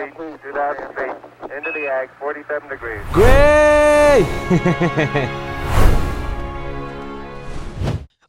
Speed, 0.00 0.14
2000 0.16 0.94
feet. 0.96 1.16
Into 1.54 1.72
the 1.74 1.90
ag, 1.90 2.08
47 2.18 2.68
degrees. 2.70 3.02
¡Güey! 3.14 4.24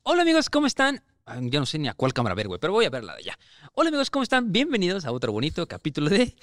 Hola 0.03 0.23
amigos, 0.23 0.49
¿cómo 0.49 0.67
están? 0.67 1.01
Ah, 1.25 1.37
Ya 1.41 1.61
no 1.61 1.65
sé 1.65 1.79
ni 1.79 1.87
a 1.87 1.93
cuál 1.93 2.11
cámara 2.13 2.35
ver, 2.35 2.49
güey, 2.49 2.59
pero 2.59 2.73
voy 2.73 2.83
a 2.83 2.89
verla 2.89 3.13
de 3.13 3.19
allá. 3.19 3.39
Hola 3.73 3.87
amigos, 3.87 4.09
¿cómo 4.09 4.23
están? 4.23 4.51
Bienvenidos 4.51 5.05
a 5.05 5.13
otro 5.13 5.31
bonito 5.31 5.65
capítulo 5.65 6.09
de 6.09 6.35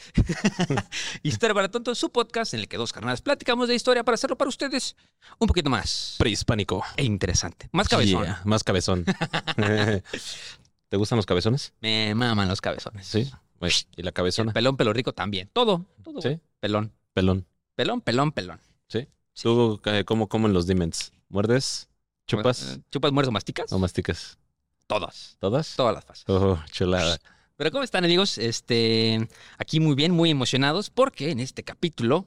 Historia 1.23 1.53
para 1.53 1.69
Tontos, 1.71 1.99
su 1.99 2.11
podcast 2.11 2.55
en 2.55 2.61
el 2.61 2.69
que 2.69 2.79
dos 2.79 2.95
carnales 2.95 3.21
platicamos 3.21 3.69
de 3.69 3.75
historia 3.75 4.05
para 4.05 4.15
hacerlo 4.15 4.39
para 4.39 4.49
ustedes 4.49 4.97
un 5.39 5.47
poquito 5.47 5.69
más 5.69 6.15
Prehispánico. 6.19 6.83
e 6.97 7.05
interesante. 7.05 7.69
Más 7.73 7.87
cabezón. 7.89 8.25
Yeah, 8.25 8.41
más 8.45 8.65
cabezón. 8.65 9.05
¿Te 10.89 10.97
gustan 10.97 11.17
los 11.17 11.27
cabezones? 11.27 11.75
Me 11.83 12.15
maman 12.15 12.49
los 12.49 12.63
cabezones. 12.63 13.07
Sí. 13.07 13.31
Güey, 13.61 13.73
¿Y 13.97 14.03
la 14.03 14.11
El 14.11 14.15
cabezona? 14.15 14.53
pelón, 14.53 14.77
pelo 14.77 14.93
rico 14.93 15.13
también. 15.13 15.51
Todo, 15.53 15.87
todo. 16.03 16.21
Sí. 16.23 16.39
Pelón, 16.61 16.93
Pelón. 17.13 17.47
pelón, 17.75 18.01
pelón, 18.01 18.33
pelón. 18.33 18.61
¿Sí? 18.89 19.07
¿Tú 19.41 19.81
eh, 19.85 20.05
cómo 20.05 20.29
comen 20.29 20.53
los 20.53 20.67
dimens? 20.67 21.13
¿Muerdes? 21.29 21.89
¿Chupas? 22.27 22.77
Eh, 22.77 22.81
¿Chupas, 22.91 23.13
mueres 23.13 23.29
o 23.29 23.33
masticas? 23.33 23.73
¿O 23.73 23.79
masticas? 23.79 24.39
Todas. 24.87 25.37
¿Todas? 25.41 25.75
Todas 25.77 25.95
las 25.95 26.05
fases. 26.05 26.25
Oh, 26.29 26.59
chulada. 26.71 27.19
Pero 27.57 27.71
¿cómo 27.73 27.83
están 27.83 28.05
amigos? 28.05 28.39
Este, 28.39 29.29
aquí 29.59 29.81
muy 29.81 29.95
bien, 29.97 30.13
muy 30.13 30.31
emocionados 30.31 30.91
porque 30.91 31.31
en 31.31 31.41
este 31.41 31.65
capítulo 31.65 32.27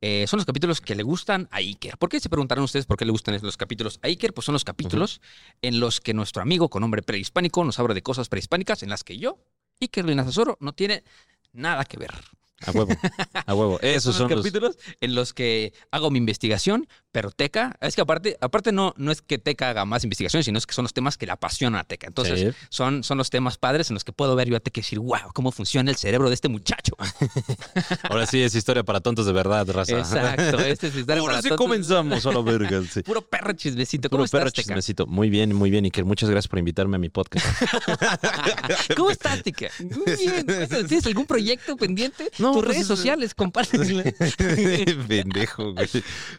eh, 0.00 0.26
son 0.26 0.38
los 0.38 0.44
capítulos 0.46 0.80
que 0.80 0.96
le 0.96 1.04
gustan 1.04 1.48
a 1.52 1.58
Iker. 1.58 1.96
¿Por 1.96 2.08
qué 2.08 2.18
se 2.18 2.28
preguntarán 2.28 2.64
ustedes 2.64 2.86
por 2.86 2.96
qué 2.96 3.04
le 3.04 3.12
gustan 3.12 3.38
los 3.40 3.56
capítulos 3.56 4.00
a 4.02 4.08
Iker? 4.08 4.34
Pues 4.34 4.44
son 4.44 4.52
los 4.54 4.64
capítulos 4.64 5.20
en 5.62 5.78
los 5.78 6.00
que 6.00 6.12
nuestro 6.14 6.42
amigo 6.42 6.68
con 6.68 6.80
nombre 6.80 7.02
prehispánico 7.02 7.62
nos 7.64 7.78
habla 7.78 7.94
de 7.94 8.02
cosas 8.02 8.28
prehispánicas 8.28 8.82
en 8.82 8.90
las 8.90 9.04
que 9.04 9.16
yo, 9.18 9.38
Iker 9.82 10.04
Linazasoro, 10.04 10.56
no 10.60 10.72
tiene 10.72 11.02
nada 11.52 11.84
que 11.84 11.98
ver. 11.98 12.12
A 12.66 12.70
huevo. 12.72 12.92
A 13.46 13.54
huevo. 13.54 13.78
Esos 13.82 14.14
son 14.16 14.28
los 14.28 14.38
los... 14.38 14.44
capítulos 14.46 14.78
en 15.00 15.14
los 15.14 15.32
que 15.32 15.72
hago 15.90 16.10
mi 16.10 16.18
investigación, 16.18 16.86
pero 17.10 17.30
Teca, 17.30 17.76
es 17.80 17.94
que 17.94 18.00
aparte, 18.02 18.36
aparte 18.40 18.72
no, 18.72 18.94
no 18.96 19.10
es 19.12 19.22
que 19.22 19.38
Teca 19.38 19.70
haga 19.70 19.84
más 19.84 20.04
investigación, 20.04 20.42
sino 20.44 20.58
es 20.58 20.66
que 20.66 20.74
son 20.74 20.84
los 20.84 20.92
temas 20.92 21.16
que 21.18 21.26
le 21.26 21.32
apasionan 21.32 21.80
a 21.80 21.84
Teca. 21.84 22.06
Entonces, 22.06 22.40
Sí. 22.40 22.48
son, 22.70 23.04
son 23.04 23.18
los 23.18 23.30
temas 23.30 23.58
padres 23.58 23.90
en 23.90 23.94
los 23.94 24.04
que 24.04 24.12
puedo 24.12 24.34
ver 24.36 24.48
yo 24.48 24.56
a 24.56 24.60
Teca 24.60 24.80
y 24.80 24.82
decir, 24.82 24.98
wow, 24.98 25.32
cómo 25.34 25.52
funciona 25.52 25.90
el 25.90 25.96
cerebro 25.96 26.28
de 26.28 26.34
este 26.34 26.48
muchacho. 26.48 26.94
Ahora 28.08 28.26
sí 28.26 28.42
es 28.42 28.54
historia 28.54 28.82
para 28.82 29.00
tontos 29.00 29.26
de 29.26 29.32
verdad, 29.32 29.68
raza. 29.70 29.98
Exacto, 29.98 30.60
este 30.60 30.88
es 30.88 30.96
historia 30.96 31.20
Ahora 31.20 31.32
para 31.34 31.42
sí 31.42 31.48
tontos. 31.50 31.64
comenzamos 31.66 32.26
a 32.26 32.32
la 32.32 32.40
verga. 32.40 32.82
Sí. 32.90 33.02
Puro 33.04 33.22
perro 33.22 33.52
chismecito. 33.52 34.08
¿Cómo 34.08 34.22
Puro 34.24 34.30
perro 34.30 34.46
estás, 34.48 34.64
Teca? 34.64 34.74
chismecito. 34.74 35.06
Muy 35.06 35.30
bien, 35.30 35.54
muy 35.54 35.70
bien, 35.70 35.84
Iker. 35.84 36.04
Muchas 36.04 36.30
gracias 36.30 36.48
por 36.48 36.58
invitarme 36.58 36.96
a 36.96 36.98
mi 36.98 37.08
podcast. 37.08 37.46
¿Cómo 38.96 39.10
estás, 39.10 39.42
Teca? 39.42 39.68
Muy 39.80 40.16
bien. 40.16 40.46
¿Tienes 40.88 41.06
algún 41.06 41.26
proyecto 41.26 41.76
pendiente? 41.76 42.30
No, 42.38 42.51
Tus 42.52 42.62
pues, 42.62 42.68
redes 42.68 42.82
es- 42.82 42.86
sociales, 42.88 43.34
compártelo. 43.36 44.02
Pendejo, 45.08 45.72
güey. 45.72 45.88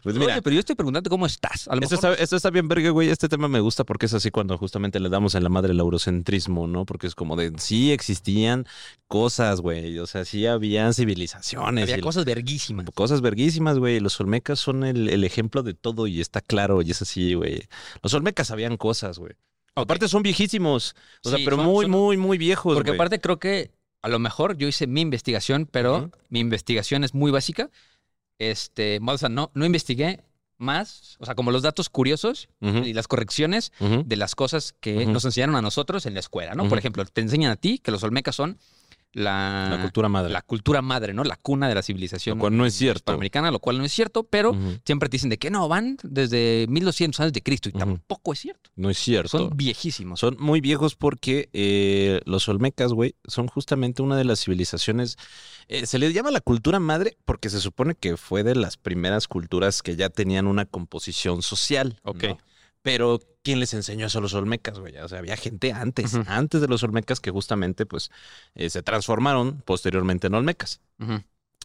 Pues 0.02 0.16
mira, 0.16 0.34
Oye, 0.34 0.42
pero 0.42 0.54
yo 0.54 0.60
estoy 0.60 0.74
preguntando 0.74 1.10
cómo 1.10 1.26
estás. 1.26 1.68
A 1.68 1.74
lo 1.76 1.82
Esto 1.82 1.96
mejor 1.96 2.12
está, 2.12 2.22
esto 2.22 2.36
está 2.36 2.50
bien 2.50 2.68
verga, 2.68 2.90
güey. 2.90 3.08
Este 3.10 3.28
tema 3.28 3.48
me 3.48 3.60
gusta 3.60 3.84
porque 3.84 4.06
es 4.06 4.14
así 4.14 4.30
cuando 4.30 4.56
justamente 4.58 5.00
le 5.00 5.08
damos 5.08 5.34
en 5.34 5.42
la 5.42 5.48
madre 5.48 5.72
el 5.72 5.80
eurocentrismo, 5.80 6.66
¿no? 6.66 6.84
Porque 6.86 7.06
es 7.06 7.14
como 7.14 7.36
de, 7.36 7.52
sí 7.58 7.92
existían 7.92 8.66
cosas, 9.08 9.60
güey. 9.60 9.98
O 9.98 10.06
sea, 10.06 10.24
sí 10.24 10.46
habían 10.46 10.94
civilizaciones. 10.94 11.84
había 11.90 12.00
cosas 12.02 12.24
verguísimas. 12.24 12.86
Cosas 12.94 13.20
verguísimas, 13.20 13.78
güey. 13.78 14.00
Los 14.00 14.20
olmecas 14.20 14.58
son 14.60 14.84
el, 14.84 15.08
el 15.08 15.24
ejemplo 15.24 15.62
de 15.62 15.74
todo 15.74 16.06
y 16.06 16.20
está 16.20 16.40
claro 16.40 16.82
y 16.82 16.90
es 16.90 17.02
así, 17.02 17.34
güey. 17.34 17.62
Los 18.02 18.14
olmecas 18.14 18.48
sabían 18.48 18.76
cosas, 18.76 19.18
güey. 19.18 19.32
Aparte 19.76 20.06
son 20.06 20.22
viejísimos. 20.22 20.94
O 21.24 21.30
sea, 21.30 21.38
pero 21.44 21.56
son- 21.56 21.66
muy, 21.66 21.84
son- 21.86 21.90
muy, 21.90 22.16
muy 22.16 22.38
viejos, 22.38 22.76
Porque 22.76 22.92
aparte 22.92 23.20
creo 23.20 23.40
que 23.40 23.72
a 24.04 24.08
lo 24.08 24.18
mejor 24.18 24.58
yo 24.58 24.68
hice 24.68 24.86
mi 24.86 25.00
investigación, 25.00 25.66
pero 25.70 26.10
mi 26.28 26.40
investigación 26.40 27.04
es 27.04 27.14
muy 27.14 27.30
básica. 27.30 27.70
Este, 28.38 29.00
o 29.02 29.16
sea, 29.18 29.30
no, 29.30 29.50
no 29.54 29.64
investigué 29.64 30.20
más, 30.58 31.16
o 31.20 31.24
sea, 31.24 31.34
como 31.34 31.50
los 31.50 31.62
datos 31.62 31.88
curiosos 31.88 32.48
y 32.60 32.92
las 32.92 33.08
correcciones 33.08 33.72
de 33.80 34.16
las 34.16 34.34
cosas 34.34 34.74
que 34.78 35.06
nos 35.06 35.24
enseñaron 35.24 35.56
a 35.56 35.62
nosotros 35.62 36.04
en 36.04 36.12
la 36.12 36.20
escuela, 36.20 36.54
¿no? 36.54 36.68
Por 36.68 36.76
ejemplo, 36.76 37.02
te 37.06 37.22
enseñan 37.22 37.50
a 37.50 37.56
ti 37.56 37.78
que 37.78 37.90
los 37.90 38.02
olmecas 38.02 38.36
son 38.36 38.58
la, 39.14 39.68
La 39.70 39.80
cultura 39.82 40.08
madre. 40.08 40.32
la 40.32 40.42
cultura 40.42 40.82
madre, 40.82 41.14
¿no? 41.14 41.24
La 41.24 41.36
cuna 41.36 41.68
de 41.68 41.74
la 41.74 41.82
civilización 41.82 42.36
Lo 42.38 42.40
cual 42.42 42.56
no 42.56 42.66
es 42.66 42.74
cierto. 42.74 43.12
americana, 43.12 43.50
lo 43.50 43.58
cual 43.60 43.78
no 43.78 43.84
es 43.84 43.92
cierto, 43.92 44.24
pero 44.24 44.54
siempre 44.84 45.08
te 45.08 45.14
dicen 45.16 45.30
de 45.30 45.38
que 45.38 45.50
no, 45.50 45.66
van 45.68 45.96
desde 46.02 46.66
1200 46.68 47.20
años 47.20 47.32
de 47.32 47.42
Cristo 47.42 47.68
y 47.68 47.72
tampoco 47.72 48.32
es 48.32 48.40
cierto. 48.40 48.70
No 48.76 48.90
es 48.90 48.98
cierto. 48.98 49.28
Son 49.38 49.56
viejísimos. 49.56 50.20
Son 50.20 50.36
muy 50.38 50.60
viejos 50.60 50.94
porque 50.94 51.48
eh, 51.52 52.20
los 52.26 52.48
olmecas, 52.48 52.92
güey, 52.92 53.14
son 53.26 53.46
justamente 53.46 54.02
una 54.02 54.16
de 54.16 54.24
las 54.24 54.40
civilizaciones. 54.44 55.16
eh, 55.68 55.86
se 55.86 55.98
les 55.98 56.12
llama 56.12 56.30
la 56.30 56.40
cultura 56.40 56.78
madre 56.80 57.16
porque 57.24 57.50
se 57.50 57.60
supone 57.60 57.94
que 57.94 58.16
fue 58.16 58.42
de 58.42 58.54
las 58.54 58.76
primeras 58.76 59.28
culturas 59.28 59.82
que 59.82 59.96
ya 59.96 60.08
tenían 60.10 60.46
una 60.46 60.64
composición 60.66 61.42
social. 61.42 61.98
Ok. 62.02 62.24
¿no? 62.24 62.38
Pero 62.82 63.20
¿quién 63.44 63.60
les 63.60 63.74
enseñó 63.74 64.06
eso 64.06 64.18
a 64.18 64.22
los 64.22 64.34
olmecas, 64.34 64.80
güey? 64.80 64.96
O 64.96 65.06
sea, 65.06 65.18
había 65.20 65.36
gente 65.36 65.72
antes, 65.72 66.14
antes 66.26 66.60
de 66.60 66.66
los 66.66 66.82
olmecas 66.82 67.20
que 67.20 67.30
justamente, 67.30 67.86
pues, 67.86 68.10
eh, 68.56 68.70
se 68.70 68.82
transformaron 68.82 69.62
posteriormente 69.64 70.26
en 70.26 70.34
olmecas. 70.34 70.80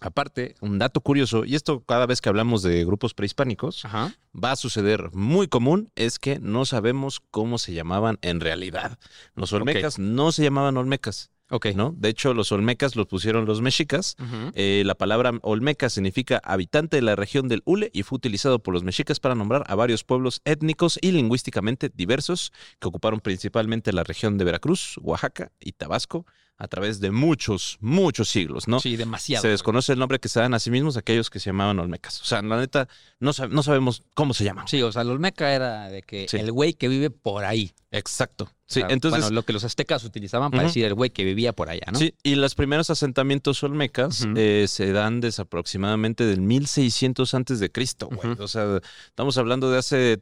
Aparte, 0.02 0.56
un 0.62 0.78
dato 0.78 1.02
curioso, 1.02 1.44
y 1.44 1.56
esto 1.56 1.82
cada 1.82 2.06
vez 2.06 2.22
que 2.22 2.30
hablamos 2.30 2.62
de 2.64 2.86
grupos 2.86 3.14
prehispánicos, 3.14 3.84
Ajá. 3.84 4.14
va 4.32 4.52
a 4.52 4.56
suceder 4.56 5.10
muy 5.14 5.48
común 5.48 5.92
es 5.96 6.20
que 6.20 6.40
no 6.40 6.66
sabemos 6.66 7.22
cómo 7.32 7.58
se 7.58 7.74
llamaban 7.74 8.18
en 8.22 8.40
realidad. 8.40 8.98
Los 9.36 9.52
olmecas 9.52 10.00
no 10.00 10.32
se 10.32 10.44
llamaban 10.44 10.78
olmecas, 10.78 11.32
Ok. 11.50 11.68
¿no? 11.76 11.94
De 11.98 12.10
hecho, 12.10 12.34
los 12.34 12.52
olmecas 12.52 12.96
los 12.96 13.08
pusieron 13.08 13.46
los 13.46 13.62
mexicas. 13.62 14.16
Eh, 14.54 14.84
la 14.86 14.96
palabra 14.96 15.32
olmeca 15.42 15.90
significa 15.90 16.42
habitante 16.44 16.98
de 16.98 17.02
la 17.02 17.16
región 17.16 17.48
del 17.48 17.62
Ule 17.66 17.90
y 17.94 18.04
fue 18.04 18.18
utilizado 18.18 18.60
por 18.60 18.74
los 18.74 18.84
mexicas 18.84 19.20
para 19.20 19.36
nombrar 19.36 19.64
a 19.68 19.76
varios 19.76 20.04
pueblos 20.04 20.42
étnicos 20.46 21.00
y 21.02 21.12
lingüísticamente 21.12 21.90
diversos 21.94 22.52
que 22.80 22.88
ocuparon 22.88 23.20
principalmente 23.20 23.94
la 23.94 24.04
región 24.04 24.38
de 24.38 24.46
Veracruz, 24.46 24.98
Oaxaca 25.02 25.52
y 25.60 25.74
Tabasco 25.74 26.26
a 26.62 26.68
través 26.68 27.00
de 27.00 27.10
muchos, 27.10 27.78
muchos 27.80 28.30
siglos, 28.30 28.68
¿no? 28.68 28.80
Sí, 28.82 28.98
demasiado. 28.98 29.42
se 29.42 29.48
desconoce 29.48 29.94
el 29.94 30.00
nombre 30.00 30.20
que 30.20 30.28
se 30.30 30.40
dan 30.42 30.54
a 30.54 30.60
sí 30.60 30.70
mismos 30.70 30.98
aquellos 30.98 31.30
que 31.30 31.40
se 31.40 31.46
llamaban 31.50 31.80
olmecas. 31.80 32.22
O 32.22 32.26
sea, 32.26 32.42
la 32.42 32.58
neta, 32.58 32.88
no, 33.20 33.32
sab- 33.32 33.50
no 33.50 33.64
sabemos 33.64 34.04
cómo 34.14 34.34
se 34.34 34.44
llaman. 34.44 34.68
Sí, 34.68 34.82
o 34.84 34.92
sea, 34.92 35.02
el 35.04 35.10
Olmeca 35.10 35.54
era 35.54 35.88
de 35.90 36.02
que 36.04 36.28
Sí. 36.30 36.38
el 36.38 36.52
güey 36.52 36.74
que 36.74 36.88
vive 36.90 37.10
por 37.10 37.46
ahí. 37.46 37.72
Exacto. 37.92 38.52
Sí, 38.68 38.82
O 38.82 38.86
sea, 38.86 38.94
entonces, 38.94 39.22
Bueno, 39.22 39.34
lo 39.36 39.44
que 39.44 39.52
los 39.54 39.64
aztecas 39.64 40.04
utilizaban 40.04 40.52
para 40.52 40.64
decir 40.66 40.86
el 40.86 40.94
güey 40.94 41.10
que 41.10 41.24
vivía 41.24 41.54
por 41.54 41.70
allá, 41.70 41.88
¿no? 41.92 41.98
sí, 41.98 42.14
y 42.22 42.36
los 42.36 42.54
primeros 42.54 42.92
asentamientos 42.92 43.64
olmecas 43.64 44.28
eh, 44.36 44.66
se 44.68 44.92
dan 44.92 45.22
desde 45.22 45.42
aproximadamente 45.42 46.24
del 46.24 46.42
1600 46.42 47.34
antes 47.34 47.60
de 47.60 47.72
Cristo, 47.72 48.10
güey. 48.12 48.36
O 48.38 48.48
sea, 48.48 48.80
estamos 49.08 49.40
hablando 49.40 49.72
de 49.72 49.80
hace 49.80 50.18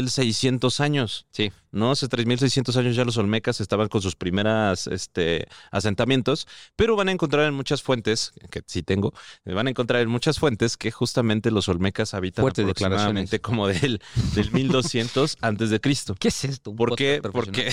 3600 0.00 0.80
años. 0.80 1.26
Sí. 1.30 1.52
¿no? 1.76 1.90
Hace 1.90 2.08
3.600 2.08 2.76
años 2.76 2.96
ya 2.96 3.04
los 3.04 3.16
olmecas 3.16 3.60
estaban 3.60 3.88
con 3.88 4.02
sus 4.02 4.16
primeras 4.16 4.86
este, 4.86 5.46
asentamientos, 5.70 6.48
pero 6.74 6.96
van 6.96 7.08
a 7.08 7.12
encontrar 7.12 7.46
en 7.46 7.54
muchas 7.54 7.82
fuentes, 7.82 8.32
que 8.50 8.62
sí 8.66 8.82
tengo, 8.82 9.12
van 9.44 9.66
a 9.66 9.70
encontrar 9.70 10.02
en 10.02 10.08
muchas 10.08 10.38
fuentes 10.38 10.76
que 10.76 10.90
justamente 10.90 11.50
los 11.50 11.68
olmecas 11.68 12.14
habitan 12.14 12.42
Fuertes 12.42 12.64
aproximadamente 12.64 13.40
como 13.40 13.68
del, 13.68 14.00
del 14.34 14.50
1200 14.52 15.38
antes 15.42 15.70
de 15.70 15.80
Cristo. 15.80 16.14
¿Qué 16.18 16.28
es 16.28 16.44
esto? 16.44 16.74
¿Por 16.74 16.96
qué? 16.96 17.20
Porque, 17.32 17.72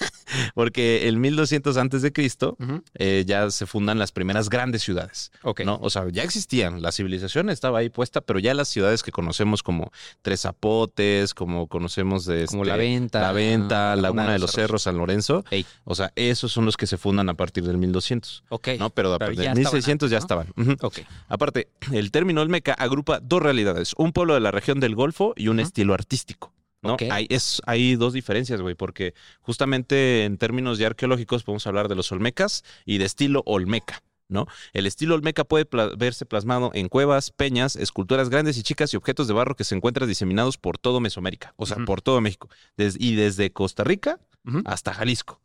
porque 0.54 1.08
el 1.08 1.16
1200 1.18 1.76
antes 1.76 2.02
de 2.02 2.12
Cristo 2.12 2.56
eh, 2.94 3.24
ya 3.26 3.50
se 3.50 3.66
fundan 3.66 3.98
las 3.98 4.12
primeras 4.12 4.48
grandes 4.48 4.82
ciudades, 4.82 5.30
okay. 5.42 5.64
¿no? 5.64 5.78
O 5.80 5.90
sea, 5.90 6.08
ya 6.10 6.22
existían, 6.22 6.82
la 6.82 6.92
civilización 6.92 7.50
estaba 7.50 7.78
ahí 7.78 7.88
puesta, 7.88 8.20
pero 8.20 8.38
ya 8.38 8.54
las 8.54 8.68
ciudades 8.68 9.02
que 9.02 9.12
conocemos 9.12 9.62
como 9.62 9.92
Tres 10.22 10.42
Zapotes, 10.42 11.34
como 11.34 11.68
conocemos 11.68 12.24
de... 12.24 12.44
Este 12.44 12.64
la 12.64 12.76
venta 12.76 13.20
40, 13.44 13.92
ah, 13.92 13.96
Laguna 13.96 14.32
de 14.32 14.38
los 14.38 14.52
Cerros, 14.52 14.82
San 14.82 14.96
Lorenzo. 14.96 15.44
O 15.84 15.94
sea, 15.94 16.12
esos 16.16 16.52
son 16.52 16.64
los 16.64 16.76
que 16.76 16.86
se 16.86 16.96
fundan 16.96 17.28
a 17.28 17.34
partir 17.34 17.64
del 17.64 17.78
1200. 17.78 18.44
Ok. 18.48 18.68
¿no? 18.78 18.90
Pero, 18.90 19.18
Pero 19.18 19.34
de 19.34 19.54
1600 19.54 20.10
ya 20.10 20.18
estaban. 20.18 20.46
Ya 20.56 20.62
estaban. 20.62 20.78
Okay. 20.80 21.06
Aparte, 21.28 21.68
el 21.92 22.10
término 22.10 22.42
Olmeca 22.42 22.74
agrupa 22.74 23.20
dos 23.20 23.42
realidades: 23.42 23.94
un 23.96 24.12
pueblo 24.12 24.34
de 24.34 24.40
la 24.40 24.50
región 24.50 24.80
del 24.80 24.94
Golfo 24.94 25.34
y 25.36 25.48
un 25.48 25.60
estilo 25.60 25.94
artístico. 25.94 26.52
¿no? 26.82 26.96
Hay, 27.10 27.26
es, 27.30 27.62
hay 27.66 27.96
dos 27.96 28.12
diferencias, 28.12 28.60
güey, 28.60 28.74
porque 28.74 29.14
justamente 29.40 30.24
en 30.24 30.36
términos 30.36 30.78
ya 30.78 30.86
arqueológicos 30.88 31.42
podemos 31.42 31.66
hablar 31.66 31.88
de 31.88 31.94
los 31.94 32.12
olmecas 32.12 32.62
y 32.84 32.98
de 32.98 33.06
estilo 33.06 33.42
olmeca. 33.46 34.02
¿No? 34.34 34.46
El 34.74 34.86
estilo 34.86 35.14
Olmeca 35.14 35.44
puede 35.44 35.64
pla- 35.64 35.92
verse 35.96 36.26
plasmado 36.26 36.72
en 36.74 36.88
cuevas, 36.88 37.30
peñas, 37.30 37.76
esculturas 37.76 38.28
grandes 38.28 38.58
y 38.58 38.62
chicas 38.62 38.92
y 38.92 38.96
objetos 38.96 39.28
de 39.28 39.32
barro 39.34 39.54
que 39.54 39.64
se 39.64 39.74
encuentran 39.76 40.08
diseminados 40.08 40.58
por 40.58 40.76
todo 40.76 40.98
Mesoamérica, 41.00 41.54
o 41.56 41.64
sea, 41.66 41.76
por 41.86 42.02
todo 42.02 42.20
México, 42.20 42.48
Des- 42.76 42.96
y 42.98 43.14
desde 43.14 43.50
Costa 43.52 43.84
Rica 43.84 44.18
hasta 44.66 44.92
Jalisco, 44.92 45.40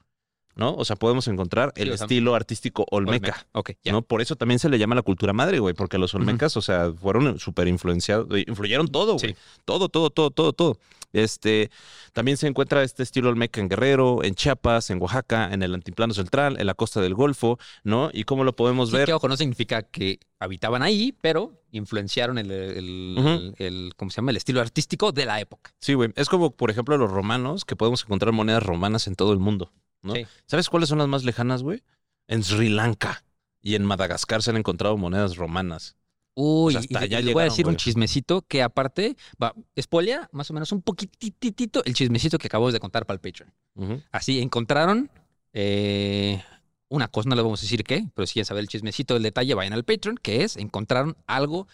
¿no? 0.59 0.75
O 0.75 0.85
sea, 0.85 0.95
podemos 0.97 1.27
encontrar 1.27 1.71
el 1.75 1.87
Sí, 1.87 1.93
o 1.93 1.97
sea, 1.97 2.05
estilo 2.05 2.35
artístico 2.35 2.85
Olmeca. 2.91 3.47
Ok. 3.53 3.71
¿no? 3.85 4.01
Por 4.01 4.21
eso 4.21 4.35
también 4.35 4.59
se 4.59 4.69
le 4.69 4.77
llama 4.77 4.93
la 4.95 5.01
cultura 5.01 5.33
madre, 5.33 5.59
güey, 5.59 5.73
porque 5.73 5.97
los 5.97 6.13
olmecas, 6.13 6.55
o 6.57 6.61
sea, 6.61 6.91
fueron 6.93 7.39
súper 7.39 7.67
influenciados, 7.67 8.27
influyeron 8.47 8.87
todo, 8.89 9.13
güey. 9.13 9.29
Sí. 9.29 9.35
Todo, 9.65 9.89
todo, 9.89 10.09
todo, 10.09 10.29
todo, 10.31 10.53
todo. 10.53 10.77
Este, 11.11 11.71
también 12.13 12.37
se 12.37 12.45
encuentra 12.45 12.83
este 12.83 13.01
estilo 13.01 13.29
olmeca 13.29 13.59
en 13.59 13.67
Guerrero, 13.67 14.23
en 14.23 14.35
Chiapas, 14.35 14.91
en 14.91 15.01
Oaxaca, 15.01 15.51
en 15.51 15.63
el 15.63 15.73
Antiplano 15.73 16.13
Central, 16.13 16.57
en 16.59 16.67
la 16.67 16.75
costa 16.75 17.01
del 17.01 17.15
Golfo, 17.15 17.57
¿no? 17.83 18.11
Y 18.13 18.25
cómo 18.25 18.43
lo 18.43 18.55
podemos 18.55 18.89
Sí, 18.91 18.97
ver. 18.97 19.05
que 19.07 19.13
ojo, 19.13 19.27
no 19.27 19.35
significa 19.35 19.81
que 19.81 20.19
habitaban 20.39 20.83
ahí, 20.83 21.15
pero 21.19 21.63
influenciaron 21.71 22.37
el, 22.37 22.51
el- 22.51 23.53
el- 23.57 23.93
¿cómo 23.97 24.11
se 24.11 24.17
llama? 24.17 24.31
El 24.31 24.37
estilo 24.37 24.61
artístico 24.61 25.11
de 25.11 25.25
la 25.25 25.39
época. 25.39 25.73
Sí, 25.79 25.93
güey. 25.95 26.11
Es 26.15 26.29
como, 26.29 26.51
por 26.51 26.69
ejemplo, 26.69 26.95
los 26.97 27.09
romanos, 27.09 27.65
que 27.65 27.75
podemos 27.75 28.03
encontrar 28.03 28.31
monedas 28.31 28.61
romanas 28.61 29.07
en 29.07 29.15
todo 29.15 29.33
el 29.33 29.39
mundo, 29.39 29.71
¿no? 30.01 30.15
Sí. 30.15 30.25
¿Sabes 30.45 30.69
cuáles 30.69 30.89
son 30.89 30.97
las 30.99 31.07
más 31.07 31.23
lejanas, 31.23 31.63
güey? 31.63 31.83
En 32.27 32.43
Sri 32.43 32.69
Lanka 32.69 33.23
y 33.61 33.75
en 33.75 33.83
Madagascar 33.85 34.41
se 34.43 34.51
han 34.51 34.57
encontrado 34.57 34.97
monedas 34.97 35.35
romanas. 35.37 35.95
Uy, 36.35 36.73
sea, 36.73 36.79
hasta 36.81 37.01
y- 37.01 37.03
allá 37.03 37.19
y 37.19 37.33
voy 37.33 37.41
a 37.41 37.45
decir 37.45 37.67
un 37.67 37.75
chismecito 37.75 38.43
que 38.43 38.63
aparte 38.63 39.17
va, 39.41 39.53
spoilia 39.79 40.29
más 40.31 40.49
o 40.49 40.53
menos 40.53 40.71
un 40.71 40.81
poquititito 40.81 41.83
el 41.83 41.93
chismecito 41.93 42.37
que 42.37 42.47
acabamos 42.47 42.71
de 42.71 42.79
contar 42.79 43.05
para 43.05 43.15
el 43.15 43.19
Patreon. 43.19 44.01
Así 44.11 44.39
encontraron 44.39 45.09
eh, 45.53 46.41
una 46.87 47.07
cosa, 47.09 47.27
no 47.29 47.35
le 47.35 47.41
vamos 47.41 47.59
a 47.59 47.63
decir 47.63 47.83
qué, 47.83 48.07
pero 48.13 48.25
si 48.25 48.33
quieren 48.33 48.45
saber 48.45 48.61
el 48.61 48.67
chismecito 48.69 49.15
del 49.15 49.23
detalle, 49.23 49.53
vayan 49.53 49.73
al 49.73 49.83
Patreon, 49.83 50.17
que 50.17 50.43
es 50.43 50.55
encontraron 50.55 51.17
algo 51.27 51.67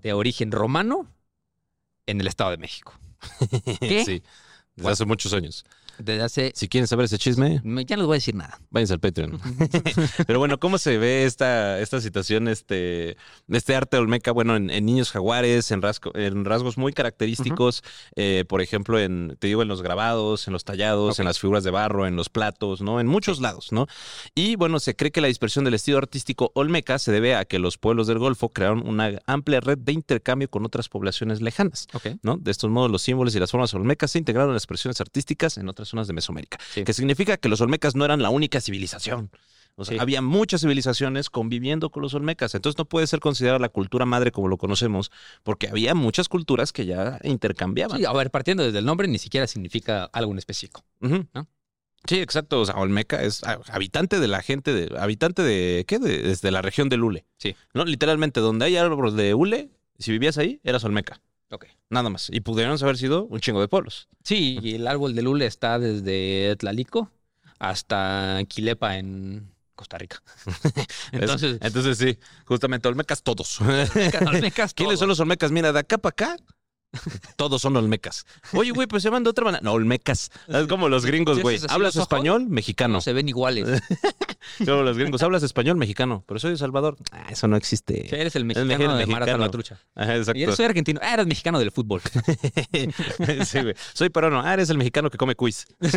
de 0.00 0.12
origen 0.12 0.52
romano 0.52 1.06
en 2.06 2.20
el 2.20 2.26
Estado 2.28 2.50
de 2.52 2.58
México. 2.58 2.92
¿Qué? 3.80 4.04
Sí. 4.04 4.22
Desde 4.76 4.90
hace 4.90 5.04
muchos 5.06 5.32
años. 5.32 5.64
Desde 5.98 6.22
hace... 6.22 6.52
Si 6.54 6.68
quieren 6.68 6.86
saber 6.86 7.06
ese 7.06 7.18
chisme, 7.18 7.60
me- 7.64 7.84
Ya 7.84 7.96
no 7.96 8.02
les 8.02 8.06
voy 8.06 8.14
a 8.14 8.18
decir 8.18 8.34
nada. 8.34 8.60
váyanse 8.70 8.94
al 8.94 9.00
Patreon. 9.00 9.40
Pero 10.26 10.38
bueno, 10.38 10.58
¿cómo 10.58 10.78
se 10.78 10.98
ve 10.98 11.24
esta, 11.24 11.80
esta 11.80 12.00
situación, 12.00 12.48
este, 12.48 13.16
este 13.48 13.74
arte 13.74 13.96
olmeca? 13.96 14.32
Bueno, 14.32 14.56
en, 14.56 14.70
en 14.70 14.86
niños 14.86 15.10
jaguares, 15.10 15.70
en, 15.70 15.82
rasgo- 15.82 16.12
en 16.16 16.44
rasgos 16.44 16.78
muy 16.78 16.92
característicos, 16.92 17.82
eh, 18.16 18.44
por 18.48 18.60
ejemplo, 18.62 18.98
en, 18.98 19.36
te 19.38 19.46
digo, 19.48 19.62
en 19.62 19.68
los 19.68 19.82
grabados, 19.82 20.46
en 20.46 20.52
los 20.52 20.64
tallados, 20.64 21.18
en 21.18 21.24
las 21.24 21.38
figuras 21.38 21.64
de 21.64 21.70
barro, 21.70 22.06
en 22.06 22.16
los 22.16 22.28
platos, 22.28 22.80
¿no? 22.80 23.00
En 23.00 23.06
muchos 23.06 23.40
lados, 23.40 23.72
¿no? 23.72 23.86
Y 24.34 24.56
bueno, 24.56 24.80
se 24.80 24.94
cree 24.96 25.10
que 25.10 25.20
la 25.20 25.28
dispersión 25.28 25.64
del 25.64 25.74
estilo 25.74 25.98
artístico 25.98 26.52
olmeca 26.54 26.98
se 26.98 27.12
debe 27.12 27.34
a 27.34 27.44
que 27.44 27.58
los 27.58 27.78
pueblos 27.78 28.06
del 28.06 28.18
Golfo 28.18 28.50
crearon 28.50 28.86
una 28.86 29.18
amplia 29.26 29.60
red 29.60 29.78
de 29.78 29.92
intercambio 29.92 30.48
con 30.48 30.64
otras 30.64 30.88
poblaciones 30.88 31.40
lejanas. 31.40 31.86
¿no? 32.22 32.36
De 32.36 32.50
estos 32.50 32.70
modos, 32.70 32.90
los 32.90 33.02
símbolos 33.02 33.34
y 33.34 33.38
las 33.40 33.50
formas 33.50 33.74
olmecas 33.74 34.10
se 34.12 34.18
integraron 34.18 34.50
en 34.50 34.54
las 34.54 34.62
expresiones 34.62 35.00
artísticas 35.00 35.58
en 35.58 35.68
otras 35.68 35.87
zonas 35.88 36.06
de 36.06 36.12
Mesoamérica. 36.12 36.58
Sí. 36.72 36.84
Que 36.84 36.92
significa 36.92 37.36
que 37.36 37.48
los 37.48 37.60
olmecas 37.60 37.94
no 37.96 38.04
eran 38.04 38.22
la 38.22 38.30
única 38.30 38.60
civilización. 38.60 39.30
O 39.80 39.84
sea, 39.84 39.94
Sí. 39.96 40.00
había 40.00 40.22
muchas 40.22 40.62
civilizaciones 40.62 41.30
conviviendo 41.30 41.90
con 41.90 42.02
los 42.02 42.12
olmecas. 42.12 42.52
Entonces 42.56 42.76
no 42.78 42.84
puede 42.86 43.06
ser 43.06 43.20
considerada 43.20 43.60
la 43.60 43.68
cultura 43.68 44.04
madre 44.06 44.32
como 44.32 44.48
lo 44.48 44.56
conocemos, 44.56 45.12
porque 45.44 45.68
había 45.68 45.94
muchas 45.94 46.28
culturas 46.28 46.72
que 46.72 46.84
ya 46.84 47.20
intercambiaban. 47.22 47.96
Sí, 47.98 48.04
a 48.04 48.12
ver, 48.12 48.30
partiendo 48.32 48.64
desde 48.64 48.80
el 48.80 48.84
nombre, 48.84 49.06
ni 49.06 49.18
siquiera 49.18 49.46
significa 49.46 50.04
algo 50.12 50.32
en 50.32 50.38
específico. 50.38 50.84
Sí, 52.08 52.18
exacto. 52.20 52.60
O 52.60 52.64
sea, 52.64 52.76
Olmeca 52.76 53.22
es 53.22 53.42
ah, 53.44 53.58
habitante 53.68 54.18
de 54.18 54.28
la 54.28 54.40
gente, 54.42 54.72
de, 54.72 54.98
habitante 54.98 55.42
de, 55.42 55.84
¿qué? 55.86 55.98
De- 55.98 56.22
desde 56.22 56.50
la 56.50 56.62
región 56.62 56.88
del 56.88 57.02
Hule. 57.04 57.26
Sí. 57.38 57.54
¿No? 57.74 57.84
Literalmente, 57.84 58.40
donde 58.40 58.64
hay 58.66 58.76
árboles 58.76 59.14
de 59.14 59.34
Hule, 59.34 59.70
si 59.98 60.10
vivías 60.12 60.38
ahí, 60.38 60.60
eras 60.64 60.84
Olmeca. 60.84 61.20
Ok. 61.50 61.66
Nada 61.90 62.10
más. 62.10 62.28
Y 62.30 62.40
pudieron 62.40 62.76
haber 62.82 62.96
sido 62.98 63.24
un 63.24 63.40
chingo 63.40 63.60
de 63.60 63.68
pueblos. 63.68 64.08
Sí, 64.22 64.58
y 64.62 64.74
el 64.74 64.86
árbol 64.86 65.14
de 65.14 65.22
lule 65.22 65.46
está 65.46 65.78
desde 65.78 66.54
Tlalico 66.56 67.10
hasta 67.58 68.40
Quilepa 68.48 68.98
en 68.98 69.50
Costa 69.74 69.96
Rica. 69.98 70.22
Entonces, 71.12 71.54
Es- 71.54 71.58
entonces 71.62 71.98
sí, 71.98 72.18
justamente 72.44 72.88
Olmecas 72.88 73.22
todos. 73.22 73.60
Olmecas 73.60 74.74
¿Quiénes 74.74 74.74
todos. 74.74 74.98
son 74.98 75.08
los 75.08 75.20
Olmecas? 75.20 75.50
Mira, 75.52 75.72
de 75.72 75.78
acá 75.80 75.98
para 75.98 76.10
acá. 76.10 76.36
Todos 77.36 77.60
son 77.62 77.76
Olmecas. 77.76 78.24
Oye, 78.54 78.70
güey, 78.70 78.86
pues 78.86 79.02
se 79.02 79.08
llaman 79.08 79.22
de 79.24 79.30
otra 79.30 79.44
manera. 79.44 79.60
No, 79.62 79.72
Olmecas. 79.72 80.30
Es 80.48 80.66
como 80.66 80.88
los 80.88 81.04
gringos, 81.04 81.36
¿Sí 81.36 81.42
güey. 81.42 81.60
¿Hablas 81.68 81.96
español? 81.96 82.46
Mexicano. 82.48 82.94
No 82.94 83.00
se 83.00 83.12
ven 83.12 83.28
iguales. 83.28 83.66
Como 84.64 84.82
los 84.82 84.96
gringos. 84.96 85.22
¿Hablas 85.22 85.42
español? 85.42 85.76
Mexicano. 85.76 86.24
Pero 86.26 86.40
soy 86.40 86.52
de 86.52 86.56
Salvador. 86.56 86.96
Ah, 87.12 87.26
eso 87.28 87.48
no 87.48 87.56
existe. 87.56 88.06
Sí, 88.08 88.14
eres 88.16 88.34
el 88.36 88.44
mexicano 88.46 88.96
de 88.96 89.04
mexicano. 89.06 89.26
Salvatrucha. 89.26 89.78
Ajá, 89.94 90.16
Y 90.34 90.42
eres 90.42 90.56
soy 90.56 90.64
argentino. 90.64 91.00
Ah, 91.02 91.12
eres 91.14 91.26
mexicano 91.26 91.58
del 91.58 91.70
fútbol. 91.72 92.00
sí, 93.44 93.60
güey. 93.60 93.74
Soy 93.92 94.08
peruano. 94.08 94.40
Ah, 94.42 94.54
eres 94.54 94.70
el 94.70 94.78
mexicano 94.78 95.10
que 95.10 95.18
come 95.18 95.34
quiz. 95.34 95.66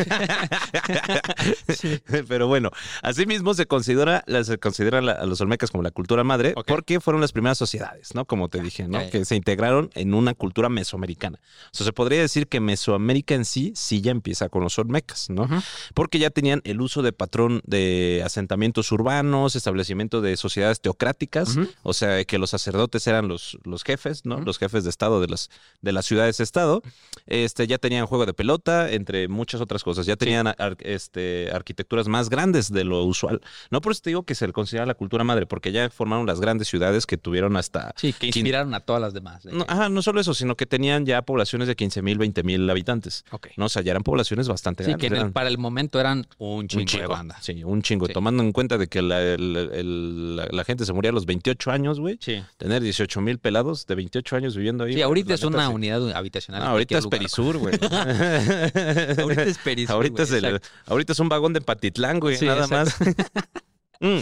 Pero 2.28 2.48
bueno, 2.48 2.72
asimismo 3.02 3.54
se 3.54 3.66
considera, 3.68 4.24
la- 4.28 4.44
se 4.44 4.58
consideran 4.58 5.06
la- 5.06 5.14
a 5.14 5.26
los 5.26 5.40
olmecas 5.42 5.72
como 5.72 5.84
la 5.84 5.92
cultura 5.92 6.24
madre 6.24 6.54
porque 6.68 7.00
fueron 7.00 7.22
las 7.22 7.32
primeras 7.32 7.58
sociedades, 7.58 8.14
¿no? 8.16 8.26
Como 8.26 8.50
te 8.50 8.62
dije, 8.62 8.88
¿no? 8.88 9.00
Que 9.10 9.26
se 9.26 9.36
integraron 9.36 9.90
en 9.94 10.14
una 10.14 10.34
cultura 10.34 10.70
mesoamericana. 10.82 11.40
O 11.66 11.70
sea, 11.78 11.86
se 11.86 11.94
podría 11.94 12.20
decir 12.22 12.48
que 12.48 12.60
Mesoamérica 12.60 13.36
en 13.36 13.46
sí 13.46 13.72
sí 13.76 14.02
ya 14.02 14.12
empieza 14.12 14.50
con 14.50 14.64
los 14.64 14.78
olmecas, 14.80 15.30
¿no? 15.30 15.48
Porque 15.94 16.18
ya 16.20 16.30
tenían 16.32 16.62
el 16.64 16.82
uso 16.82 17.02
de 17.02 17.14
patrón 17.14 17.62
de 17.66 18.22
asentamientos 18.26 18.92
urbanos, 18.92 19.56
establecimiento 19.56 20.22
de 20.22 20.36
sociedades 20.38 20.82
teocráticas, 20.82 21.56
o 21.84 21.94
sea, 21.94 22.24
que 22.26 22.38
los 22.40 22.50
sacerdotes 22.50 23.06
eran 23.08 23.28
los, 23.28 23.58
los 23.64 23.84
jefes, 23.84 24.26
¿no? 24.26 24.40
Los 24.42 24.58
jefes 24.58 24.84
de 24.84 24.90
estado 24.90 25.22
de 25.22 25.28
las, 25.28 25.50
de 25.82 25.92
las 25.92 26.06
ciudades-estado. 26.06 26.82
Este, 27.28 27.68
ya 27.68 27.78
tenían 27.78 28.06
juego 28.08 28.26
de 28.26 28.34
pelota, 28.34 28.92
entre 28.92 29.28
muchas 29.28 29.62
otras 29.62 29.84
cosas. 29.84 30.06
Ya 30.06 30.16
tenían 30.16 30.48
ar- 30.48 30.78
este, 30.80 31.50
arquitecturas 31.54 32.08
más 32.08 32.30
grandes 32.30 32.72
de 32.72 32.84
lo 32.84 33.04
usual. 33.04 33.42
No 33.70 33.82
por 33.82 33.92
eso 33.92 34.02
te 34.04 34.10
digo 34.10 34.24
que 34.24 34.36
se 34.36 34.48
le 34.48 34.54
considera 34.54 34.86
la 34.86 34.96
cultura 34.96 35.24
madre, 35.24 35.46
porque 35.46 35.72
ya 35.72 35.90
formaron 35.90 36.26
las 36.26 36.40
grandes 36.42 36.68
ciudades 36.68 37.06
que 37.06 37.18
tuvieron 37.18 37.56
hasta... 37.58 37.94
Sí, 37.98 38.14
que 38.14 38.28
inspiraron 38.28 38.74
a 38.74 38.80
todas 38.82 39.02
las 39.02 39.14
demás. 39.14 39.46
No, 39.46 39.66
que- 39.66 39.72
ajá, 39.72 39.90
no 39.90 40.02
solo 40.02 40.20
eso, 40.22 40.34
sino 40.34 40.56
que 40.56 40.66
tenían 40.72 41.06
ya 41.06 41.22
poblaciones 41.22 41.68
de 41.68 41.76
15 41.76 42.02
mil, 42.02 42.18
20 42.18 42.42
mil 42.42 42.68
habitantes. 42.68 43.24
Ok. 43.30 43.50
No, 43.58 43.66
o 43.66 43.70
sea, 43.70 43.84
ya 43.84 43.92
eran 43.92 44.02
poblaciones 44.02 44.48
bastante 44.48 44.84
Sí, 44.84 44.88
grandes. 44.90 45.02
que 45.02 45.08
en 45.08 45.14
el- 45.14 45.20
eran- 45.20 45.34
para 45.34 45.50
el 45.50 45.60
momento 45.60 46.00
eran 46.00 46.26
un 46.40 46.68
chingo, 46.68 46.82
un 46.82 46.88
chingo 46.88 47.02
de 47.04 47.08
banda. 47.08 47.38
Sí, 47.42 47.64
un 47.64 47.82
chingo. 47.84 48.08
Sí. 48.08 48.14
Tomando 48.14 48.42
en 48.42 48.52
cuenta 48.54 48.80
de 48.80 48.88
que 48.88 49.02
la, 49.04 49.22
el- 49.22 49.56
el- 49.74 50.36
la- 50.38 50.48
la 50.50 50.64
gente 50.64 50.86
se 50.86 50.94
moría 50.94 51.12
a 51.12 51.14
los 51.14 51.26
28 51.28 51.70
años, 51.70 52.00
güey. 52.00 52.18
Sí. 52.22 52.42
Tener 52.58 52.82
18 52.82 53.22
mil 53.22 53.38
pelados 53.38 53.86
de 53.86 53.96
28 53.96 54.36
años 54.36 54.56
viviendo 54.56 54.86
ahí. 54.86 54.94
Sí, 54.94 55.02
ahorita 55.02 55.34
es 55.36 55.42
neta, 55.42 55.48
una 55.56 55.68
sí. 55.68 55.74
unidad 55.74 56.12
habitacional. 56.16 56.64
No, 56.64 56.70
ahorita 56.70 56.98
es 56.98 57.04
lugar. 57.04 57.20
Perisur, 57.20 57.58
güey. 57.58 57.74
ahorita 59.20 59.44
es 59.44 59.58
Perisur. 59.60 59.92
ahorita, 59.96 60.24
es 60.24 60.30
güey, 60.30 60.40
el- 60.40 60.46
exacto. 60.56 60.70
ahorita 60.88 61.14
es 61.14 61.20
un 61.20 61.30
vagón 61.30 61.54
de 61.54 61.62
Patitlán, 61.62 62.20
güey, 62.20 62.38
Sí, 62.38 62.46
nada 62.46 62.66
exacto. 62.66 63.06
más. 63.06 63.16
Mm. 64.04 64.22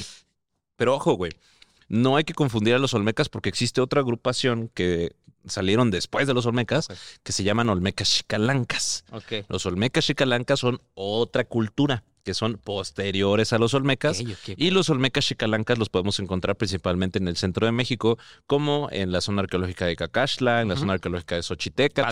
Pero 0.76 0.96
ojo, 0.96 1.14
güey. 1.14 1.32
No 1.90 2.16
hay 2.16 2.24
que 2.24 2.34
confundir 2.34 2.76
a 2.76 2.80
los 2.80 2.94
Olmecas 2.94 3.30
porque 3.30 3.50
existe 3.50 3.82
otra 3.82 4.02
agrupación 4.02 4.70
que 4.74 5.16
salieron 5.46 5.92
después 5.92 6.28
de 6.28 6.34
los 6.34 6.46
Olmecas 6.46 6.88
que 7.24 7.32
se 7.32 7.44
llaman 7.44 7.70
Olmecas 7.70 8.12
Chicalancas. 8.12 9.04
Los 9.50 9.66
Olmecas 9.66 10.06
Chicalancas 10.06 10.60
son 10.60 10.82
otra 10.94 11.44
cultura 11.44 12.04
que 12.24 12.34
son 12.34 12.60
posteriores 12.64 13.54
a 13.54 13.58
los 13.58 13.74
Olmecas. 13.74 14.22
Y 14.56 14.70
los 14.70 14.90
Olmecas 14.90 15.26
Chicalancas 15.26 15.80
los 15.80 15.90
podemos 15.90 16.20
encontrar 16.20 16.56
principalmente 16.58 17.18
en 17.18 17.28
el 17.28 17.38
centro 17.38 17.66
de 17.66 17.72
México, 17.72 18.20
como 18.46 18.88
en 18.92 19.12
la 19.12 19.22
zona 19.22 19.42
arqueológica 19.42 19.86
de 19.86 19.96
Cacaxtla, 19.96 20.62
en 20.62 20.68
la 20.68 20.76
zona 20.76 20.94
arqueológica 20.94 21.36
de 21.36 21.44
Xochiteca, 21.44 22.08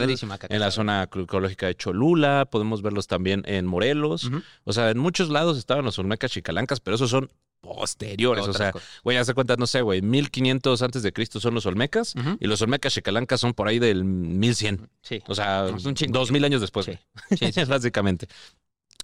en 0.50 0.60
la 0.60 0.72
zona 0.72 1.01
arqueológica 1.03 1.67
de 1.67 1.75
Cholula, 1.75 2.48
podemos 2.50 2.81
verlos 2.81 3.05
también 3.05 3.43
en 3.46 3.67
Morelos. 3.67 4.31
O 4.63 4.74
sea, 4.74 4.89
en 4.89 4.98
muchos 4.98 5.29
lados 5.29 5.57
estaban 5.57 5.86
los 5.86 6.00
Olmecas 6.00 6.31
Chicalancas, 6.31 6.79
pero 6.79 6.96
esos 6.96 7.12
son 7.12 7.31
posteriores. 7.75 8.43
Otras 8.43 8.55
o 8.55 8.57
sea, 8.59 8.71
cosas. 8.71 8.88
güey, 9.03 9.17
hace 9.17 9.33
cuenta, 9.33 9.55
no 9.57 9.67
sé, 9.67 9.81
güey, 9.81 10.01
1500 10.01 10.81
antes 10.81 11.03
de 11.03 11.13
Cristo 11.13 11.39
son 11.39 11.53
los 11.53 11.65
Olmecas 11.65 12.13
y 12.39 12.47
los 12.47 12.62
Olmecas 12.62 12.93
Chicalancas 12.93 13.39
son 13.39 13.53
por 13.53 13.67
ahí 13.67 13.79
del 13.79 14.03
1100. 14.03 14.89
Sí. 15.01 15.21
O 15.27 15.36
sea, 15.36 15.67
Es 15.75 15.86
un 15.86 15.95
chingo. 15.95 16.19
2000 16.19 16.43
años 16.45 16.62
después, 16.62 16.86
Sí. 16.86 16.91
güey. 16.91 17.39
Sí, 17.39 17.51
sí, 17.53 17.65
sí. 17.65 17.65
básicamente. 17.69 18.27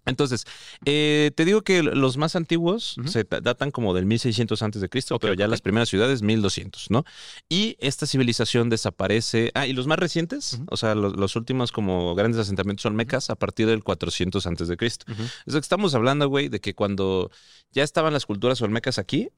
Entonces, 0.06 0.46
eh, 0.86 1.32
te 1.36 1.46
digo 1.46 1.62
que 1.62 1.82
los 1.84 2.18
más 2.18 2.36
antiguos 2.36 2.96
se 3.08 3.24
ta- 3.24 3.40
datan 3.42 3.72
como 3.72 3.94
del 3.94 4.06
1600 4.06 4.62
antes 4.62 4.82
de 4.82 4.90
Cristo, 4.90 5.18
pero 5.20 5.34
ya 5.34 5.48
las 5.48 5.62
primeras 5.62 5.90
ciudades 5.90 6.22
1200, 6.22 6.90
¿no? 6.92 7.06
Y 7.50 7.78
esta 7.80 8.06
civilización 8.06 8.70
desaparece. 8.70 9.52
Ah, 9.54 9.66
y 9.68 9.74
los 9.74 9.88
más 9.88 10.00
recientes, 10.00 10.60
o 10.70 10.78
sea, 10.78 10.94
los, 10.96 11.16
los 11.16 11.36
últimos 11.36 11.72
como 11.72 12.16
grandes 12.16 12.40
asentamientos 12.42 12.86
olmecas 12.86 13.30
a 13.30 13.36
partir 13.36 13.68
del 13.68 13.84
400 13.84 14.46
antes 14.48 14.68
de 14.68 14.76
Cristo. 14.78 15.06
Es 15.46 15.54
que 15.54 15.60
estamos 15.60 15.96
hablando, 15.96 16.28
güey, 16.28 16.50
de 16.50 16.60
que 16.60 16.74
cuando 16.76 17.32
ya 17.72 17.84
estaban 17.84 18.14
las 18.14 18.26
culturas 18.26 18.62
olmecas 18.62 18.98
aquí, 19.00 19.30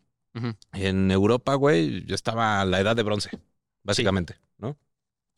en 0.74 1.12
Europa, 1.12 1.54
güey, 1.56 2.06
ya 2.06 2.16
estaba 2.16 2.66
la 2.66 2.80
edad 2.80 2.96
de 2.96 3.04
bronce, 3.04 3.30
básicamente. 3.84 4.36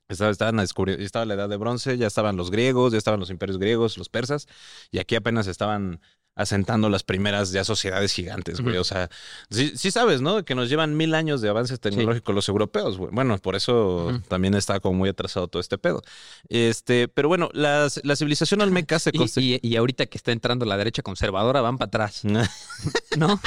Estaba, 0.10 0.32
estaban 0.32 0.60
estaba 0.60 1.26
la 1.26 1.34
edad 1.34 1.50
de 1.50 1.58
bronce, 1.58 1.98
ya 1.98 2.08
estaban 2.08 2.38
los 2.38 2.50
griegos, 2.50 2.94
ya 2.94 2.98
estaban 2.98 3.20
los 3.20 3.30
imperios 3.30 3.58
griegos, 3.58 3.98
los 3.98 4.10
persas, 4.10 4.48
y 4.92 5.00
aquí 5.00 5.16
apenas 5.16 5.48
estaban 5.48 6.02
asentando 6.38 6.90
las 6.90 7.04
primeras 7.04 7.52
ya 7.52 7.64
sociedades 7.64 8.14
gigantes, 8.14 8.62
güey. 8.62 8.78
O 8.78 8.84
sea, 8.84 9.10
sí, 9.50 9.74
sí 9.76 9.92
sabes, 9.92 10.22
¿no? 10.22 10.46
Que 10.46 10.56
nos 10.56 10.70
llevan 10.70 10.96
mil 10.96 11.14
años 11.16 11.42
de 11.42 11.50
avances 11.50 11.80
tecnológicos 11.80 12.34
los 12.34 12.48
europeos, 12.48 12.98
güey. 12.98 13.10
Bueno, 13.12 13.38
por 13.40 13.56
eso 13.56 14.22
también 14.30 14.54
está 14.54 14.80
como 14.80 15.00
muy 15.00 15.10
atrasado 15.10 15.48
todo 15.48 15.60
este 15.60 15.78
pedo. 15.78 16.02
Este, 16.50 17.08
pero 17.08 17.28
bueno, 17.28 17.50
la, 17.54 17.88
la 18.04 18.16
civilización 18.16 18.62
olmeca 18.62 19.00
se 19.00 19.12
construyó. 19.12 19.56
y- 19.62 19.68
y 19.68 19.76
ahorita 19.76 20.06
que 20.06 20.18
está 20.18 20.32
entrando 20.32 20.66
la 20.66 20.78
derecha 20.78 21.02
conservadora, 21.02 21.62
van 21.62 21.78
para 21.78 21.88
atrás. 21.88 22.22
¿No? 23.18 23.40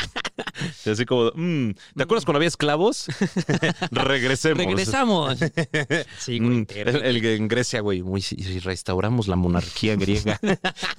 Así 0.91 1.05
como, 1.07 1.31
mm, 1.35 1.71
¿te 1.97 2.03
acuerdas 2.03 2.25
cuando 2.25 2.39
había 2.39 2.49
esclavos? 2.49 3.07
Regresemos. 3.91 4.59
Regresamos. 4.59 5.39
Sí, 6.19 6.39
güey. 6.39 6.51
Mm, 6.51 6.67
el, 6.75 6.89
el 7.05 7.25
en 7.25 7.49
Grecia, 7.49 7.81
güey, 7.81 8.03
muy 8.03 8.25
y 8.31 8.59
restauramos 8.61 9.29
la 9.29 9.37
monarquía 9.37 9.97
griega. 9.97 10.39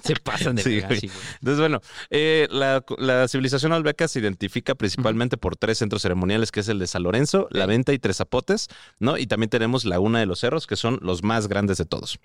Se 0.04 0.16
pasan 0.16 0.56
de 0.56 0.64
Sí, 0.64 0.82
güey. 0.82 1.00
sí, 1.00 1.08
güey. 1.08 1.20
Entonces, 1.40 1.60
bueno, 1.60 1.81
eh, 2.10 2.48
la, 2.52 2.84
la 2.98 3.28
civilización 3.28 3.74
albeca 3.74 4.08
se 4.08 4.20
identifica 4.20 4.76
principalmente 4.76 5.38
por 5.38 5.56
tres 5.56 5.78
centros 5.78 6.02
ceremoniales, 6.02 6.52
que 6.52 6.62
es 6.62 6.68
el 6.68 6.80
de 6.80 6.88
San 6.88 7.04
Lorenzo, 7.04 7.48
La 7.52 7.66
Venta 7.66 7.94
y 7.94 8.00
Tres 8.00 8.18
Zapotes, 8.18 8.68
¿no? 9.00 9.18
Y 9.18 9.28
también 9.28 9.50
tenemos 9.50 9.86
Laguna 9.86 10.20
de 10.20 10.26
los 10.26 10.40
Cerros, 10.40 10.68
que 10.68 10.76
son 10.76 11.00
los 11.02 11.24
más 11.24 11.48
grandes 11.48 11.78
de 11.78 11.86
todos. 11.86 12.20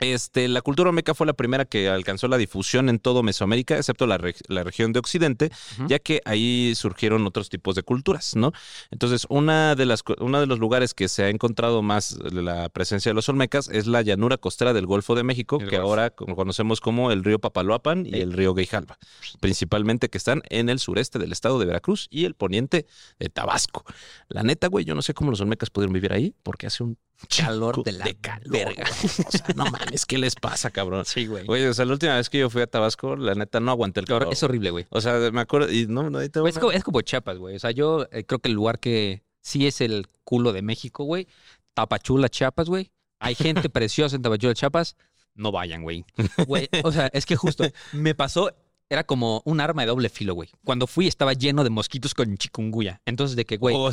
Este, 0.00 0.46
la 0.48 0.62
cultura 0.62 0.90
olmeca 0.90 1.12
fue 1.14 1.26
la 1.26 1.32
primera 1.32 1.64
que 1.64 1.88
alcanzó 1.88 2.28
la 2.28 2.36
difusión 2.38 2.88
en 2.88 2.98
todo 3.00 3.22
Mesoamérica, 3.22 3.76
excepto 3.76 4.06
la, 4.06 4.16
reg- 4.18 4.40
la 4.48 4.62
región 4.62 4.92
de 4.92 5.00
Occidente, 5.00 5.50
ya 5.88 5.98
que 5.98 6.20
ahí 6.24 6.72
surgieron 6.76 7.26
otros 7.26 7.48
tipos 7.48 7.74
de 7.74 7.82
culturas, 7.82 8.36
¿no? 8.36 8.52
Entonces, 8.90 9.26
una 9.28 9.74
de 9.74 9.86
las, 9.86 10.04
uno 10.20 10.40
de 10.40 10.46
los 10.46 10.58
lugares 10.60 10.94
que 10.94 11.08
se 11.08 11.24
ha 11.24 11.28
encontrado 11.30 11.82
más 11.82 12.16
la 12.32 12.68
presencia 12.68 13.10
de 13.10 13.14
los 13.14 13.28
olmecas 13.28 13.68
es 13.68 13.86
la 13.86 14.02
llanura 14.02 14.36
costera 14.36 14.72
del 14.72 14.86
Golfo 14.86 15.14
de 15.16 15.24
México, 15.24 15.58
El 15.60 15.68
que 15.68 15.76
Golfo. 15.76 15.88
ahora 15.90 16.10
co- 16.10 16.26
conocemos 16.36 16.80
como 16.80 17.10
el 17.10 17.24
río 17.24 17.38
Papaloapan 17.40 18.06
y 18.06 18.20
el 18.20 18.32
río 18.32 18.54
Grijalva, 18.54 18.98
principalmente 19.40 20.08
que 20.08 20.18
están 20.18 20.42
en 20.48 20.68
el 20.68 20.78
sureste 20.78 21.18
del 21.18 21.32
estado 21.32 21.58
de 21.58 21.66
Veracruz 21.66 22.06
y 22.10 22.24
el 22.24 22.34
poniente 22.34 22.86
de 23.18 23.28
Tabasco. 23.28 23.84
La 24.28 24.42
neta, 24.42 24.68
güey, 24.68 24.84
yo 24.84 24.94
no 24.94 25.02
sé 25.02 25.14
cómo 25.14 25.30
los 25.30 25.40
olmecas 25.40 25.70
pudieron 25.70 25.92
vivir 25.92 26.12
ahí, 26.12 26.34
porque 26.42 26.66
hace 26.66 26.82
un 26.84 26.96
Calor 27.36 27.82
de 27.82 27.92
la 27.92 28.06
calor, 28.20 28.48
verga. 28.48 28.84
güey. 28.84 29.26
O 29.26 29.30
sea, 29.30 29.46
no 29.56 29.64
mames, 29.66 30.06
¿qué 30.06 30.18
les 30.18 30.36
pasa, 30.36 30.70
cabrón? 30.70 31.04
Sí, 31.04 31.26
güey. 31.26 31.44
Güey, 31.46 31.66
o 31.66 31.74
sea, 31.74 31.84
la 31.84 31.92
última 31.92 32.14
vez 32.16 32.30
que 32.30 32.38
yo 32.38 32.48
fui 32.48 32.62
a 32.62 32.66
Tabasco, 32.68 33.16
la 33.16 33.34
neta 33.34 33.58
no 33.58 33.72
aguanté 33.72 34.00
el 34.00 34.06
calor. 34.06 34.28
Es 34.30 34.42
horrible, 34.44 34.70
güey. 34.70 34.86
O 34.90 35.00
sea, 35.00 35.30
me 35.32 35.40
acuerdo, 35.40 35.70
y 35.72 35.86
no, 35.88 36.10
no, 36.10 36.20
te 36.20 36.40
Es 36.48 36.58
como, 36.58 36.70
es 36.70 36.84
como 36.84 37.00
Chiapas, 37.00 37.38
güey. 37.38 37.56
O 37.56 37.58
sea, 37.58 37.72
yo 37.72 38.06
eh, 38.12 38.24
creo 38.24 38.38
que 38.38 38.48
el 38.48 38.54
lugar 38.54 38.78
que 38.78 39.22
sí 39.40 39.66
es 39.66 39.80
el 39.80 40.06
culo 40.22 40.52
de 40.52 40.62
México, 40.62 41.04
güey. 41.04 41.26
Tapachula, 41.74 42.28
Chiapas, 42.28 42.68
güey. 42.68 42.92
Hay 43.18 43.34
gente 43.34 43.68
preciosa 43.70 44.14
en 44.14 44.22
Tapachula, 44.22 44.54
Chiapas. 44.54 44.96
No 45.34 45.52
vayan, 45.52 45.82
güey. 45.82 46.04
Güey, 46.46 46.68
o 46.82 46.90
sea, 46.92 47.08
es 47.12 47.24
que 47.24 47.36
justo 47.36 47.64
me 47.92 48.14
pasó, 48.14 48.52
era 48.90 49.04
como 49.04 49.42
un 49.44 49.60
arma 49.60 49.82
de 49.82 49.88
doble 49.88 50.08
filo, 50.08 50.34
güey. 50.34 50.48
Cuando 50.64 50.86
fui 50.86 51.06
estaba 51.06 51.32
lleno 51.32 51.64
de 51.64 51.70
mosquitos 51.70 52.14
con 52.14 52.36
chikungunya. 52.36 53.00
Entonces, 53.04 53.36
de 53.36 53.44
que, 53.44 53.56
güey, 53.56 53.74
Oh, 53.76 53.90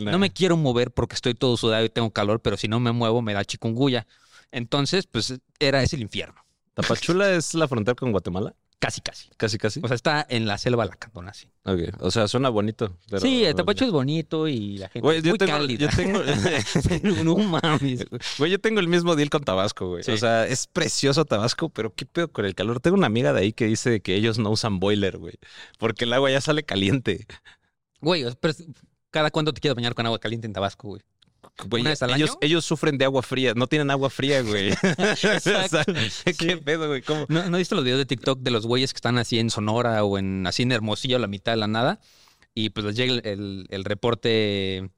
no 0.00 0.18
me 0.18 0.32
quiero 0.32 0.56
mover 0.56 0.90
porque 0.90 1.14
estoy 1.14 1.34
todo 1.34 1.56
sudado 1.56 1.84
y 1.84 1.88
tengo 1.88 2.10
calor, 2.10 2.40
pero 2.40 2.56
si 2.56 2.68
no 2.68 2.80
me 2.80 2.92
muevo 2.92 3.22
me 3.22 3.34
da 3.34 3.44
chikungunya. 3.44 4.06
Entonces, 4.50 5.06
pues 5.06 5.34
era 5.58 5.82
ese 5.82 5.96
el 5.96 6.02
infierno. 6.02 6.44
¿Tapachula 6.74 7.32
es 7.32 7.54
la 7.54 7.68
frontera 7.68 7.94
con 7.94 8.10
Guatemala? 8.12 8.54
Casi, 8.82 9.00
casi. 9.00 9.28
Casi, 9.36 9.58
casi. 9.58 9.78
O 9.80 9.86
sea, 9.86 9.94
está 9.94 10.26
en 10.28 10.44
la 10.44 10.58
selva 10.58 10.84
lacandona, 10.84 11.32
sí. 11.32 11.46
Ok, 11.64 11.78
O 12.00 12.10
sea, 12.10 12.26
suena 12.26 12.48
bonito. 12.48 12.98
pero- 13.08 13.20
sí, 13.20 13.44
el 13.44 13.54
Tapacho 13.54 13.84
es 13.84 13.92
bonito 13.92 14.48
y 14.48 14.78
la 14.78 14.88
gente 14.88 15.06
Güey, 15.06 15.18
es 15.18 15.24
muy 15.24 15.38
tengo, 15.38 15.52
cálida. 15.52 15.78
yo 15.88 15.96
tengo, 15.96 16.20
no 17.24 17.36
mames. 17.36 18.04
güey, 18.38 18.50
yo 18.50 18.58
tengo 18.58 18.80
el 18.80 18.88
mismo 18.88 19.14
deal 19.14 19.30
con 19.30 19.44
Tabasco, 19.44 19.88
güey. 19.88 20.02
Sí. 20.02 20.10
O 20.10 20.16
sea, 20.16 20.48
es 20.48 20.66
precioso 20.66 21.24
Tabasco, 21.24 21.68
pero 21.68 21.94
qué 21.94 22.06
pedo 22.06 22.26
con 22.32 22.44
el 22.44 22.56
calor. 22.56 22.80
Tengo 22.80 22.96
una 22.96 23.06
amiga 23.06 23.32
de 23.32 23.40
ahí 23.42 23.52
que 23.52 23.66
dice 23.66 24.00
que 24.00 24.16
ellos 24.16 24.40
no 24.40 24.50
usan 24.50 24.80
boiler, 24.80 25.16
güey, 25.16 25.34
porque 25.78 26.04
el 26.04 26.12
agua 26.12 26.32
ya 26.32 26.40
sale 26.40 26.64
caliente. 26.64 27.24
Güey, 28.00 28.24
pero 28.40 28.52
cada 29.12 29.30
cuánto 29.30 29.54
te 29.54 29.60
quieres 29.60 29.76
bañar 29.76 29.94
con 29.94 30.06
agua 30.06 30.18
caliente 30.18 30.48
en 30.48 30.54
Tabasco, 30.54 30.88
güey. 30.88 31.02
Güey, 31.66 31.82
¿Una 31.82 31.90
vez 31.90 32.02
al 32.02 32.10
ellos, 32.10 32.30
año? 32.30 32.38
ellos 32.40 32.64
sufren 32.64 32.98
de 32.98 33.04
agua 33.04 33.22
fría, 33.22 33.52
no 33.54 33.66
tienen 33.66 33.90
agua 33.90 34.10
fría, 34.10 34.42
güey. 34.42 34.70
¿Qué 35.20 36.32
Sí. 36.34 36.56
pedo, 36.56 36.88
güey? 36.88 37.02
¿Cómo? 37.02 37.26
¿No, 37.28 37.48
¿No 37.50 37.58
viste 37.58 37.74
los 37.74 37.84
videos 37.84 37.98
de 38.00 38.06
TikTok 38.06 38.40
de 38.40 38.50
los 38.50 38.66
güeyes 38.66 38.92
que 38.92 38.96
están 38.98 39.18
así 39.18 39.38
en 39.38 39.50
Sonora 39.50 40.02
o 40.04 40.18
en 40.18 40.46
así 40.46 40.62
en 40.62 40.72
Hermosillo 40.72 41.16
a 41.16 41.20
la 41.20 41.26
mitad 41.28 41.52
de 41.52 41.58
la 41.58 41.68
nada? 41.68 42.00
Y 42.54 42.70
pues 42.70 42.84
les 42.86 42.96
llega 42.96 43.12
el, 43.14 43.22
el- 43.26 43.66
el 43.70 43.84
reporte 43.84 44.90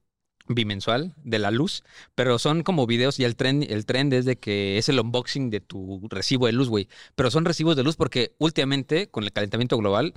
bimensual 0.47 1.13
de 1.23 1.39
la 1.39 1.51
luz, 1.51 1.83
pero 2.13 2.37
son 2.39 2.63
como 2.63 2.85
videos 2.87 3.19
y 3.19 3.23
el 3.23 3.35
trend, 3.35 3.63
el 3.69 3.85
trend 3.85 4.13
es 4.13 4.25
de 4.25 4.37
que 4.37 4.77
es 4.77 4.87
el 4.89 4.99
unboxing 4.99 5.49
de 5.49 5.59
tu 5.59 6.07
recibo 6.09 6.45
de 6.45 6.51
luz, 6.53 6.69
güey. 6.69 6.87
Pero 7.15 7.31
son 7.31 7.45
recibos 7.45 7.75
de 7.75 7.83
luz 7.83 7.95
porque 7.95 8.35
últimamente 8.37 9.09
con 9.09 9.23
el 9.23 9.31
calentamiento 9.33 9.77
global, 9.77 10.13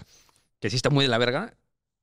que 0.60 0.70
sí 0.70 0.76
está 0.76 0.90
muy 0.90 1.04
de 1.04 1.08
la 1.08 1.18
verga, 1.18 1.54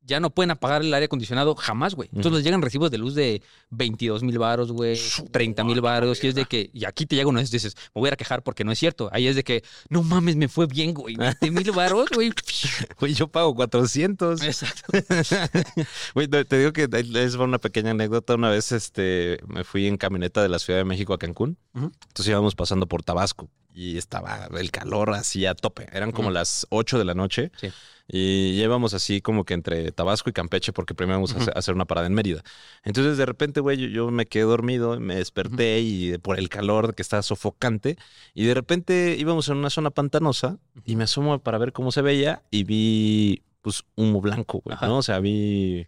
ya 0.05 0.19
no 0.19 0.29
pueden 0.29 0.51
apagar 0.51 0.81
el 0.81 0.93
aire 0.93 1.05
acondicionado 1.05 1.55
jamás, 1.55 1.95
güey. 1.95 2.09
Entonces 2.09 2.33
les 2.33 2.43
llegan 2.43 2.61
recibos 2.61 2.91
de 2.91 2.97
luz 2.97 3.15
de 3.15 3.41
22 3.71 4.23
mil 4.23 4.37
baros, 4.37 4.71
güey, 4.71 4.99
30 5.31 5.63
mil 5.63 5.81
baros, 5.81 6.23
y 6.23 6.27
es 6.27 6.35
de 6.35 6.45
que, 6.45 6.69
y 6.73 6.85
aquí 6.85 7.05
te 7.05 7.15
llega 7.15 7.27
uno 7.27 7.39
y 7.39 7.43
dices, 7.45 7.75
me 7.93 8.01
voy 8.01 8.09
a 8.09 8.15
quejar 8.15 8.43
porque 8.43 8.63
no 8.63 8.71
es 8.71 8.79
cierto. 8.79 9.09
Ahí 9.11 9.27
es 9.27 9.35
de 9.35 9.43
que, 9.43 9.63
no 9.89 10.03
mames, 10.03 10.35
me 10.35 10.47
fue 10.47 10.67
bien, 10.67 10.93
güey, 10.93 11.15
20 11.15 11.51
mil 11.51 11.71
baros, 11.71 12.09
güey. 12.13 12.31
Güey, 12.99 13.13
yo 13.13 13.27
pago 13.27 13.53
400. 13.55 14.41
Exacto. 14.41 14.83
Güey, 16.13 16.27
te 16.27 16.57
digo 16.57 16.71
que 16.73 16.87
va 16.87 17.43
una 17.43 17.59
pequeña 17.59 17.91
anécdota. 17.91 18.35
Una 18.35 18.49
vez 18.49 18.71
este, 18.71 19.39
me 19.47 19.63
fui 19.63 19.87
en 19.87 19.97
camioneta 19.97 20.41
de 20.41 20.49
la 20.49 20.59
Ciudad 20.59 20.79
de 20.79 20.85
México 20.85 21.13
a 21.13 21.17
Cancún. 21.17 21.57
Entonces 21.73 22.27
íbamos 22.27 22.55
pasando 22.55 22.87
por 22.87 23.03
Tabasco 23.03 23.49
y 23.73 23.97
estaba 23.97 24.47
el 24.57 24.71
calor 24.71 25.11
así 25.13 25.45
a 25.45 25.55
tope. 25.55 25.87
Eran 25.91 26.11
como 26.11 26.31
las 26.31 26.65
8 26.69 26.97
de 26.97 27.05
la 27.05 27.13
noche. 27.13 27.51
Sí. 27.59 27.71
Y 28.07 28.61
íbamos 28.61 28.93
así 28.93 29.19
como 29.19 29.45
que 29.45 29.55
entre 29.55 29.91
Tabasco 29.91 30.29
y 30.29 30.33
Campeche 30.33 30.71
porque 30.73 30.93
primero 30.93 31.15
íbamos 31.17 31.33
a 31.33 31.37
hacer- 31.39 31.53
a 31.55 31.59
hacer 31.59 31.73
una 31.73 31.85
parada 31.85 32.05
en 32.07 32.13
Mérida. 32.13 32.43
Entonces 32.83 33.17
de 33.17 33.25
repente, 33.25 33.61
güey, 33.61 33.77
yo, 33.77 33.87
yo 33.87 34.11
me 34.11 34.27
quedé 34.27 34.43
dormido, 34.43 34.99
me 34.99 35.15
desperté 35.15 35.79
y 35.81 36.17
por 36.19 36.37
el 36.37 36.49
calor 36.49 36.93
que 36.93 37.01
estaba 37.01 37.23
sofocante. 37.23 37.97
Y 38.35 38.45
de 38.45 38.53
repente 38.53 39.15
íbamos 39.17 39.49
en 39.49 39.57
una 39.57 39.69
zona 39.71 39.89
pantanosa 39.89 40.57
y 40.85 40.95
me 40.95 41.05
asomo 41.05 41.39
para 41.39 41.57
ver 41.57 41.73
cómo 41.73 41.91
se 41.91 42.01
veía 42.03 42.43
y 42.51 42.63
vi 42.63 43.41
pues 43.61 43.83
humo 43.95 44.21
blanco, 44.21 44.61
güey. 44.63 44.77
¿no? 44.81 44.97
O 44.97 45.01
sea, 45.03 45.19
vi, 45.19 45.87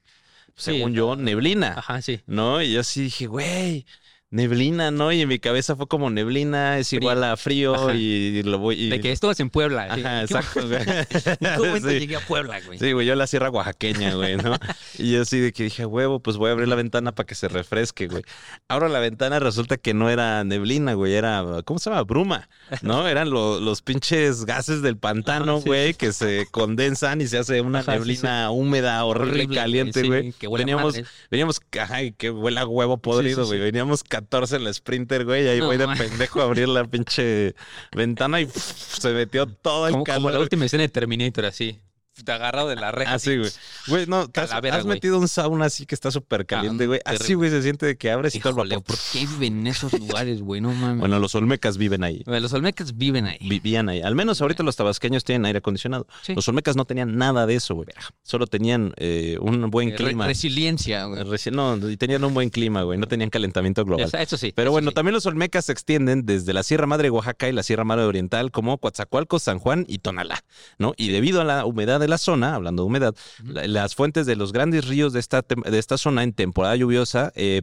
Sí, 0.55 0.71
según 0.77 0.93
yo, 0.93 1.15
neblina. 1.15 1.75
Ajá, 1.77 2.01
sí. 2.01 2.21
¿no? 2.25 2.63
Y 2.63 2.73
yo 2.73 2.79
así 2.79 3.03
dije, 3.03 3.27
güey, 3.27 3.85
neblina, 4.29 4.91
¿no? 4.91 5.11
Y 5.13 5.21
en 5.21 5.29
mi 5.29 5.39
cabeza 5.39 5.75
fue 5.75 5.87
como 5.87 6.09
neblina 6.09 6.77
es 6.79 6.89
Frío. 6.89 6.99
igual 7.01 7.23
a 7.23 7.37
frío 7.37 7.75
Ajá. 7.75 7.93
y 7.95 8.43
lo 8.43 8.57
voy... 8.59 8.75
y- 8.75 8.89
De 8.89 8.99
que 8.99 9.11
esto 9.13 9.31
es 9.31 9.39
en 9.39 9.49
Puebla. 9.49 9.83
Ajá, 9.89 9.95
¿En 10.21 10.27
qué- 10.27 10.33
exacto, 10.35 10.67
güey. 10.67 10.81
¿En 10.81 11.05
qué 11.39 11.57
momento 11.67 11.89
Sí. 11.89 11.99
llegué 11.99 12.15
a 12.17 12.19
Puebla, 12.19 12.59
güey? 12.65 12.77
Sí, 12.77 12.91
güey, 12.91 13.07
yo 13.07 13.15
la 13.15 13.25
sierra 13.25 13.49
oaxaqueña, 13.49 14.15
güey, 14.15 14.35
¿no? 14.37 14.57
Y 14.97 15.11
yo 15.13 15.21
así 15.21 15.39
de 15.39 15.53
que 15.53 15.63
dije, 15.63 15.85
huevo, 15.85 16.19
pues 16.19 16.35
voy 16.37 16.49
a 16.49 16.53
abrir 16.53 16.67
la 16.67 16.75
ventana 16.75 17.13
para 17.13 17.25
que 17.25 17.35
se 17.35 17.47
refresque, 17.47 18.07
güey. 18.07 18.23
Abro 18.67 18.89
la 18.89 18.99
ventana, 18.99 19.39
resulta 19.39 19.77
que 19.77 19.93
no 19.93 20.09
era 20.09 20.43
neblina, 20.43 20.93
güey, 20.93 21.13
era, 21.13 21.45
¿cómo 21.63 21.79
se 21.79 21.89
llama? 21.89 22.03
Bruma, 22.03 22.49
¿no? 22.81 23.07
Eran 23.07 23.29
lo- 23.29 23.59
los 23.61 23.81
pinches 23.81 24.43
gases 24.45 24.81
del 24.81 24.97
pantano, 24.97 25.61
güey, 25.61 25.93
que 25.93 26.11
se 26.11 26.47
condensan 26.51 27.21
y 27.21 27.27
se 27.27 27.37
hace 27.37 27.61
una 27.61 27.79
Ajá, 27.79 27.93
sí, 27.93 27.97
neblina 27.99 28.51
húmeda, 28.51 29.03
horrible, 29.05 29.43
Horrible, 29.43 29.55
caliente, 29.55 30.01
sí, 30.01 30.07
güey. 30.07 30.33
que 30.33 30.47
huele 30.47 30.63
a 30.63 30.65
Veníamos, 30.65 30.93
madres. 30.95 31.09
veníamos, 31.31 31.61
ajá, 31.79 32.03
y 32.03 32.11
que 32.11 32.29
huele 32.29 32.59
a 32.59 32.65
huevo 32.65 32.97
podrido, 32.97 33.45
güey. 33.45 33.59
Veníamos 33.59 34.03
14 34.21 34.55
en 34.57 34.63
la 34.63 34.73
Sprinter, 34.73 35.25
güey, 35.25 35.45
y 35.45 35.47
ahí 35.47 35.59
No, 35.59 35.67
voy 35.67 35.77
de 35.77 35.85
man. 35.87 35.97
pendejo 35.97 36.41
a 36.41 36.45
abrir 36.45 36.67
la 36.67 36.85
pinche 36.85 37.53
ventana 37.95 38.41
y 38.41 38.45
pff, 38.45 38.99
se 38.99 39.11
metió 39.13 39.45
todo 39.47 39.87
el 39.87 39.91
Como, 39.93 40.03
como 40.05 40.15
calor. 40.27 40.33
la 40.33 40.39
última 40.39 40.65
escena 40.65 40.83
de 40.83 40.89
Terminator, 40.89 41.45
así. 41.45 41.79
Te 42.23 42.31
agarrado 42.31 42.67
de 42.69 42.75
la 42.75 42.91
reja. 42.91 43.13
Así, 43.13 43.37
güey. 43.37 43.49
Güey, 43.87 44.05
no, 44.07 44.27
te 44.27 44.41
has, 44.41 44.85
metido 44.85 45.19
un 45.19 45.27
sauna 45.27 45.65
así 45.65 45.85
que 45.85 45.95
está 45.95 46.11
súper 46.11 46.45
caliente, 46.45 46.83
Ah, 46.83 46.87
güey. 46.87 46.99
Así, 47.05 47.17
terrible. 47.19 47.35
güey, 47.35 47.49
se 47.51 47.61
siente 47.63 47.85
de 47.85 47.97
que 47.97 48.11
abres 48.11 48.35
y 48.35 48.39
todo 48.39 48.49
el 48.49 48.55
Híjole, 48.57 48.75
vapor. 48.75 48.95
¿por 48.95 49.05
qué 49.11 49.25
viven 49.25 49.59
en 49.59 49.67
esos 49.67 49.93
lugares, 49.93 50.41
güey? 50.41 50.61
No 50.61 50.71
mames. 50.73 50.99
Bueno, 50.99 51.19
los 51.19 51.35
olmecas 51.35 51.77
viven 51.77 52.03
ahí. 52.03 52.23
Los 52.25 52.53
olmecas 52.53 52.97
viven 52.97 53.25
ahí. 53.25 53.37
Vivían 53.41 53.89
ahí. 53.89 54.01
Al 54.01 54.15
menos 54.15 54.41
ahorita 54.41 54.63
los 54.63 54.75
tabasqueños 54.75 55.23
tienen 55.23 55.45
aire 55.45 55.59
acondicionado. 55.59 56.07
Sí. 56.23 56.35
Los 56.35 56.47
olmecas 56.47 56.75
no 56.75 56.85
tenían 56.85 57.17
nada 57.17 57.45
de 57.45 57.55
eso, 57.55 57.75
güey. 57.75 57.87
Solo 58.23 58.47
tenían 58.47 58.93
eh, 58.97 59.37
un 59.39 59.69
buen 59.69 59.89
Eh, 59.89 59.91
re- 59.91 59.97
clima. 59.97 60.27
resiliencia, 60.27 61.05
güey. 61.05 61.23
No, 61.51 61.89
y 61.89 61.97
tenían 61.97 62.23
un 62.23 62.33
buen 62.33 62.49
clima, 62.49 62.83
güey. 62.83 62.97
No 62.99 63.07
tenían 63.07 63.29
calentamiento 63.29 63.83
global. 63.85 64.09
Eso 64.19 64.37
sí. 64.37 64.51
Pero 64.55 64.67
eso 64.67 64.71
bueno, 64.71 64.89
sí. 64.91 64.95
también 64.95 65.13
los 65.13 65.25
olmecas 65.25 65.65
se 65.65 65.71
extienden 65.71 66.25
desde 66.25 66.53
la 66.53 66.63
Sierra 66.63 66.85
Madre 66.87 67.03
de 67.07 67.09
Oaxaca 67.11 67.47
y 67.47 67.51
la 67.51 67.63
Sierra 67.63 67.83
Madre 67.83 68.05
Oriental, 68.05 68.51
como 68.51 68.77
Coatzacoalcos, 68.77 69.43
San 69.43 69.59
Juan 69.59 69.85
y 69.87 69.99
Tonalá, 69.99 70.43
¿no? 70.77 70.93
Y 70.97 71.09
debido 71.09 71.41
a 71.41 71.43
la 71.43 71.65
humedad 71.65 71.99
de 71.99 72.06
la 72.07 72.17
zona, 72.17 72.55
hablando 72.55 72.83
de 72.83 72.87
humedad, 72.87 73.15
la- 73.43 73.67
las 73.67 73.95
fuentes 73.95 74.25
de 74.25 74.35
los 74.35 74.53
grandes 74.53 74.87
ríos 74.87 75.13
de 75.13 75.19
esta, 75.19 75.41
de 75.47 75.77
esta 75.79 75.97
zona 75.97 76.23
en 76.23 76.33
temporada 76.33 76.75
lluviosa 76.75 77.31
eh, 77.35 77.61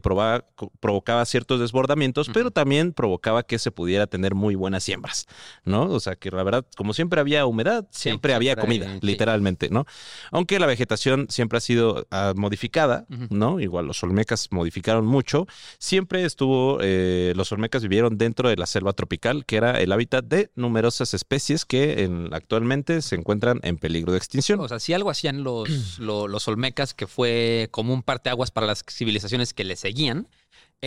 provocaba 0.79 1.25
ciertos 1.25 1.59
desbordamientos, 1.59 2.29
pero 2.33 2.51
también 2.51 2.93
provocaba 2.93 3.43
que 3.43 3.59
se 3.59 3.71
pudiera 3.71 4.07
tener 4.07 4.35
muy 4.35 4.55
buenas 4.55 4.83
siembras, 4.83 5.25
¿no? 5.63 5.83
O 5.89 5.99
sea, 5.99 6.15
que 6.15 6.31
la 6.31 6.43
verdad, 6.43 6.65
como 6.77 6.93
siempre 6.93 7.19
había 7.19 7.45
humedad, 7.45 7.87
siempre 7.91 8.33
había 8.33 8.53
siempre 8.55 8.73
hay- 8.75 8.79
comida, 8.79 8.99
sí. 8.99 9.05
literalmente, 9.05 9.69
¿no? 9.69 9.85
Aunque 10.31 10.59
la 10.59 10.65
vegetación 10.65 11.27
siempre 11.29 11.57
ha 11.57 11.61
sido 11.61 12.05
ah, 12.11 12.33
modificada. 12.35 13.05
¿no? 13.29 13.59
Igual 13.59 13.87
los 13.87 14.03
olmecas 14.03 14.47
modificaron 14.51 15.05
mucho. 15.05 15.47
Siempre 15.79 16.25
estuvo, 16.25 16.79
eh, 16.81 17.33
los 17.35 17.51
olmecas 17.51 17.81
vivieron 17.83 18.17
dentro 18.17 18.49
de 18.49 18.55
la 18.55 18.65
selva 18.65 18.93
tropical, 18.93 19.45
que 19.45 19.57
era 19.57 19.79
el 19.81 19.91
hábitat 19.91 20.25
de 20.25 20.49
numerosas 20.55 21.13
especies 21.13 21.65
que 21.65 22.03
en- 22.03 22.33
actualmente 22.33 23.01
se 23.01 23.15
encuentran 23.15 23.59
en 23.63 23.77
peligro 23.77 24.11
de 24.11 24.17
extinción. 24.17 24.34
O 24.63 24.67
sea, 24.67 24.79
si 24.79 24.93
algo 24.93 25.09
hacían 25.09 25.43
los, 25.43 25.69
lo- 25.99 26.27
los 26.27 26.47
olmecas, 26.47 26.93
que 26.93 27.07
fue 27.07 27.67
como 27.71 27.93
un 27.93 28.03
parteaguas 28.03 28.51
para 28.51 28.67
las 28.67 28.83
civilizaciones 28.89 29.53
que 29.53 29.63
le 29.63 29.75
seguían, 29.75 30.27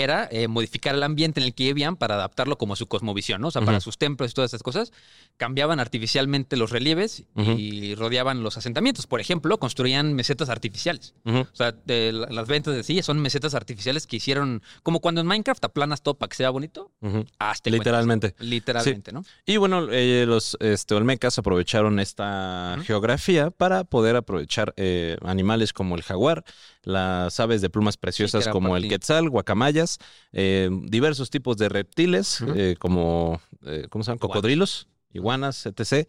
era 0.03 0.29
eh, 0.31 0.49
modificar 0.49 0.95
el 0.95 1.03
ambiente 1.03 1.41
en 1.41 1.47
el 1.47 1.55
que 1.55 1.65
vivían 1.65 1.97
para 1.97 2.15
adaptarlo 2.15 2.57
como 2.59 2.73
a 2.75 2.77
su 2.77 2.87
cosmovisión, 2.87 3.41
¿no? 3.41 3.49
O 3.49 3.51
sea, 3.51 3.63
para 3.63 3.81
sus 3.81 3.99
templos 3.99 4.31
y 4.31 4.35
todas 4.35 4.51
esas 4.51 4.63
cosas, 4.63 4.93
cambiaban 5.37 5.81
artificialmente 5.81 6.57
los 6.57 6.71
relieves 6.71 7.25
y 7.37 7.95
rodeaban 7.95 8.43
los 8.43 8.57
asentamientos. 8.57 9.07
Por 9.07 9.21
ejemplo, 9.21 9.59
construían 9.59 10.15
mesetas 10.15 10.49
artificiales. 10.49 11.15
O 11.25 11.47
sea, 11.53 11.73
de 11.73 12.13
la- 12.13 12.27
las 12.31 12.47
ventas 12.49 12.75
de 12.75 12.83
sí 12.83 13.03
son 13.03 13.19
mesetas 13.21 13.55
artificiales 13.55 14.07
que 14.07 14.17
hicieron, 14.17 14.63
como 14.83 15.01
cuando 15.01 15.21
en 15.21 15.27
Minecraft 15.27 15.65
aplanas 15.65 16.03
todo 16.03 16.15
para 16.15 16.29
que 16.29 16.37
sea 16.37 16.51
bonito, 16.51 16.91
hazte 17.39 17.71
Literalmente. 17.71 18.35
Literalmente, 18.39 19.13
¿no? 19.13 19.25
Y 19.47 19.57
bueno, 19.57 19.89
eh, 19.91 20.25
los 20.27 20.57
este, 20.61 20.95
olmecas 20.95 21.39
aprovecharon 21.39 21.99
esta 22.01 22.77
geografía 22.85 23.51
para 23.51 23.85
poder 23.85 24.17
aprovechar 24.17 24.75
eh, 24.77 25.17
animales 25.25 25.73
como 25.73 25.97
el 25.97 26.03
jaguar, 26.03 26.45
las 26.83 27.39
aves 27.41 27.61
de 27.61 27.71
plumas 27.71 27.97
preciosas 27.97 28.45
como 28.53 28.77
el 28.77 28.83
quetzal, 28.89 29.29
guacamayas, 29.31 29.88
eh, 30.33 30.69
diversos 30.85 31.31
tipos 31.31 31.57
de 31.57 31.69
reptiles 31.69 32.43
eh, 32.55 32.77
como, 32.79 33.41
eh, 33.65 33.87
¿cómo 33.89 34.05
se 34.05 34.09
llaman? 34.11 34.19
Cocodrilos, 34.19 34.89
iguanas, 35.13 35.65
etc. 35.67 36.07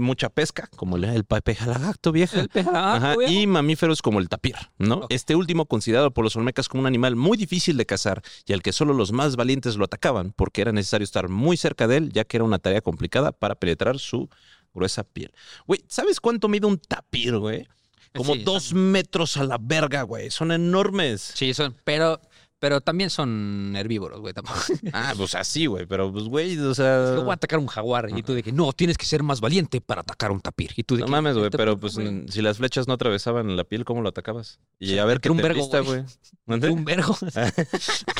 Mucha 0.00 0.28
pesca, 0.28 0.68
como 0.76 0.96
el, 0.96 1.04
el 1.04 1.24
pejalagacto 1.24 2.12
vieja. 2.12 2.40
El 2.40 2.48
pejalagato, 2.50 2.96
Ajá, 2.96 3.16
viejo. 3.16 3.32
y 3.32 3.46
mamíferos 3.46 4.02
como 4.02 4.18
el 4.18 4.28
tapir, 4.28 4.56
¿no? 4.76 5.06
Este 5.08 5.34
último 5.34 5.64
considerado 5.64 6.10
por 6.12 6.22
los 6.24 6.36
olmecas 6.36 6.68
como 6.68 6.82
un 6.82 6.86
animal 6.86 7.16
muy 7.16 7.38
difícil 7.38 7.78
de 7.78 7.86
cazar 7.86 8.22
y 8.46 8.52
al 8.52 8.62
que 8.62 8.72
solo 8.72 8.92
los 8.92 9.12
más 9.12 9.36
valientes 9.36 9.76
lo 9.76 9.86
atacaban 9.86 10.32
porque 10.36 10.60
era 10.60 10.72
necesario 10.72 11.04
estar 11.04 11.30
muy 11.30 11.56
cerca 11.56 11.88
de 11.88 11.96
él 11.96 12.12
ya 12.12 12.24
que 12.24 12.36
era 12.36 12.44
una 12.44 12.58
tarea 12.58 12.82
complicada 12.82 13.32
para 13.32 13.54
penetrar 13.54 13.98
su 13.98 14.28
gruesa 14.74 15.02
piel. 15.02 15.32
Güey, 15.66 15.82
¿sabes 15.88 16.20
cuánto 16.20 16.48
mide 16.48 16.66
un 16.66 16.78
tapir, 16.78 17.38
güey? 17.38 17.66
Como 18.14 18.34
Sí, 18.34 18.42
dos 18.42 18.72
metros 18.74 19.36
a 19.36 19.44
la 19.44 19.58
verga, 19.60 20.02
güey. 20.02 20.30
Son 20.30 20.50
enormes. 20.52 21.32
Sí, 21.34 21.52
son, 21.54 21.76
pero, 21.84 22.20
pero 22.60 22.80
también 22.80 23.08
son 23.10 23.74
herbívoros, 23.76 24.20
güey, 24.20 24.34
tampoco. 24.34 24.58
Ah, 24.92 25.14
pues 25.16 25.34
así, 25.34 25.66
güey. 25.66 25.86
Pero, 25.86 26.12
pues, 26.12 26.24
güey, 26.24 26.58
o 26.58 26.74
sea... 26.74 27.14
Yo 27.14 27.22
voy 27.22 27.30
a 27.30 27.34
atacar 27.34 27.58
un 27.58 27.66
jaguar 27.68 28.08
y 28.16 28.22
tú 28.22 28.34
de 28.34 28.42
que 28.42 28.52
no, 28.52 28.72
tienes 28.72 28.98
que 28.98 29.06
ser 29.06 29.22
más 29.22 29.40
valiente 29.40 29.80
para 29.80 30.00
atacar 30.00 30.32
un 30.32 30.40
tapir. 30.40 30.72
Y 30.76 30.82
tú 30.82 30.96
de 30.96 31.00
No 31.00 31.06
que, 31.06 31.12
mames, 31.12 31.34
güey, 31.34 31.46
"Este 31.46 31.58
pero 31.58 31.78
pues 31.78 31.94
güey, 31.94 32.26
si 32.28 32.42
las 32.42 32.58
flechas 32.58 32.88
no 32.88 32.94
atravesaban 32.94 33.56
la 33.56 33.64
piel, 33.64 33.84
¿cómo 33.84 34.02
lo 34.02 34.08
atacabas? 34.08 34.58
Y 34.80 34.88
Sí, 34.88 34.98
a 34.98 35.04
ver 35.04 35.20
qué 35.20 35.30
un 35.30 35.36
te 35.36 35.42
vergo, 35.44 35.60
lista, 35.60 35.80
güey. 35.80 36.04
Un 36.46 36.84
vergo. 36.84 37.16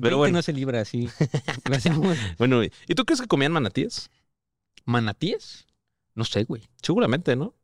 Pero 0.00 0.18
bueno. 0.18 0.38
no 0.38 0.42
se 0.42 0.52
libra 0.52 0.80
así. 0.80 1.08
Lo. 1.64 2.02
Bueno, 2.38 2.62
¿y 2.64 2.94
tú 2.94 3.04
crees 3.04 3.20
que 3.20 3.26
comían 3.26 3.52
manatíes? 3.52 4.10
¿Manatíes? 4.84 5.66
No 6.14 6.24
sé, 6.24 6.44
güey. 6.44 6.62
Seguramente, 6.82 7.36
¿no? 7.36 7.54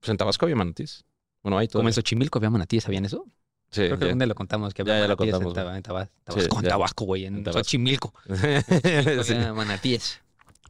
Pues 0.00 0.10
en 0.10 0.16
Tabasco 0.16 0.46
había 0.46 0.56
manatíes. 0.56 1.04
Bueno, 1.42 1.58
hay 1.58 1.68
todo. 1.68 1.80
Como 1.80 1.88
en 1.88 1.94
Xochimilco 1.94 2.38
había 2.38 2.50
manatíes, 2.50 2.84
¿sabían 2.84 3.04
eso? 3.04 3.26
Sí, 3.70 3.82
Creo 3.82 3.98
que 3.98 4.00
ya. 4.00 4.06
algún 4.06 4.18
día 4.18 4.26
lo 4.26 4.34
contamos, 4.34 4.74
que 4.74 4.82
había 4.82 4.94
Ya, 4.94 5.00
ya 5.02 5.08
lo 5.08 5.16
contamos, 5.16 5.46
en. 5.46 5.52
Taba- 5.54 5.76
en 5.76 5.82
Taba- 5.82 6.08
Tabasco, 6.24 6.56
en 6.58 6.62
ya. 6.64 6.68
Tabasco, 6.70 7.04
güey, 7.04 7.24
en, 7.26 7.36
En 7.36 7.44
Tabasco. 7.44 7.60
Xochimilco. 7.64 8.12
Sí. 9.24 9.34
Manatíes. 9.54 10.20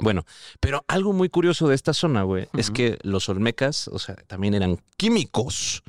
Bueno, 0.00 0.24
pero 0.60 0.84
algo 0.88 1.12
muy 1.12 1.28
curioso 1.28 1.68
de 1.68 1.74
esta 1.74 1.92
zona, 1.92 2.22
güey, 2.22 2.48
es 2.54 2.66
Ujú. 2.68 2.74
que 2.74 2.98
los 3.02 3.28
olmecas, 3.28 3.88
o 3.88 3.98
sea, 3.98 4.16
también 4.26 4.54
eran 4.54 4.78
químicos. 4.96 5.82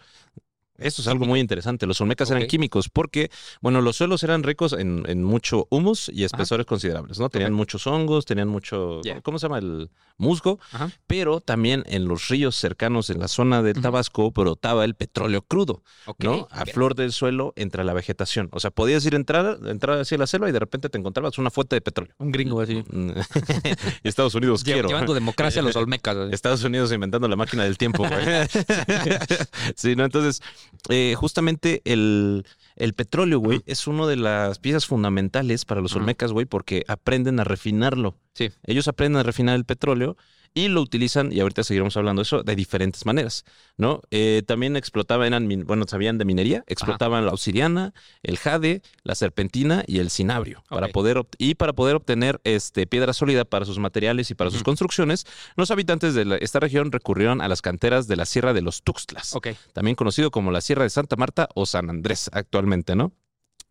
Esto 0.82 1.02
es 1.02 1.08
algo 1.08 1.26
muy 1.26 1.40
interesante. 1.40 1.86
Los 1.86 2.00
olmecas 2.02 2.30
eran 2.32 2.48
químicos 2.48 2.90
porque, 2.90 3.30
bueno, 3.62 3.82
los 3.82 3.98
suelos 3.98 4.24
eran 4.24 4.44
ricos 4.44 4.74
en, 4.74 5.04
en 5.08 5.24
mucho 5.24 5.68
humus 5.70 6.10
y 6.14 6.24
espesores 6.24 6.66
considerables, 6.66 7.20
¿no? 7.20 7.30
Tenían 7.30 7.54
muchos 7.54 7.88
hongos, 7.88 8.26
tenían 8.26 8.48
mucho. 8.48 9.02
¿cómo 9.24 9.40
se 9.40 9.46
llama? 9.46 9.60
El 9.60 9.90
musgo. 10.18 10.60
Ajá. 10.72 10.92
Pero 11.08 11.42
también 11.42 11.84
en 11.88 12.08
los 12.08 12.28
ríos 12.28 12.56
cercanos 12.56 13.10
en 13.10 13.20
la 13.20 13.28
zona 13.28 13.62
del 13.64 13.74
Ujú. 13.78 13.82
Tabasco 13.82 14.32
brotaba 14.32 14.86
el 14.86 14.96
petróleo 14.96 15.42
crudo. 15.42 15.84
¿no? 16.20 16.48
A 16.52 16.66
flor 16.66 16.96
del 16.96 17.12
suelo 17.12 17.54
entre 17.56 17.84
la 17.84 17.94
vegetación. 17.94 18.50
O 18.52 18.60
sea, 18.60 18.72
podías 18.72 19.06
ir 19.06 19.14
a 19.14 19.18
entrar, 19.18 19.58
entrar 19.66 20.00
hacia 20.00 20.18
la 20.18 20.28
selva 20.28 20.50
y 20.50 20.52
de 20.52 20.60
repente 20.60 20.90
te 20.90 20.98
encontrabas 20.98 21.38
una 21.38 21.50
fuente 21.50 21.76
de 21.76 21.82
petróleo. 21.82 22.14
Un 22.20 22.32
gringo 22.32 22.62
así. 22.62 22.84
y 24.04 24.08
Estados 24.08 24.36
Unidos 24.36 24.62
Lle- 24.62 24.74
quiero. 24.74 24.88
Llevando 24.90 25.14
democracia 25.14 25.62
a 25.62 25.66
los 25.66 25.76
olmecas. 25.76 26.16
Estados 26.32 26.64
Unidos 26.64 26.92
inventando 26.92 27.28
la 27.28 27.36
máquina 27.36 27.64
del 27.64 27.78
tiempo, 27.78 28.08
güey. 28.08 28.26
sí, 29.76 29.96
¿no? 29.96 30.06
Entonces, 30.06 30.42
eh, 30.90 31.16
justamente 31.16 31.82
el, 31.86 32.46
el 32.76 32.94
petróleo, 32.94 33.40
güey, 33.40 33.62
es 33.66 33.88
una 33.88 34.08
de 34.08 34.16
las 34.16 34.60
piezas 34.60 34.86
fundamentales 34.86 35.66
para 35.66 35.82
los 35.82 35.96
olmecas, 35.96 36.32
güey, 36.32 36.46
porque 36.46 36.84
aprenden 36.88 37.40
a 37.40 37.44
refinarlo. 37.44 38.16
Sí. 38.34 38.50
Ellos 38.66 38.88
aprenden 38.88 39.20
a 39.20 39.24
refinar 39.24 39.56
el 39.56 39.66
petróleo 39.66 40.18
y 40.54 40.68
lo 40.68 40.82
utilizan, 40.82 41.32
y 41.32 41.40
ahorita 41.40 41.64
seguiremos 41.64 41.96
hablando 41.96 42.22
de 42.22 42.24
eso, 42.24 42.44
de 42.44 42.56
diferentes 42.56 43.06
maneras, 43.06 43.46
¿no? 43.78 44.02
Eh, 44.12 44.44
también 44.46 44.76
explotaban, 44.76 45.28
eran, 45.28 45.48
bueno, 45.66 45.86
sabían 45.88 46.18
de 46.18 46.26
minería, 46.26 46.64
explotaban 46.68 47.26
la 47.26 47.32
obsidiana, 47.32 47.94
el 48.22 48.38
jade, 48.38 48.82
la 49.04 49.16
serpentina 49.16 49.84
y 49.88 50.00
el 50.00 50.10
cinabrio. 50.10 50.64
Para 50.70 50.90
poder 50.90 51.22
y 51.38 51.56
para 51.56 51.74
poder 51.74 51.96
obtener 51.96 52.42
este, 52.44 52.86
piedra 52.86 53.14
sólida 53.14 53.46
para 53.46 53.64
sus 53.66 53.80
materiales 53.80 54.30
y 54.30 54.36
para 54.36 54.52
sus 54.52 54.64
construcciones, 54.64 55.26
los 55.56 55.72
habitantes 55.72 56.14
de 56.16 56.26
la- 56.26 56.36
esta 56.38 56.60
región 56.60 56.92
recurrieron 56.92 57.42
a 57.42 57.48
las 57.48 57.62
canteras 57.62 58.08
de 58.08 58.16
la 58.18 58.26
Sierra 58.26 58.54
de 58.54 58.62
los 58.62 58.82
Tuxtlas, 58.84 59.36
Ok. 59.36 59.50
también 59.74 59.96
conocido 59.96 60.32
como 60.32 60.52
la 60.52 60.62
Sierra 60.62 60.84
de 60.84 60.90
Santa 60.90 61.16
Marta 61.16 61.48
o 61.56 61.66
San 61.66 61.90
Andrés 61.90 62.30
actualmente, 62.34 62.96
¿no? 62.96 63.14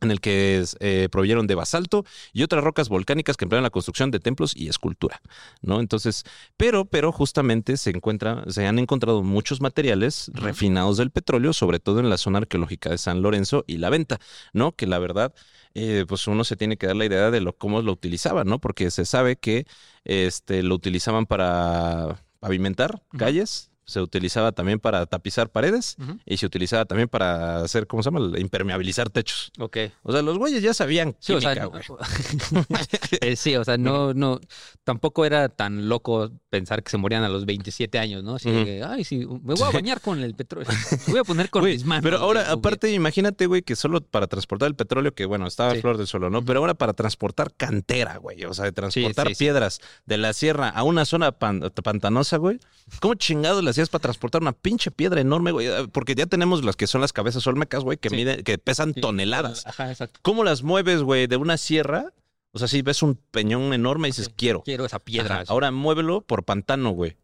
En 0.01 0.11
el 0.11 0.21
que 0.21 0.65
eh, 0.81 1.09
provieron 1.11 1.47
de 1.47 1.55
basalto 1.55 2.05
y 2.33 2.43
otras 2.43 2.65
rocas 2.65 2.89
volcánicas 2.89 3.37
que 3.37 3.45
emplean 3.45 3.63
la 3.63 3.71
construcción 3.71 4.11
de 4.11 4.21
templos 4.21 4.57
y 4.57 4.69
escultura, 4.69 5.21
¿no? 5.61 5.81
Entonces, 5.81 6.25
pero, 6.57 6.85
pero 6.85 7.13
justamente 7.13 7.77
se 7.77 7.91
encuentra, 7.91 8.45
se 8.49 8.67
han 8.67 8.79
encontrado 8.79 9.23
muchos 9.23 9.61
materiales 9.61 10.31
refinados 10.35 10.97
del 10.97 11.11
petróleo, 11.11 11.53
sobre 11.53 11.81
todo 11.81 12.01
en 12.01 12.11
la 12.11 12.19
zona 12.19 12.39
arqueológica 12.39 12.91
de 12.91 12.99
San 12.99 13.23
Lorenzo 13.23 13.65
y 13.67 13.79
La 13.79 13.91
Venta, 13.91 14.19
¿no? 14.53 14.73
Que 14.73 14.87
la 14.87 14.99
verdad, 14.99 15.35
eh, 15.75 16.05
pues 16.09 16.27
uno 16.27 16.45
se 16.45 16.57
tiene 16.57 16.77
que 16.77 16.87
dar 16.87 16.97
la 16.97 17.05
idea 17.05 17.31
de 17.31 17.41
lo, 17.41 17.57
cómo 17.57 17.83
lo 17.83 17.93
utilizaban, 17.93 18.47
¿no? 18.47 18.61
Porque 18.61 18.91
se 18.91 19.05
sabe 19.05 19.37
que 19.37 19.67
este, 20.05 20.63
lo 20.63 20.75
utilizaban 20.75 21.27
para 21.27 22.25
pavimentar 22.41 23.03
calles, 23.17 23.70
se 23.91 24.01
utilizaba 24.01 24.53
también 24.53 24.79
para 24.81 25.05
tapizar 25.07 25.51
paredes 25.51 25.97
y 26.25 26.37
se 26.37 26.47
utilizaba 26.47 26.85
también 26.85 27.09
para 27.09 27.59
hacer, 27.63 27.87
¿cómo 27.87 28.03
se 28.03 28.11
llama? 28.11 28.39
Impermeabilizar 28.39 29.11
techos. 29.11 29.51
Ok. 29.59 29.77
O 30.03 30.13
sea, 30.13 30.23
los 30.23 30.39
güeyes 30.39 30.63
ya 30.63 30.73
sabían 30.73 31.17
Sí, 31.21 31.33
o 31.35 31.41
sea, 31.41 31.55
química, 31.55 31.65
no- 31.65 31.71
güey. 31.71 31.83
Eh, 33.21 33.37
sí, 33.37 33.57
o 33.57 33.65
sea, 33.65 33.77
no, 33.77 34.15
no, 34.15 34.41
tampoco 34.85 35.25
era 35.25 35.49
tan 35.49 35.89
loco 35.89 36.31
pensar 36.49 36.83
que 36.83 36.91
se 36.91 36.97
morían 36.97 37.23
a 37.25 37.29
los 37.29 37.45
27 37.47 37.99
años, 37.99 38.23
¿no? 38.25 38.37
Así 38.37 38.49
Ujú. 38.51 38.65
que, 38.65 38.83
ay, 38.83 39.05
sí, 39.05 39.19
me 39.27 39.55
voy 39.55 39.63
a 39.63 39.71
bañar 39.71 40.01
con 40.01 40.21
el 40.21 40.35
petróleo. 40.35 40.69
Me 41.07 41.13
voy 41.13 41.21
a 41.21 41.25
poner 41.25 41.51
con 41.51 41.65
mis 41.65 41.85
manos. 41.85 42.03
pero 42.03 42.19
ahora, 42.19 42.43
güey, 42.43 42.53
aparte, 42.59 42.93
imagínate, 42.93 43.47
güey, 43.47 43.63
que 43.63 43.77
solo 43.77 44.01
para 44.01 44.27
transportar 44.27 44.69
el 44.69 44.75
petróleo, 44.77 45.13
que 45.15 45.27
bueno, 45.27 45.47
estaba 45.47 45.73
a 45.73 45.75
Sí. 45.75 45.81
flor 45.81 45.97
del 45.99 46.07
suelo, 46.07 46.31
¿no? 46.31 46.45
Pero 46.45 46.61
ahora 46.61 46.75
para 46.75 46.93
transportar 46.93 47.53
cantera, 47.57 48.17
güey. 48.19 48.45
O 48.45 48.55
sea, 48.55 48.65
de 48.67 48.73
transportar 48.73 49.29
sí, 49.29 49.35
sí. 49.35 49.39
piedras 49.45 49.81
de 50.07 50.19
la 50.19 50.33
sierra 50.33 50.69
a 50.69 50.83
una 50.83 51.05
zona 51.05 51.33
pan- 51.33 51.61
pantanosa, 51.83 52.37
güey. 52.37 52.59
¿Cómo 53.01 53.15
chingados 53.15 53.63
le 53.63 53.71
hacías 53.81 53.91
para 53.91 54.03
transportar 54.03 54.43
una 54.43 54.53
pinche 54.53 54.91
piedra 54.91 55.21
enorme, 55.21 55.53
güey? 55.53 55.69
Porque 55.89 56.15
ya 56.15 56.27
tenemos 56.27 56.65
las 56.65 56.77
que 56.77 56.87
son 56.87 57.01
las 57.01 57.13
cabezas 57.13 57.47
olmecas, 57.47 57.83
güey, 57.85 57.99
que 57.99 58.11
Sí. 58.11 58.17
miden, 58.17 58.43
que 58.45 58.59
pesan 58.59 58.95
Sí. 58.95 59.01
toneladas. 59.01 59.67
Ajá, 59.67 59.91
exacto. 59.91 60.21
¿Cómo 60.23 60.45
las 60.45 60.63
mueves, 60.63 61.03
güey, 61.03 61.27
de 61.27 61.37
una 61.37 61.57
sierra? 61.57 62.13
O 62.53 62.59
sea, 62.59 62.67
si 62.69 62.83
ves 62.83 63.03
un 63.03 63.17
peñón 63.31 63.73
enorme 63.73 64.09
y 64.09 64.11
dices, 64.11 64.29
quiero. 64.35 64.63
Quiero 64.63 64.85
esa 64.85 64.99
piedra. 64.99 65.37
Ajá. 65.43 65.45
Ahora 65.49 65.71
muévelo 65.71 66.21
por 66.23 66.45
pantano, 66.45 66.91
güey. 66.91 67.17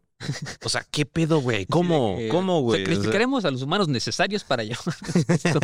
O 0.63 0.69
sea, 0.69 0.85
¿qué 0.89 1.05
pedo, 1.05 1.39
güey? 1.39 1.65
¿Cómo? 1.65 2.17
Eh, 2.19 2.29
¿Cómo, 2.29 2.61
güey? 2.61 2.83
O 2.83 3.41
sea, 3.41 3.49
a 3.49 3.51
los 3.51 3.61
humanos 3.61 3.87
necesarios 3.87 4.43
para 4.43 4.63
llevar 4.63 4.95
esto 5.27 5.59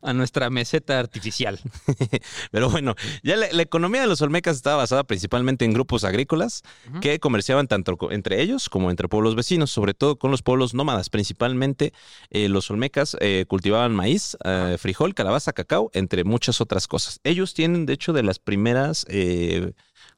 a 0.00 0.12
nuestra 0.12 0.50
meseta 0.50 0.98
artificial. 0.98 1.60
Pero 2.50 2.70
bueno, 2.70 2.94
ya 3.22 3.36
la, 3.36 3.46
la 3.52 3.62
economía 3.62 4.00
de 4.00 4.06
los 4.06 4.22
Olmecas 4.22 4.56
estaba 4.56 4.76
basada 4.76 5.04
principalmente 5.04 5.64
en 5.64 5.72
grupos 5.72 6.04
agrícolas 6.04 6.62
que 7.00 7.18
comerciaban 7.20 7.68
tanto 7.68 7.92
entre 8.10 8.40
ellos 8.40 8.68
como 8.68 8.90
entre 8.90 9.08
pueblos 9.08 9.34
vecinos, 9.34 9.70
sobre 9.70 9.94
todo 9.94 10.16
con 10.16 10.30
los 10.30 10.42
pueblos 10.42 10.74
nómadas. 10.74 11.10
Principalmente 11.10 11.92
eh, 12.30 12.48
los 12.48 12.70
Olmecas 12.70 13.16
eh, 13.20 13.44
cultivaban 13.48 13.94
maíz, 13.94 14.36
eh, 14.44 14.76
frijol, 14.78 15.14
calabaza, 15.14 15.52
cacao, 15.52 15.90
entre 15.94 16.24
muchas 16.24 16.60
otras 16.60 16.88
cosas. 16.88 17.20
Ellos 17.24 17.54
tienen, 17.54 17.86
de 17.86 17.92
hecho, 17.92 18.12
de 18.12 18.22
las 18.22 18.38
primeras, 18.38 19.06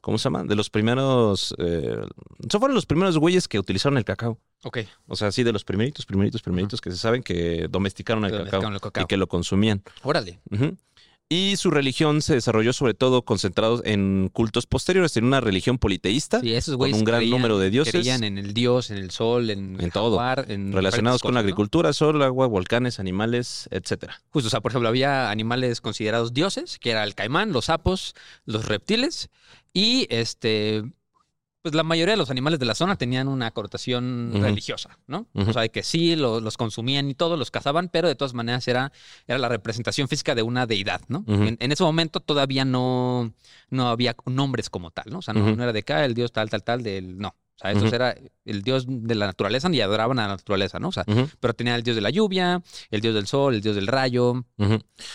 ¿cómo 0.04 0.18
se 0.18 0.24
llama? 0.24 0.44
De 0.44 0.54
los 0.54 0.68
primeros, 0.68 1.54
eh, 1.58 1.96
son 2.50 2.60
fueron 2.60 2.74
los 2.74 2.84
primeros 2.84 3.16
güeyes 3.16 3.48
que 3.48 3.58
utilizaron 3.58 3.96
el 3.96 4.04
cacao. 4.04 4.38
Ok. 4.62 4.78
O 5.08 5.16
sea, 5.16 5.32
sí, 5.32 5.42
de 5.42 5.52
los 5.52 5.64
primeritos, 5.64 6.04
primeritos, 6.04 6.42
primeritos 6.42 6.80
que 6.82 6.90
se 6.90 6.98
saben 6.98 7.22
que 7.22 7.66
domesticaron 7.70 8.24
el 8.26 8.30
cacao, 8.30 8.42
domesticaron 8.44 8.74
el 8.74 8.80
cacao. 8.80 9.02
y 9.02 9.06
que 9.06 9.16
lo 9.16 9.26
consumían. 9.26 9.82
Órale. 10.02 10.40
Y 11.30 11.56
su 11.56 11.70
religión 11.70 12.20
se 12.20 12.34
desarrolló 12.34 12.74
sobre 12.74 12.92
todo 12.92 13.22
concentrados 13.22 13.80
en 13.86 14.28
cultos 14.32 14.66
posteriores, 14.66 15.16
en 15.16 15.24
una 15.24 15.40
religión 15.40 15.78
politeísta, 15.78 16.40
Sí, 16.40 16.52
esos 16.52 16.76
con 16.76 16.92
un 16.92 17.02
gran 17.02 17.20
creían- 17.20 17.30
número 17.30 17.58
de 17.58 17.70
dioses 17.70 17.92
Creían 17.92 18.24
en 18.24 18.36
el 18.36 18.52
dios, 18.52 18.90
en 18.90 18.98
el 18.98 19.10
sol, 19.10 19.48
en, 19.48 19.76
En 19.76 19.80
el 19.80 19.90
todo. 19.90 20.18
jaguar, 20.18 20.44
en 20.50 20.72
relacionados 20.72 21.22
con 21.22 21.32
la 21.34 21.40
agricultura, 21.40 21.94
sol, 21.94 22.22
agua, 22.22 22.46
volcanes, 22.46 23.00
animales, 23.00 23.68
etcétera. 23.72 24.20
Justo, 24.30 24.48
o 24.48 24.50
sea, 24.50 24.60
por 24.60 24.70
ejemplo, 24.72 24.88
había 24.88 25.30
animales 25.30 25.80
considerados 25.80 26.34
dioses, 26.34 26.78
que 26.78 26.90
era 26.90 27.02
el 27.02 27.14
caimán, 27.14 27.52
los 27.52 27.64
sapos, 27.64 28.14
los 28.44 28.66
reptiles, 28.66 29.30
y 29.74 30.06
este, 30.08 30.82
pues 31.62 31.74
la 31.74 31.82
mayoría 31.82 32.12
de 32.12 32.18
los 32.18 32.30
animales 32.30 32.58
de 32.60 32.66
la 32.66 32.74
zona 32.74 32.96
tenían 32.96 33.26
una 33.28 33.50
connotación 33.50 34.32
Ujú. 34.34 34.42
religiosa, 34.42 34.98
¿no? 35.06 35.26
O 35.34 35.52
sea, 35.52 35.62
de 35.62 35.70
que 35.70 35.82
sí, 35.82 36.14
lo- 36.14 36.40
los 36.40 36.56
consumían 36.56 37.10
y 37.10 37.14
todo, 37.14 37.36
los 37.36 37.50
cazaban, 37.50 37.88
pero 37.88 38.06
de 38.08 38.14
todas 38.14 38.34
maneras 38.34 38.68
era, 38.68 38.92
era 39.26 39.38
la 39.38 39.48
representación 39.48 40.06
física 40.08 40.34
de 40.34 40.42
una 40.42 40.66
deidad, 40.66 41.00
¿no? 41.08 41.24
En, 41.26 41.56
en 41.60 41.72
ese 41.72 41.82
momento 41.82 42.20
todavía 42.20 42.64
no, 42.64 43.32
no 43.70 43.88
había 43.88 44.14
nombres 44.26 44.70
como 44.70 44.90
tal, 44.90 45.06
¿no? 45.10 45.18
O 45.18 45.22
sea, 45.22 45.34
no, 45.34 45.48
era 45.48 45.72
de 45.72 45.78
acá 45.80 46.04
el 46.04 46.14
dios 46.14 46.32
tal, 46.32 46.48
tal, 46.50 46.62
tal, 46.62 46.82
del... 46.82 47.18
No. 47.18 47.28
O 47.56 47.58
sea, 47.58 47.70
eso 47.70 47.86
era 47.94 48.16
el 48.44 48.62
dios 48.62 48.84
de 48.88 49.14
la 49.14 49.26
naturaleza 49.26 49.70
y 49.72 49.80
adoraban 49.80 50.18
a 50.18 50.22
la 50.22 50.34
naturaleza, 50.34 50.80
¿no? 50.80 50.88
O 50.88 50.92
sea, 50.92 51.04
pero 51.38 51.54
tenía 51.54 51.76
el 51.76 51.84
dios 51.84 51.94
de 51.94 52.02
la 52.02 52.10
lluvia, 52.10 52.60
el 52.90 53.00
dios 53.00 53.14
del 53.14 53.28
sol, 53.28 53.54
el 53.54 53.60
dios 53.60 53.76
del 53.76 53.86
rayo. 53.86 54.44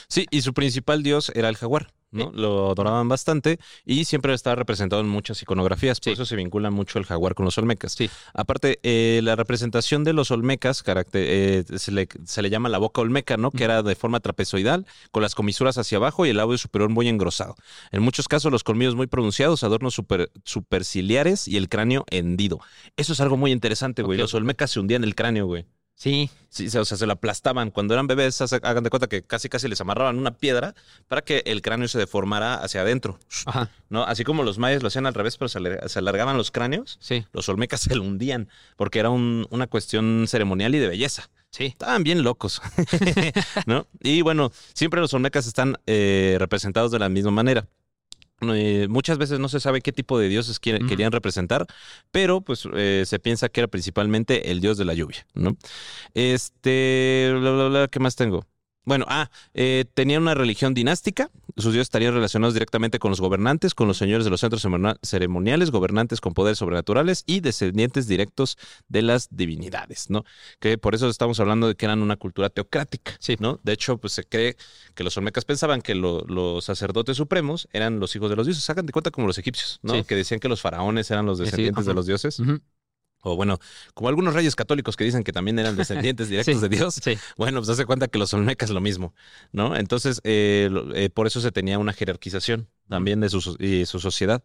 Sí, 0.08 0.26
y 0.32 0.42
su 0.42 0.54
principal 0.54 1.04
dios 1.04 1.32
era 1.36 1.50
el 1.50 1.58
jaguar. 1.58 1.92
¿No? 2.12 2.32
Lo 2.34 2.72
adoraban 2.72 3.08
bastante 3.08 3.60
y 3.86 4.06
siempre 4.06 4.34
estaba 4.34 4.56
representado 4.56 5.02
en 5.02 5.10
muchas 5.10 5.42
iconografías, 5.42 6.00
por 6.00 6.06
Sí. 6.06 6.12
eso 6.12 6.26
se 6.26 6.36
vincula 6.36 6.72
mucho 6.72 7.00
el 7.00 7.06
jaguar 7.06 7.36
con 7.36 7.46
los 7.46 7.58
olmecas. 7.58 7.94
Sí. 7.94 8.10
Aparte, 8.34 8.80
eh, 8.84 9.22
la 9.24 9.36
representación 9.36 10.04
de 10.04 10.14
los 10.14 10.32
olmecas 10.32 10.84
caracter- 10.84 11.26
eh, 11.28 11.64
se, 11.78 11.92
le, 11.92 12.08
se 12.26 12.42
le 12.42 12.50
llama 12.50 12.70
la 12.70 12.78
boca 12.78 13.02
olmeca, 13.02 13.38
¿no? 13.38 13.52
Que 13.52 13.64
era 13.64 13.84
de 13.84 13.96
forma 13.96 14.20
trapezoidal, 14.20 14.86
con 15.12 15.22
las 15.24 15.36
comisuras 15.36 15.78
hacia 15.78 15.98
abajo 15.98 16.26
y 16.26 16.30
el 16.30 16.38
labio 16.38 16.58
superior 16.58 16.90
muy 16.90 17.08
engrosado. 17.08 17.56
En 17.92 18.02
muchos 18.02 18.28
casos, 18.28 18.52
los 18.52 18.64
colmillos 18.64 18.96
muy 18.96 19.08
pronunciados, 19.08 19.64
adornos 19.64 19.94
super, 19.94 20.32
superciliares 20.44 21.48
y 21.48 21.58
el 21.58 21.70
cráneo 21.70 22.06
hendido. 22.10 22.60
Eso 22.98 23.14
es 23.14 23.20
algo 23.22 23.38
muy 23.38 23.52
interesante, 23.52 24.02
güey. 24.04 24.18
Los 24.18 24.34
olmecas 24.34 24.72
se 24.72 24.80
hundían 24.80 25.04
el 25.04 25.16
cráneo, 25.16 25.46
güey. 25.46 25.66
Sí, 26.00 26.30
Sí, 26.50 26.66
o 26.76 26.86
sea, 26.86 26.98
se 26.98 27.06
lo 27.06 27.12
aplastaban. 27.14 27.70
Cuando 27.72 27.94
eran 27.94 28.08
bebés, 28.08 28.42
hagan 28.42 28.84
de 28.84 28.90
cuenta 28.90 29.08
que 29.08 29.22
casi 29.22 29.50
casi 29.50 29.68
les 29.68 29.80
amarraban 29.82 30.18
una 30.18 30.32
piedra 30.32 30.74
para 31.10 31.22
que 31.22 31.44
el 31.46 31.62
cráneo 31.62 31.88
se 31.90 32.00
deformara 32.00 32.56
hacia 32.56 32.82
adentro. 32.82 33.20
ajá, 33.46 33.70
¿No? 33.90 34.04
Así 34.04 34.24
como 34.24 34.44
los 34.44 34.58
mayas 34.58 34.82
lo 34.82 34.88
hacían 34.88 35.06
al 35.06 35.14
revés, 35.14 35.38
pero 35.38 35.50
se 35.50 35.60
alargaban 36.00 36.38
los 36.38 36.50
cráneos, 36.52 36.98
sí, 37.02 37.26
los 37.34 37.50
olmecas 37.50 37.82
se 37.82 37.96
lo 37.96 38.02
hundían, 38.04 38.48
porque 38.78 38.98
era 39.00 39.10
un- 39.10 39.46
una 39.52 39.68
cuestión 39.68 40.26
ceremonial 40.28 40.74
y 40.74 40.80
de 40.80 40.88
belleza. 40.88 41.30
sí. 41.52 41.66
Estaban 41.66 42.04
bien 42.04 42.24
locos. 42.24 42.62
¿No? 43.68 43.86
Y 44.02 44.22
bueno, 44.22 44.52
siempre 44.74 45.02
los 45.02 45.14
olmecas 45.14 45.46
están 45.48 45.78
eh, 45.86 46.38
representados 46.40 46.92
de 46.92 47.00
la 47.00 47.10
misma 47.10 47.32
manera. 47.32 47.68
Eh, 48.42 48.88
muchas 48.90 49.18
veces 49.18 49.40
no 49.40 49.50
se 49.50 49.60
sabe 49.60 49.82
qué 49.82 49.92
tipo 49.92 50.18
de 50.18 50.30
dioses 50.30 50.60
quiere- 50.60 50.80
querían 50.88 51.12
representar, 51.12 51.66
pero 52.12 52.42
pues 52.42 52.68
eh, 52.74 53.04
se 53.06 53.20
piensa 53.20 53.50
que 53.50 53.60
era 53.62 53.68
principalmente 53.68 54.52
el 54.52 54.62
dios 54.62 54.78
de 54.78 54.86
la 54.86 54.94
lluvia, 54.94 55.26
¿no? 55.34 55.58
Este, 56.14 57.32
bla, 57.40 57.52
bla, 57.52 57.68
bla, 57.68 57.88
¿qué 57.88 58.00
más 58.00 58.16
tengo? 58.16 58.46
Bueno, 58.90 59.06
ah, 59.08 59.30
eh, 59.54 59.86
tenían 59.94 60.24
una 60.24 60.34
religión 60.34 60.74
dinástica, 60.74 61.30
sus 61.58 61.74
dioses 61.74 61.82
estarían 61.86 62.12
relacionados 62.16 62.56
directamente 62.56 62.98
con 62.98 63.12
los 63.12 63.22
gobernantes, 63.22 63.76
con 63.76 63.88
los 63.88 63.98
señores 64.00 64.26
de 64.26 64.32
los 64.32 64.40
centros 64.40 64.66
ceremoniales, 65.04 65.70
gobernantes 65.70 66.20
con 66.22 66.34
poderes 66.34 66.58
sobrenaturales 66.58 67.24
y 67.28 67.42
descendientes 67.42 68.08
directos 68.08 68.58
de 68.88 69.04
las 69.04 69.28
divinidades, 69.30 70.10
¿no? 70.10 70.26
Que 70.60 70.80
por 70.80 70.96
eso 70.96 71.08
estamos 71.08 71.40
hablando 71.40 71.68
de 71.68 71.76
que 71.76 71.86
eran 71.86 72.02
una 72.02 72.16
cultura 72.16 72.50
teocrática, 72.50 73.12
Sí. 73.20 73.36
¿no? 73.40 73.60
De 73.62 73.74
hecho, 73.74 74.00
pues 74.00 74.14
se 74.14 74.24
cree 74.24 74.58
que 74.96 75.04
los 75.04 75.16
olmecas 75.18 75.46
pensaban 75.46 75.84
que 75.84 75.94
lo- 75.94 76.22
los 76.26 76.66
sacerdotes 76.66 77.16
supremos 77.16 77.68
eran 77.72 78.00
los 78.00 78.16
hijos 78.16 78.32
de 78.32 78.38
los 78.38 78.48
dioses. 78.48 78.68
Hagan 78.72 78.88
de 78.88 78.92
cuenta 78.92 79.12
como 79.12 79.28
los 79.28 79.38
egipcios, 79.38 79.80
¿no? 79.84 79.94
Sí. 79.94 80.04
Que 80.04 80.16
decían 80.16 80.40
que 80.40 80.50
los 80.50 80.62
faraones 80.62 81.12
eran 81.12 81.28
los 81.28 81.38
Sí, 81.38 81.44
descendientes 81.44 81.86
de 81.86 81.94
los 81.94 82.08
dioses. 82.08 82.40
Ujú, 82.40 82.60
O 83.22 83.36
bueno, 83.36 83.60
como 83.94 84.10
algunos 84.10 84.34
reyes 84.34 84.56
católicos 84.56 84.96
que 84.96 85.04
dicen 85.04 85.24
que 85.24 85.34
también 85.34 85.60
eran 85.60 85.76
descendientes 85.76 86.30
directos 86.30 86.56
Sí. 86.56 86.62
de 86.62 86.70
Dios. 86.70 86.96
Sí, 87.04 87.18
Bueno, 87.38 87.60
pues 87.60 87.70
hace 87.70 87.86
cuenta 87.86 88.08
que 88.08 88.18
los 88.20 88.34
olmecas 88.34 88.70
lo 88.70 88.82
mismo, 88.82 89.14
¿no? 89.52 89.76
Entonces, 89.76 90.22
eh, 90.24 90.70
eh, 90.96 91.10
por 91.10 91.28
eso 91.28 91.42
se 91.42 91.52
tenía 91.52 91.80
una 91.80 91.94
jerarquización 91.94 92.70
también 92.88 93.20
de 93.20 93.30
su, 93.30 93.56
y 93.60 93.86
su 93.86 94.00
sociedad. 94.00 94.44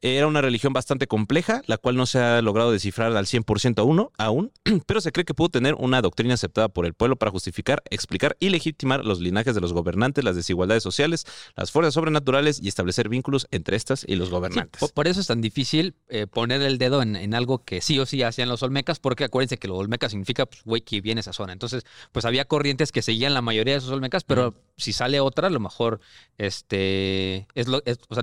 Era 0.00 0.28
una 0.28 0.40
religión 0.40 0.72
bastante 0.72 1.08
compleja, 1.08 1.60
la 1.66 1.76
cual 1.76 1.96
no 1.96 2.06
se 2.06 2.20
ha 2.20 2.40
logrado 2.40 2.70
descifrar 2.70 3.16
al 3.16 3.26
100% 3.26 3.78
aún, 3.80 4.08
aún, 4.16 4.52
pero 4.86 5.00
se 5.00 5.10
cree 5.10 5.24
que 5.24 5.34
pudo 5.34 5.48
tener 5.48 5.74
una 5.74 6.00
doctrina 6.02 6.34
aceptada 6.34 6.68
por 6.68 6.86
el 6.86 6.94
pueblo 6.94 7.16
para 7.16 7.32
justificar, 7.32 7.82
explicar 7.90 8.36
y 8.38 8.50
legitimar 8.50 9.04
los 9.04 9.18
linajes 9.18 9.56
de 9.56 9.60
los 9.60 9.72
gobernantes, 9.72 10.22
las 10.22 10.36
desigualdades 10.36 10.84
sociales, 10.84 11.26
las 11.56 11.72
fuerzas 11.72 11.94
sobrenaturales 11.94 12.60
y 12.62 12.68
establecer 12.68 13.08
vínculos 13.08 13.48
entre 13.50 13.76
estas 13.76 14.04
y 14.06 14.14
los 14.14 14.30
gobernantes. 14.30 14.78
po- 14.78 14.88
por 14.88 15.08
eso 15.08 15.20
es 15.20 15.26
tan 15.26 15.40
difícil 15.40 15.96
eh, 16.08 16.28
poner 16.28 16.62
el 16.62 16.78
dedo 16.78 17.02
en, 17.02 17.16
en 17.16 17.34
algo 17.34 17.64
que 17.64 17.80
sí 17.80 17.98
o 17.98 18.06
sí 18.06 18.22
hacían 18.22 18.48
los 18.48 18.62
olmecas, 18.62 19.00
porque 19.00 19.24
acuérdense 19.24 19.58
que 19.58 19.66
los 19.66 19.78
olmecas 19.78 20.12
significa, 20.12 20.46
pues, 20.46 20.62
güey, 20.62 20.80
que 20.82 21.00
viene 21.00 21.22
esa 21.22 21.32
zona. 21.32 21.52
Entonces, 21.52 21.84
pues 22.12 22.24
había 22.24 22.44
corrientes 22.44 22.92
que 22.92 23.02
seguían 23.02 23.34
la 23.34 23.42
mayoría 23.42 23.74
de 23.74 23.78
esos 23.78 23.90
olmecas, 23.90 24.22
pero 24.22 24.54
si 24.76 24.92
sale 24.92 25.18
otra, 25.18 25.48
a 25.48 25.50
lo 25.50 25.58
mejor, 25.58 25.98
este, 26.38 27.48
es 27.54 27.66
lo, 27.66 27.82
es- 27.84 27.98
o 28.08 28.14
sea, 28.14 28.22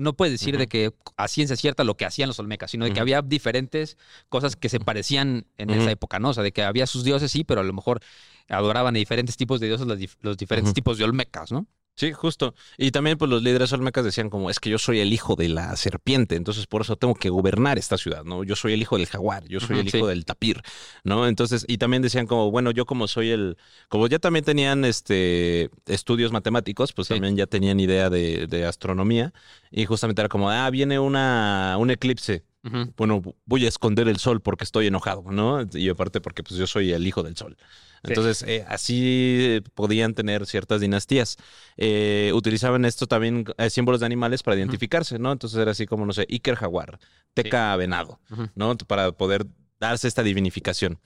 no 0.00 0.14
puedes 0.14 0.32
decir 0.32 0.56
de 0.58 0.66
que 0.66 0.92
a 1.16 1.28
ciencia 1.28 1.56
cierta 1.56 1.84
lo 1.84 1.96
que 1.96 2.04
hacían 2.06 2.28
los 2.28 2.38
olmecas, 2.38 2.70
sino 2.70 2.84
de 2.84 2.90
que 2.94 3.00
había 3.00 3.22
diferentes 3.22 3.96
cosas 4.28 4.56
que 4.56 4.68
se 4.68 4.80
parecían 4.80 5.46
en 5.58 5.68
esa 5.70 5.90
época, 5.92 6.18
¿no? 6.18 6.30
O 6.30 6.34
sea, 6.34 6.42
de 6.42 6.52
que 6.52 6.62
había 6.62 6.86
sus 6.86 7.04
dioses, 7.04 7.30
sí, 7.30 7.44
pero 7.44 7.60
a 7.60 7.64
lo 7.64 7.72
mejor 7.72 8.00
adoraban 8.48 8.96
a 8.96 8.98
diferentes 8.98 9.36
tipos 9.36 9.60
de 9.60 9.68
dioses 9.68 9.86
los, 9.86 9.98
dif- 9.98 10.16
los 10.22 10.36
diferentes 10.36 10.70
tipos 10.74 10.98
de 10.98 11.04
olmecas, 11.04 11.52
¿no? 11.52 11.66
Sí, 12.00 12.12
justo. 12.14 12.54
Y 12.78 12.92
también 12.92 13.18
pues 13.18 13.30
los 13.30 13.42
líderes 13.42 13.74
olmecas 13.74 14.06
decían 14.06 14.30
como, 14.30 14.48
es 14.48 14.58
que 14.58 14.70
yo 14.70 14.78
soy 14.78 15.00
el 15.00 15.12
hijo 15.12 15.36
de 15.36 15.50
la 15.50 15.76
serpiente, 15.76 16.34
entonces 16.34 16.66
por 16.66 16.80
eso 16.80 16.96
tengo 16.96 17.14
que 17.14 17.28
gobernar 17.28 17.76
esta 17.76 17.98
ciudad, 17.98 18.24
¿no? 18.24 18.42
Yo 18.42 18.56
soy 18.56 18.72
el 18.72 18.80
hijo 18.80 18.96
del 18.96 19.04
jaguar, 19.06 19.46
yo 19.48 19.60
soy 19.60 19.80
el 19.80 19.86
hijo 19.88 19.98
sí. 19.98 20.06
del 20.06 20.24
tapir, 20.24 20.62
¿no? 21.04 21.28
Entonces, 21.28 21.66
y 21.68 21.76
también 21.76 22.00
decían 22.00 22.26
como, 22.26 22.50
bueno, 22.50 22.70
yo 22.70 22.86
como 22.86 23.06
soy 23.06 23.32
el, 23.32 23.58
como 23.90 24.06
ya 24.06 24.18
también 24.18 24.46
tenían 24.46 24.86
este 24.86 25.68
estudios 25.84 26.32
matemáticos, 26.32 26.94
pues 26.94 27.08
Sí. 27.08 27.12
también 27.14 27.36
ya 27.36 27.46
tenían 27.46 27.78
idea 27.80 28.08
de, 28.08 28.46
de 28.46 28.64
astronomía, 28.64 29.34
y 29.70 29.84
justamente 29.84 30.22
era 30.22 30.30
como, 30.30 30.48
ah, 30.50 30.70
viene 30.70 30.98
una, 30.98 31.76
un 31.78 31.90
eclipse. 31.90 32.44
Bueno, 32.96 33.22
voy 33.46 33.64
a 33.64 33.68
esconder 33.68 34.06
el 34.08 34.18
sol 34.18 34.42
porque 34.42 34.64
estoy 34.64 34.86
enojado, 34.86 35.24
¿no? 35.30 35.66
Y 35.72 35.88
aparte 35.88 36.20
porque 36.20 36.42
pues 36.42 36.56
yo 36.58 36.66
soy 36.66 36.92
el 36.92 37.06
hijo 37.06 37.22
del 37.22 37.36
sol. 37.36 37.56
Sí. 37.58 37.66
Entonces, 38.02 38.42
eh, 38.46 38.64
así 38.68 39.62
podían 39.74 40.14
tener 40.14 40.46
ciertas 40.46 40.80
dinastías. 40.80 41.36
Eh, 41.76 42.32
utilizaban 42.34 42.84
esto 42.84 43.06
también, 43.06 43.46
eh, 43.56 43.70
símbolos 43.70 44.00
de 44.00 44.06
animales 44.06 44.42
para 44.42 44.56
identificarse, 44.56 45.18
¿no? 45.18 45.32
Entonces 45.32 45.58
era 45.58 45.70
así 45.70 45.86
como, 45.86 46.04
no 46.04 46.12
sé, 46.12 46.26
Iker 46.30 46.56
jaguar, 46.56 46.98
Teca 47.34 47.74
venado. 47.76 48.20
¿no? 48.54 48.76
Para 48.76 49.12
poder 49.12 49.46
darse 49.78 50.08
esta 50.08 50.22
divinificación. 50.22 50.98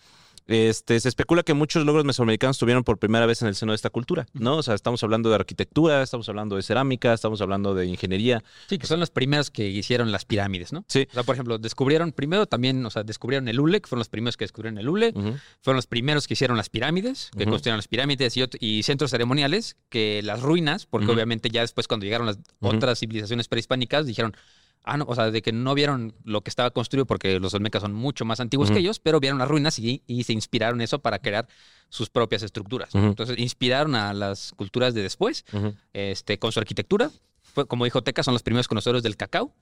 Este, 0.46 1.00
se 1.00 1.09
especula 1.09 1.42
que 1.42 1.54
muchos 1.54 1.87
logros 1.87 2.04
mesoamericanos 2.04 2.59
tuvieron 2.59 2.85
por 2.85 2.98
primera 2.98 3.24
vez 3.24 3.40
en 3.40 3.48
el 3.48 3.54
seno 3.54 3.72
de 3.72 3.76
esta 3.76 3.88
cultura, 3.88 4.26
¿no? 4.35 4.59
O 4.59 4.62
sea, 4.62 4.74
estamos 4.74 5.02
hablando 5.02 5.30
de 5.30 5.37
arquitectura, 5.37 6.02
estamos 6.02 6.28
hablando 6.28 6.57
de 6.57 6.62
cerámica, 6.62 7.14
estamos 7.14 7.40
hablando 7.40 7.74
de 7.74 7.87
ingeniería. 7.87 8.42
Sí, 8.68 8.78
que 8.78 8.87
son 8.87 9.00
los 9.00 9.11
primeros 9.11 9.50
que 9.50 9.66
hicieron 9.66 10.12
las 10.12 10.26
pirámides, 10.26 10.72
¿no? 10.72 10.85
Sí. 10.88 11.07
O 11.11 11.14
sea, 11.14 11.22
por 11.22 11.35
ejemplo, 11.35 11.57
descubrieron 11.59 12.12
primero 12.12 12.46
también, 12.46 12.85
o 12.85 12.90
sea, 12.90 13.04
descubrieron 13.04 13.48
el 13.48 13.59
hule, 13.59 13.80
que 13.80 13.88
fueron 13.88 14.00
los 14.00 14.11
primeros 14.11 14.37
que 14.37 14.44
descubrieron 14.44 14.78
el 14.78 14.88
hule, 14.88 15.12
fueron 15.12 15.76
los 15.76 15.87
primeros 15.87 16.26
que 16.26 16.35
hicieron 16.35 16.57
las 16.57 16.68
pirámides, 16.68 17.30
que 17.37 17.46
construyeron 17.46 17.78
las 17.78 17.88
pirámides 17.88 18.37
y, 18.61 18.83
centros 18.83 19.11
ceremoniales, 19.11 19.76
que 19.88 20.20
las 20.22 20.42
ruinas, 20.42 20.85
porque 20.85 21.11
obviamente 21.11 21.48
ya 21.48 21.62
después 21.62 21.88
cuando 21.88 22.04
llegaron 22.04 22.26
las 22.26 22.38
otras 22.61 22.98
civilizaciones 22.98 23.48
prehispánicas, 23.48 24.04
dijeron, 24.04 24.37
ah, 24.85 24.97
no, 24.97 25.05
o 25.09 25.14
sea, 25.14 25.31
de 25.31 25.42
que 25.42 25.53
no 25.53 25.75
vieron 25.75 26.14
lo 26.25 26.42
que 26.42 26.51
estaba 26.51 26.70
construido 26.70 27.07
porque 27.07 27.40
los 27.40 27.53
olmecas 27.55 27.83
son 27.83 27.92
mucho 27.92 28.25
más 28.25 28.40
antiguos 28.40 28.70
que 28.70 28.79
ellos, 28.79 29.01
pero 29.01 29.18
vieron 29.20 29.38
las 29.38 29.49
ruinas 29.49 29.79
y, 29.79 30.03
y 30.07 30.23
se 30.25 30.33
inspiraron 30.33 30.81
eso 30.81 31.01
para 31.01 31.18
crear 31.18 31.49
sus 31.88 32.11
propias 32.11 32.42
estructuras. 32.42 32.94
Entonces, 32.94 33.38
inspiraron 33.38 33.94
a 33.94 34.12
las 34.14 34.53
culturas 34.57 34.94
de 34.94 35.03
después 35.03 35.44
este, 35.92 36.38
con 36.38 36.53
su 36.53 36.61
arquitectura. 36.61 37.11
Fue, 37.42 37.66
como 37.66 37.85
dijo 37.85 38.03
Teca, 38.03 38.23
son 38.23 38.35
los 38.35 38.42
primeros 38.42 38.68
conocedores 38.68 39.03
del 39.03 39.16
cacao. 39.16 39.53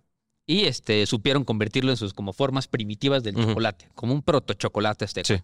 y 0.47 0.65
este, 0.65 1.07
supieron 1.07 1.45
convertirlo 1.45 1.91
en 1.93 1.97
sus 1.97 2.15
como 2.15 2.33
formas 2.33 2.67
primitivas 2.67 3.23
del 3.23 3.37
chocolate, 3.37 3.89
como 3.95 4.13
un 4.13 4.23
proto 4.23 4.55
chocolate 4.55 5.05
este 5.05 5.25
Sí. 5.25 5.35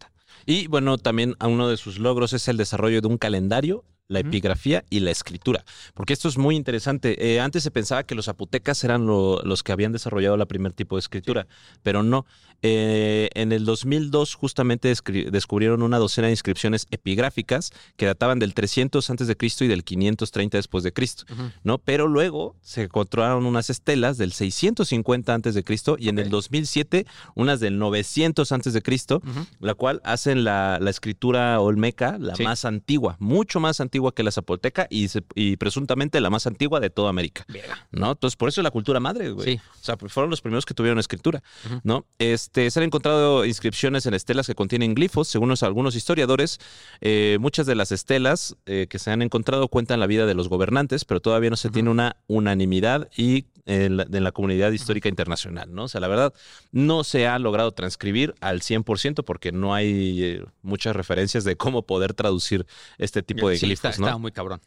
Y 0.45 0.67
bueno, 0.67 0.99
también 0.99 1.35
a 1.39 1.47
uno 1.47 1.69
de 1.69 1.77
sus 1.77 1.99
logros 1.99 2.33
es 2.33 2.49
el 2.49 2.57
desarrollo 2.57 3.01
de 3.01 3.07
un 3.09 3.17
calendario, 3.19 3.85
la 4.09 4.21
epigrafía 4.21 4.85
y 4.91 5.01
la 5.01 5.11
escritura. 5.11 5.65
Porque 5.95 6.15
esto 6.15 6.29
es 6.29 6.39
muy 6.39 6.57
interesante. 6.57 7.35
Eh, 7.35 7.41
antes 7.41 7.63
se 7.63 7.71
pensaba 7.71 8.03
que 8.05 8.15
los 8.15 8.25
zapotecas 8.25 8.83
eran 8.83 9.07
lo- 9.07 9.41
los 9.43 9.63
que 9.63 9.73
habían 9.73 9.93
desarrollado 9.93 10.37
la 10.37 10.47
primer 10.47 10.73
tipo 10.73 10.97
de 10.97 11.01
escritura, 11.01 11.47
pero 11.83 12.03
no. 12.03 12.25
Eh, 12.63 13.29
en 13.35 13.53
el 13.53 13.65
2002 13.65 14.35
justamente 14.35 14.93
descubrieron 15.31 15.81
una 15.83 15.99
docena 15.99 16.27
de 16.27 16.33
inscripciones 16.33 16.89
epigráficas 16.91 17.71
que 17.97 18.07
databan 18.07 18.41
del 18.41 18.53
300 18.53 19.09
antes 19.11 19.29
de 19.29 19.37
Cristo 19.37 19.65
y 19.65 19.69
del 19.69 19.85
530 19.85 20.59
después 20.59 20.83
de 20.83 20.93
Cristo. 20.93 21.25
¿no? 21.63 21.79
Pero 21.79 22.09
luego 22.09 22.57
se 22.63 22.83
encontraron 22.85 23.47
unas 23.47 23.71
estelas 23.71 24.19
del 24.19 24.33
650 24.33 25.35
antes 25.35 25.55
de 25.55 25.63
Cristo 25.63 25.95
y 26.01 26.09
en 26.09 26.19
el 26.19 26.27
Ok. 26.27 26.31
2007 26.33 27.07
unas 27.37 27.61
del 27.61 27.79
900 27.79 28.51
antes 28.51 28.73
de 28.73 28.83
Cristo, 28.83 29.23
la 29.61 29.75
cual 29.75 30.01
hacen 30.03 30.43
la, 30.43 30.79
la 30.81 30.91
escritura 30.91 31.61
olmeca 31.61 32.19
la 32.19 32.35
Sí. 32.35 32.43
más 32.43 32.65
antigua, 32.65 33.17
mucho 33.21 33.61
más 33.61 33.81
antigua 33.81 33.98
que 34.15 34.23
la 34.23 34.31
zapolteca 34.31 34.87
y, 34.91 35.09
se- 35.09 35.23
y 35.35 35.57
presuntamente 35.57 36.21
la 36.21 36.31
más 36.31 36.47
antigua 36.47 36.81
de 36.81 36.91
toda 36.91 37.11
América, 37.11 37.45
Verga. 37.49 37.87
¿no? 37.91 38.13
Entonces 38.13 38.37
por 38.37 38.49
eso 38.49 38.61
es 38.61 38.65
la 38.65 38.71
cultura 38.71 39.01
madre, 39.01 39.31
güey. 39.31 39.57
Sí. 39.57 39.61
O 39.81 39.85
sea, 39.85 39.97
pues, 39.97 40.13
fueron 40.13 40.31
los 40.31 40.41
primeros 40.41 40.65
que 40.67 40.75
tuvieron 40.75 40.99
escritura. 40.99 41.43
¿no? 41.83 42.07
Este, 42.19 42.71
se 42.71 42.79
han 42.81 42.85
encontrado 42.85 43.45
inscripciones 43.45 44.07
en 44.07 44.15
estelas 44.15 44.47
que 44.47 44.55
contienen 44.55 44.95
glifos, 44.95 45.29
según 45.29 45.49
los- 45.49 45.63
algunos 45.63 45.95
historiadores. 45.97 46.59
eh, 47.01 47.37
muchas 47.41 47.67
de 47.67 47.75
las 47.75 47.93
estelas 47.93 48.57
eh, 48.67 48.87
que 48.89 48.99
se 48.99 49.11
han 49.11 49.23
encontrado 49.23 49.69
cuentan 49.69 50.01
la 50.01 50.07
vida 50.07 50.27
de 50.27 50.35
los 50.35 50.49
gobernantes, 50.49 51.05
pero 51.05 51.21
todavía 51.21 51.51
no 51.51 51.57
se 51.57 51.71
tiene 51.71 51.91
una 51.91 52.17
unanimidad 52.27 53.09
y 53.17 53.45
en 53.69 53.97
la, 53.99 54.03
en 54.11 54.25
la 54.25 54.33
comunidad 54.33 54.73
histórica 54.73 55.09
internacional, 55.09 55.73
¿no? 55.73 55.85
O 55.85 55.89
sea, 55.89 56.01
la 56.01 56.09
verdad, 56.09 56.33
no 56.73 57.05
se 57.05 57.27
ha 57.29 57.39
logrado 57.39 57.71
transcribir 57.73 58.35
al 58.41 58.63
100% 58.63 59.23
porque 59.25 59.53
no 59.53 59.75
hay 59.75 60.25
eh, 60.25 60.45
muchas 60.63 60.97
referencias 60.97 61.45
de 61.45 61.57
cómo 61.57 61.83
poder 61.87 62.15
traducir 62.15 62.67
este 62.99 63.23
tipo 63.23 63.49
de 63.49 63.59
Sí, 63.59 63.67
glifos, 63.67 63.91
está, 63.91 64.11
¿no? 64.11 64.19
muy 64.19 64.33
cabrón. 64.33 64.61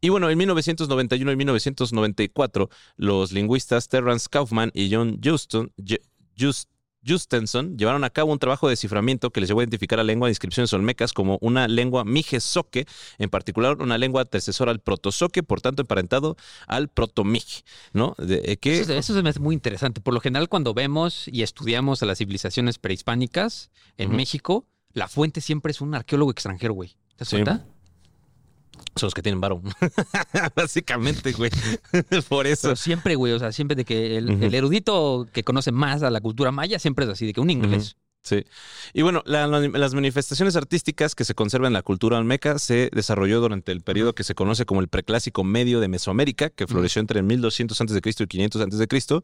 Y 0.00 0.08
bueno, 0.10 0.30
en 0.30 0.38
1991 0.38 1.32
y 1.32 1.36
1994, 1.36 2.70
los 2.96 3.32
lingüistas 3.32 3.88
Terrence 3.88 4.28
Kaufman 4.30 4.70
y 4.74 4.94
John 4.94 5.20
Just- 5.20 6.68
Justenson 7.06 7.76
llevaron 7.76 8.04
a 8.04 8.10
cabo 8.10 8.32
un 8.32 8.38
trabajo 8.38 8.66
de 8.66 8.72
desciframiento 8.72 9.30
que 9.30 9.40
les 9.40 9.48
llevó 9.48 9.60
a 9.60 9.64
identificar 9.64 9.98
la 9.98 10.04
lengua 10.04 10.28
de 10.28 10.32
inscripciones 10.32 10.72
olmecas 10.72 11.12
como 11.12 11.38
una 11.40 11.68
lengua 11.68 12.04
mijezoque, 12.04 12.86
en 13.18 13.30
particular 13.30 13.76
una 13.80 13.98
lengua 13.98 14.22
antecesora 14.22 14.70
al 14.70 14.80
protozoque, 14.80 15.42
por 15.42 15.60
tanto 15.60 15.82
emparentado 15.82 16.36
al 16.66 16.88
protomij, 16.88 17.62
¿no? 17.92 18.14
De- 18.18 18.42
eh, 18.44 18.56
que, 18.56 18.80
Eso, 18.80 18.92
eso 18.94 19.14
se 19.14 19.22
me 19.22 19.30
hace 19.30 19.40
muy 19.40 19.54
interesante. 19.54 20.00
Por 20.00 20.14
lo 20.14 20.20
general, 20.20 20.48
cuando 20.48 20.74
vemos 20.74 21.28
y 21.28 21.42
estudiamos 21.42 22.02
a 22.02 22.06
las 22.06 22.18
civilizaciones 22.18 22.78
prehispánicas 22.78 23.70
en. 23.98 24.14
México, 24.14 24.66
la 24.92 25.08
fuente 25.08 25.40
siempre 25.40 25.72
es 25.72 25.80
un 25.80 25.94
arqueólogo 25.94 26.30
extranjero, 26.30 26.72
güey. 26.74 26.90
¿Te 26.90 27.16
das 27.18 27.28
Sí. 27.28 27.36
cuenta? 27.36 27.66
Son 28.96 29.06
los 29.08 29.14
que 29.14 29.22
tienen 29.22 29.40
varo. 29.40 29.60
Básicamente, 30.56 31.32
güey. 31.32 31.50
por 32.28 32.46
eso. 32.46 32.68
Pero 32.68 32.76
siempre, 32.76 33.14
güey, 33.14 33.32
o 33.32 33.38
sea, 33.38 33.52
siempre 33.52 33.76
de 33.76 33.84
que 33.84 34.16
el 34.16 34.54
erudito 34.54 35.26
que 35.32 35.44
conoce 35.44 35.72
más 35.72 36.02
a 36.02 36.10
la 36.10 36.20
cultura 36.20 36.52
maya 36.52 36.78
siempre 36.78 37.04
es 37.04 37.10
así, 37.10 37.26
de 37.26 37.32
que 37.32 37.40
un 37.40 37.50
inglés. 37.50 37.96
Sí. 38.24 38.42
Y 38.94 39.02
bueno, 39.02 39.22
la- 39.26 39.46
la- 39.46 39.60
las 39.60 39.92
manifestaciones 39.94 40.56
artísticas 40.56 41.14
que 41.14 41.24
se 41.24 41.34
conservan 41.34 41.68
en 41.68 41.72
la 41.74 41.82
cultura 41.82 42.16
olmeca 42.18 42.58
se 42.58 42.88
desarrolló 42.92 43.38
durante 43.40 43.70
el 43.70 43.82
periodo 43.82 44.14
que 44.14 44.24
se 44.24 44.34
conoce 44.34 44.64
como 44.64 44.80
el 44.80 44.88
preclásico 44.88 45.44
medio 45.44 45.78
de 45.78 45.88
Mesoamérica, 45.88 46.48
que 46.48 46.66
floreció 46.66 47.00
entre 47.00 47.20
1200 47.22 47.78
a.C. 47.80 48.00
y 48.20 48.26
500 48.26 48.62
a.C. 48.62 49.20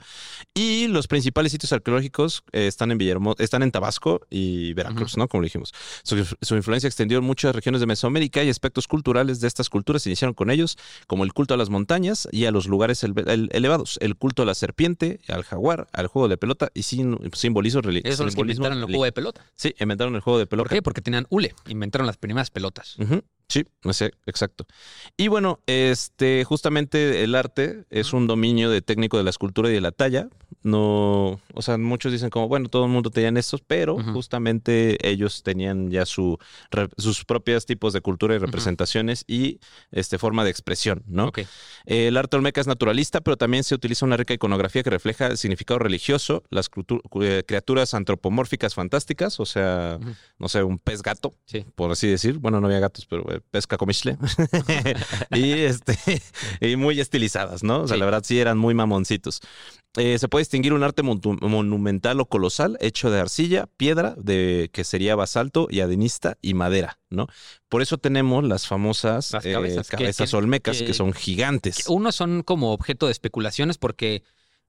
Y 0.55 0.87
los 0.89 1.09
principales 1.09 1.53
sitios 1.53 1.73
arqueológicos 1.73 2.43
eh, 2.53 2.67
están 2.67 2.91
en 2.91 2.99
Villahermosa, 2.99 3.43
están 3.43 3.63
en 3.63 3.71
Tabasco 3.73 4.21
y 4.29 4.75
Veracruz, 4.75 5.17
¿no? 5.17 5.29
Como 5.29 5.43
dijimos. 5.45 5.73
Su, 6.03 6.23
su 6.43 6.57
influencia 6.57 6.87
extendió 6.87 7.17
en 7.19 7.25
muchas 7.25 7.55
regiones 7.55 7.81
de 7.81 7.87
Mesoamérica 7.87 8.45
y 8.45 8.51
aspectos 8.51 8.87
culturales 8.87 9.41
de 9.41 9.49
estas 9.49 9.71
culturas 9.71 10.03
se 10.03 10.11
iniciaron 10.11 10.35
con 10.35 10.51
ellos, 10.51 10.77
como 11.07 11.25
el 11.25 11.33
culto 11.33 11.55
a 11.55 11.57
las 11.57 11.71
montañas 11.71 12.29
y 12.33 12.45
a 12.45 12.51
los 12.51 12.67
lugares 12.67 13.03
ele- 13.03 13.25
el- 13.27 13.49
elevados, 13.53 13.97
el 14.03 14.17
culto 14.17 14.43
a 14.43 14.45
la 14.45 14.55
serpiente, 14.55 15.21
al 15.29 15.43
jaguar, 15.45 15.89
al 15.93 16.07
juego 16.07 16.29
de 16.29 16.37
pelota 16.37 16.71
y 16.75 16.83
sin, 16.83 17.17
simbolismo 17.33 17.81
reli- 17.81 18.03
Juego 18.95 19.05
de 19.05 19.13
pelota. 19.13 19.45
Sí, 19.57 19.75
inventaron 19.79 20.15
el 20.15 20.21
juego 20.21 20.39
de 20.39 20.47
¿Por 20.47 20.51
pelota. 20.59 20.75
qué? 20.75 20.83
Porque 20.83 21.01
tenían 21.01 21.27
hule. 21.31 21.55
Inventaron 21.69 22.07
las 22.07 22.17
primeras 22.17 22.51
pelotas. 22.51 22.99
Ujú, 22.99 23.23
Sí, 23.51 23.65
no 23.85 23.93
sé, 23.93 24.13
exacto. 24.27 24.65
Y 25.17 25.27
bueno, 25.29 25.59
este, 25.67 26.45
justamente 26.45 27.25
el 27.25 27.35
arte 27.35 27.85
es 27.91 28.13
un 28.13 28.27
dominio 28.29 28.71
de 28.71 28.81
técnico 28.81 29.17
de 29.19 29.25
la 29.25 29.31
escultura 29.31 29.69
y 29.69 29.73
de 29.73 29.81
la 29.81 29.91
talla. 29.91 30.29
No, 30.63 31.41
o 31.55 31.63
sea, 31.63 31.77
muchos 31.79 32.13
dicen 32.13 32.31
como, 32.31 32.47
bueno, 32.47 32.69
todo 32.69 32.85
el 32.85 32.91
mundo 32.91 33.11
tenían 33.11 33.37
estos, 33.37 33.61
pero 33.63 33.97
justamente 34.13 34.99
ellos 35.09 35.43
tenían 35.43 35.91
ya 35.91 36.07
su, 36.07 36.39
re- 36.71 36.89
sus 36.97 37.25
propios 37.25 37.67
tipos 37.67 37.93
de 37.93 38.01
cultura 38.01 38.35
y 38.35 38.39
representaciones 38.39 39.25
y 39.27 39.59
este, 39.91 40.19
forma 40.19 40.45
de 40.45 40.51
expresión, 40.51 41.03
¿no? 41.07 41.27
Ok. 41.27 41.39
Eh, 41.87 42.07
El 42.09 42.17
arte 42.17 42.37
olmeca 42.37 42.61
es 42.61 42.67
naturalista, 42.67 43.21
pero 43.21 43.37
también 43.37 43.65
se 43.65 43.75
utiliza 43.75 44.07
una 44.07 44.17
rica 44.17 44.33
iconografía 44.35 44.83
que 44.83 44.91
refleja 44.91 45.27
el 45.27 45.39
significado 45.39 45.79
religioso, 45.79 46.45
las 46.51 46.71
eh, 47.21 47.43
criaturas 47.47 47.95
antropomórficas 47.95 48.75
fantásticas, 48.75 49.41
o 49.41 49.47
sea, 49.47 49.99
no 50.39 50.49
sé, 50.49 50.63
un 50.63 50.79
pez 50.79 51.03
gato, 51.03 51.35
Sí. 51.47 51.65
por 51.75 51.91
así 51.91 52.07
decir. 52.07 52.39
Bueno, 52.39 52.61
no 52.61 52.67
había 52.69 52.81
gatos, 52.81 53.07
pero 53.07 53.25
eh, 53.33 53.40
pesca 53.51 53.77
comisle. 53.77 54.17
y, 55.33 55.53
este, 55.53 55.97
y 56.61 56.77
muy 56.77 57.01
estilizadas, 57.01 57.63
¿no? 57.63 57.83
O 57.83 57.89
sea, 57.89 57.95
Sí. 57.97 57.99
la 58.01 58.05
verdad 58.07 58.23
sí 58.25 58.39
eran 58.39 58.59
muy 58.59 58.75
mamoncitos. 58.75 59.41
Eh, 59.97 60.19
se 60.21 60.29
puede 60.29 60.43
distinguir 60.43 60.73
un 60.73 60.85
arte 60.85 61.03
monumental 61.03 62.21
o 62.21 62.27
colosal 62.27 62.77
hecho 62.81 63.11
de 63.11 63.19
arcilla, 63.21 63.67
piedra, 63.77 64.15
de 64.17 64.71
que 64.73 64.85
sería 64.85 65.17
basalto 65.17 65.67
y 65.69 65.81
adenista 65.81 66.37
y 66.41 66.55
madera, 66.55 66.99
¿no? 67.11 67.27
Por 67.69 67.83
eso 67.83 67.99
tenemos 67.99 68.45
las 68.45 68.69
famosas 68.69 69.33
Las 69.33 69.45
eh, 69.45 69.53
cabezas, 69.53 69.89
que- 69.91 69.97
cabezas 69.97 70.31
que- 70.31 70.37
olmecas 70.37 70.79
que, 70.79 70.85
que- 70.87 70.95
son 70.95 71.13
gigantes. 71.13 71.85
Que 71.87 71.93
Unos 71.93 72.15
son 72.15 72.43
como 72.45 72.73
objeto 72.73 73.07
de 73.07 73.13
especulaciones 73.13 73.79
porque 73.79 74.23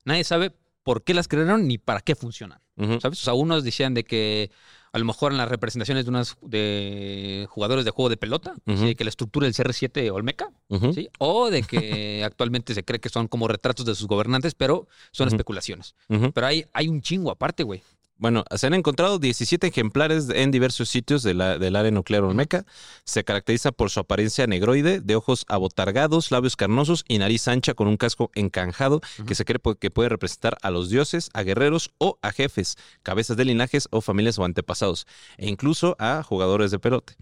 nadie 0.06 0.24
sabe 0.24 0.56
por 0.84 1.04
qué 1.04 1.14
las 1.14 1.28
crearon 1.28 1.68
ni 1.68 1.78
para 1.78 2.02
qué 2.02 2.16
funcionan. 2.16 2.60
¿Sabes? 3.00 3.20
O 3.20 3.24
sea, 3.24 3.34
unos 3.34 3.64
decían 3.64 3.94
de 3.94 4.04
que 4.04 4.50
a 4.94 5.00
lo 5.00 5.06
mejor 5.06 5.32
en 5.32 5.38
las 5.38 5.48
representaciones 5.50 6.04
de 6.06 6.10
unos 6.10 6.38
de 6.42 7.48
jugadores 7.50 7.86
de 7.86 7.92
juego 7.92 8.10
de 8.10 8.18
pelota, 8.18 8.54
Ujú. 8.68 8.78
¿sí? 8.78 8.86
de 8.88 8.96
que 8.96 9.04
la 9.06 9.10
estructura 9.10 9.46
del 9.46 9.54
CR7 9.54 10.12
Olmeca. 10.12 10.50
¿sí? 10.94 11.10
O 11.20 11.50
de 11.50 11.64
que 11.64 12.24
actualmente 12.26 12.74
se 12.74 12.84
cree 12.84 13.00
que 13.00 13.10
son 13.10 13.28
como 13.28 13.48
retratos 13.48 13.86
de 13.86 13.96
sus 13.96 14.08
gobernantes, 14.08 14.54
pero 14.54 14.88
son 15.12 15.28
especulaciones. 15.30 15.96
Pero 16.34 16.46
hay, 16.48 16.66
hay 16.74 16.88
un 16.90 17.02
chingo 17.02 17.32
aparte, 17.32 17.64
güey. 17.64 17.82
Bueno, 18.22 18.44
se 18.56 18.68
han 18.68 18.76
encontrado 18.76 19.18
17 19.18 19.66
ejemplares 19.66 20.30
en 20.30 20.52
diversos 20.52 20.90
sitios 20.90 21.24
de 21.24 21.34
la- 21.34 21.58
del 21.58 21.76
área 21.76 21.90
nuclear 21.90 22.22
olmeca. 22.24 22.66
Se 23.04 23.24
caracteriza 23.24 23.72
por 23.72 23.90
su 23.90 24.00
apariencia 24.00 24.46
negroide, 24.46 25.00
de 25.02 25.16
ojos 25.16 25.44
abotargados, 25.48 26.30
labios 26.30 26.56
carnosos 26.56 27.04
y 27.08 27.18
nariz 27.18 27.48
ancha 27.48 27.74
con 27.74 27.88
un 27.88 27.98
casco 27.98 28.30
encanjado 28.36 29.02
que 29.26 29.34
se 29.34 29.44
cree 29.44 29.60
que 29.80 29.90
puede 29.90 30.10
representar 30.10 30.56
a 30.62 30.70
los 30.70 30.92
dioses, 30.92 31.32
a 31.34 31.42
guerreros 31.42 31.90
o 31.98 32.20
a 32.22 32.32
jefes, 32.32 32.76
cabezas 33.02 33.38
de 33.38 33.46
linajes 33.46 33.88
o 33.90 34.02
familias 34.02 34.38
o 34.38 34.46
antepasados, 34.46 35.08
e 35.40 35.50
incluso 35.50 35.96
a 35.98 36.22
jugadores 36.22 36.70
de 36.70 36.78
pelote. 36.78 37.16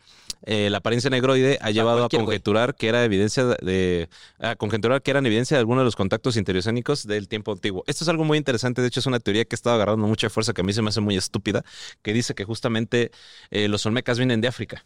Eh, 0.45 0.69
la 0.69 0.79
apariencia 0.79 1.09
negroide 1.09 1.59
ha 1.61 1.71
llevado 1.71 2.03
a 2.03 2.09
conjeturar 2.25 2.75
que 2.75 2.89
era 2.89 3.05
evidencia 3.05 3.45
de 3.45 4.09
a 4.39 4.55
conjeturar 4.57 5.01
que 5.01 5.11
eran 5.11 5.25
evidencia 5.25 5.55
de 5.55 5.59
alguno 5.59 5.79
de 5.81 5.85
los 5.85 5.95
contactos 5.95 6.35
interoceánicos 6.35 7.07
del 7.07 7.29
tiempo 7.29 7.53
antiguo. 7.53 7.85
Esto 7.87 8.03
es 8.03 8.09
algo 8.09 8.25
muy 8.25 8.37
interesante, 8.37 8.81
de 8.81 8.87
hecho 8.89 8.99
es 8.99 9.05
una 9.05 9.19
teoría 9.21 9.45
que 9.45 9.55
he 9.55 9.57
estado 9.57 9.75
agarrando 9.77 10.05
mucha 10.05 10.29
fuerza 10.29 10.51
que 10.51 10.59
a 10.59 10.63
mí 10.65 10.73
se 10.73 10.81
me 10.81 10.88
muy 10.97 11.15
estúpida, 11.17 11.63
que 12.01 12.13
dice 12.13 12.35
que 12.35 12.45
justamente 12.45 13.11
eh, 13.51 13.67
los 13.67 13.85
olmecas 13.85 14.17
vienen 14.17 14.41
de 14.41 14.47
África. 14.47 14.83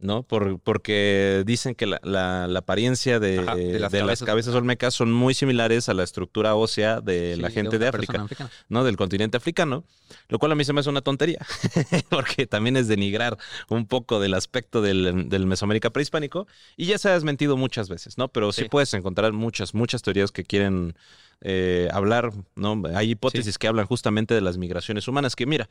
¿No? 0.00 0.22
Por, 0.22 0.58
porque 0.60 1.42
dicen 1.46 1.74
que 1.74 1.86
la, 1.86 2.00
la- 2.02 2.46
la 2.46 2.58
apariencia 2.60 3.20
de, 3.20 3.38
Ajá, 3.40 3.54
de 3.54 3.72
de 3.72 3.78
las 3.78 3.92
las, 3.92 4.22
cabezas. 4.22 4.54
olmecas 4.54 4.94
son 4.94 5.12
muy 5.12 5.34
similares 5.34 5.88
a 5.88 5.94
la 5.94 6.02
estructura 6.02 6.54
ósea 6.54 7.00
de 7.00 7.36
la 7.36 7.50
gente 7.50 7.78
de, 7.78 7.86
África. 7.88 8.26
¿no? 8.68 8.84
Del 8.84 8.96
continente 8.96 9.36
africano, 9.36 9.84
lo 10.28 10.38
cual 10.38 10.52
a 10.52 10.54
mí 10.54 10.64
se 10.64 10.72
me 10.72 10.80
hace 10.80 10.88
una 10.90 11.02
tontería, 11.02 11.38
porque 12.08 12.46
también 12.46 12.76
es 12.76 12.88
denigrar 12.88 13.36
un 13.68 13.86
poco 13.86 14.20
del 14.20 14.34
aspecto 14.34 14.80
del, 14.82 15.28
del 15.28 15.46
Mesoamérica 15.46 15.90
prehispánico, 15.90 16.46
y 16.76 16.86
ya 16.86 16.98
se 16.98 17.08
ha 17.08 17.12
desmentido 17.14 17.56
muchas 17.56 17.88
veces, 17.88 18.16
¿no? 18.18 18.28
Pero 18.28 18.52
sí, 18.52 18.62
Sí. 18.62 18.68
puedes 18.68 18.92
encontrar 18.94 19.32
muchas, 19.32 19.74
muchas 19.74 20.02
teorías 20.02 20.32
que 20.32 20.44
quieren 20.44 20.94
eh, 21.42 21.88
hablar, 21.92 22.32
¿no? 22.54 22.82
Hay 22.94 23.12
hipótesis 23.12 23.56
que 23.56 23.66
hablan 23.66 23.86
justamente 23.86 24.34
de 24.34 24.42
las 24.42 24.58
migraciones 24.58 25.08
humanas, 25.08 25.34
que 25.36 25.46
mira, 25.46 25.68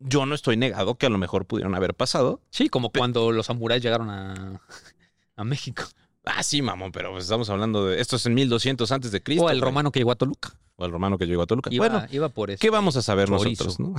yo 0.00 0.26
no 0.26 0.34
estoy 0.34 0.56
negado 0.56 0.96
que 0.96 1.06
a 1.06 1.10
lo 1.10 1.18
mejor 1.18 1.46
pudieron 1.46 1.74
haber 1.74 1.94
pasado, 1.94 2.40
Sí, 2.50 2.68
como 2.68 2.90
cuando 2.90 3.32
los 3.32 3.46
samuráis 3.46 3.82
llegaron 3.82 4.10
a, 4.10 4.60
a 5.36 5.44
México. 5.44 5.84
Ah, 6.24 6.42
sí, 6.42 6.60
mamón, 6.60 6.92
pero 6.92 7.12
pues 7.12 7.24
estamos 7.24 7.48
hablando 7.48 7.86
de. 7.86 8.00
Esto 8.00 8.16
es 8.16 8.26
en 8.26 8.34
1200 8.34 8.92
antes 8.92 9.12
de 9.12 9.22
Cristo. 9.22 9.44
o 9.44 9.50
el 9.50 9.62
romano 9.62 9.90
que 9.90 10.00
llegó 10.00 10.10
a 10.10 10.16
Toluca. 10.16 10.52
o 10.76 10.84
al 10.84 10.92
romano 10.92 11.16
que 11.16 11.26
llegó 11.26 11.42
a 11.42 11.46
Toluca. 11.46 11.72
Iba, 11.72 11.88
bueno, 11.88 12.06
iba 12.10 12.28
por 12.28 12.50
eso. 12.50 12.60
¿Qué 12.60 12.68
vamos 12.68 12.96
a 12.96 13.02
saber 13.02 13.28
chorizo. 13.28 13.64
nosotros, 13.64 13.80
no? 13.80 13.94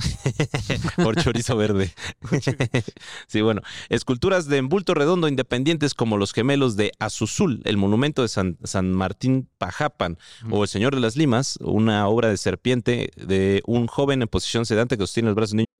Por 1.04 1.16
chorizo 1.16 1.56
verde. 1.56 1.92
sí, 3.26 3.40
bueno. 3.40 3.62
Esculturas 3.88 4.46
de 4.46 4.58
embulto 4.58 4.94
redondo 4.94 5.26
independientes 5.26 5.92
como 5.94 6.18
los 6.18 6.32
gemelos 6.32 6.76
de 6.76 6.92
Azuzul, 7.00 7.62
el 7.64 7.76
monumento 7.76 8.22
de 8.22 8.28
San, 8.28 8.58
San 8.62 8.92
Martín 8.92 9.48
Pajapan 9.58 10.16
o 10.50 10.62
el 10.62 10.68
Señor 10.68 10.94
de 10.94 11.00
las 11.00 11.16
Limas, 11.16 11.58
una 11.60 12.06
obra 12.06 12.28
de 12.28 12.36
serpiente 12.36 13.10
de 13.16 13.62
un 13.66 13.88
joven 13.88 14.22
en 14.22 14.28
posición 14.28 14.66
sedante 14.66 14.96
que 14.96 15.02
sostiene 15.02 15.30
los 15.30 15.36
brazos 15.36 15.50
de 15.50 15.54
un 15.54 15.58
niño. 15.58 15.79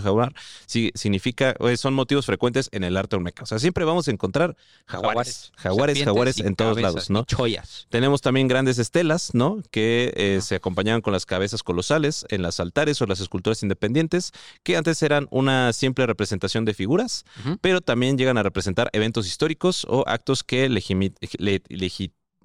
Jaguar 0.00 0.34
sí, 0.66 0.90
significa, 0.94 1.54
eh, 1.60 1.76
son 1.76 1.94
motivos 1.94 2.26
frecuentes 2.26 2.68
en 2.72 2.84
el 2.84 2.96
arte 2.96 3.16
olmeca. 3.16 3.42
O 3.42 3.46
sea, 3.46 3.58
siempre 3.58 3.84
vamos 3.84 4.08
a 4.08 4.10
encontrar 4.10 4.56
jaguares, 4.86 5.52
jaguares, 5.56 6.02
jaguares 6.02 6.40
en 6.40 6.54
todos 6.54 6.76
cabezas, 6.76 6.94
lados, 6.94 7.10
¿no? 7.10 7.20
y 7.20 7.24
Chollas. 7.24 7.86
Tenemos 7.90 8.20
también 8.20 8.48
grandes 8.48 8.78
estelas, 8.78 9.34
¿no? 9.34 9.62
Que 9.70 10.12
eh, 10.16 10.40
se 10.42 10.56
acompañaban 10.56 11.00
con 11.00 11.12
las 11.12 11.26
cabezas 11.26 11.62
colosales 11.62 12.26
en 12.28 12.42
las 12.42 12.60
altares 12.60 13.00
o 13.02 13.06
las 13.06 13.20
esculturas 13.20 13.62
independientes, 13.62 14.32
que 14.62 14.76
antes 14.76 15.02
eran 15.02 15.28
una 15.30 15.72
simple 15.72 16.06
representación 16.06 16.64
de 16.64 16.74
figuras, 16.74 17.24
pero 17.60 17.80
también 17.80 18.18
llegan 18.18 18.38
a 18.38 18.42
representar 18.42 18.90
eventos 18.92 19.26
históricos 19.26 19.86
o 19.88 20.04
actos 20.06 20.44
que 20.44 20.68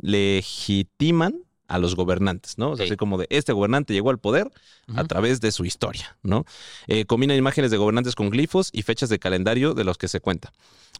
legitiman 0.01 1.43
a 1.73 1.79
los 1.79 1.95
gobernantes, 1.95 2.57
¿no? 2.57 2.71
O 2.71 2.75
sea, 2.77 2.85
Sí. 2.85 2.91
así 2.91 2.97
como 2.97 3.17
de 3.17 3.27
este 3.29 3.51
gobernante 3.53 3.93
llegó 3.93 4.09
al 4.09 4.19
poder 4.19 4.49
a 4.95 5.03
través 5.05 5.41
de 5.41 5.51
su 5.51 5.65
historia, 5.65 6.17
¿no? 6.23 6.45
Eh, 6.87 7.05
combinan 7.05 7.37
imágenes 7.37 7.71
de 7.71 7.77
gobernantes 7.77 8.15
con 8.15 8.29
glifos 8.29 8.69
y 8.73 8.83
fechas 8.83 9.09
de 9.09 9.17
calendario 9.19 9.73
de 9.73 9.83
los 9.83 9.97
que 9.97 10.07
se 10.07 10.19
cuenta. 10.19 10.51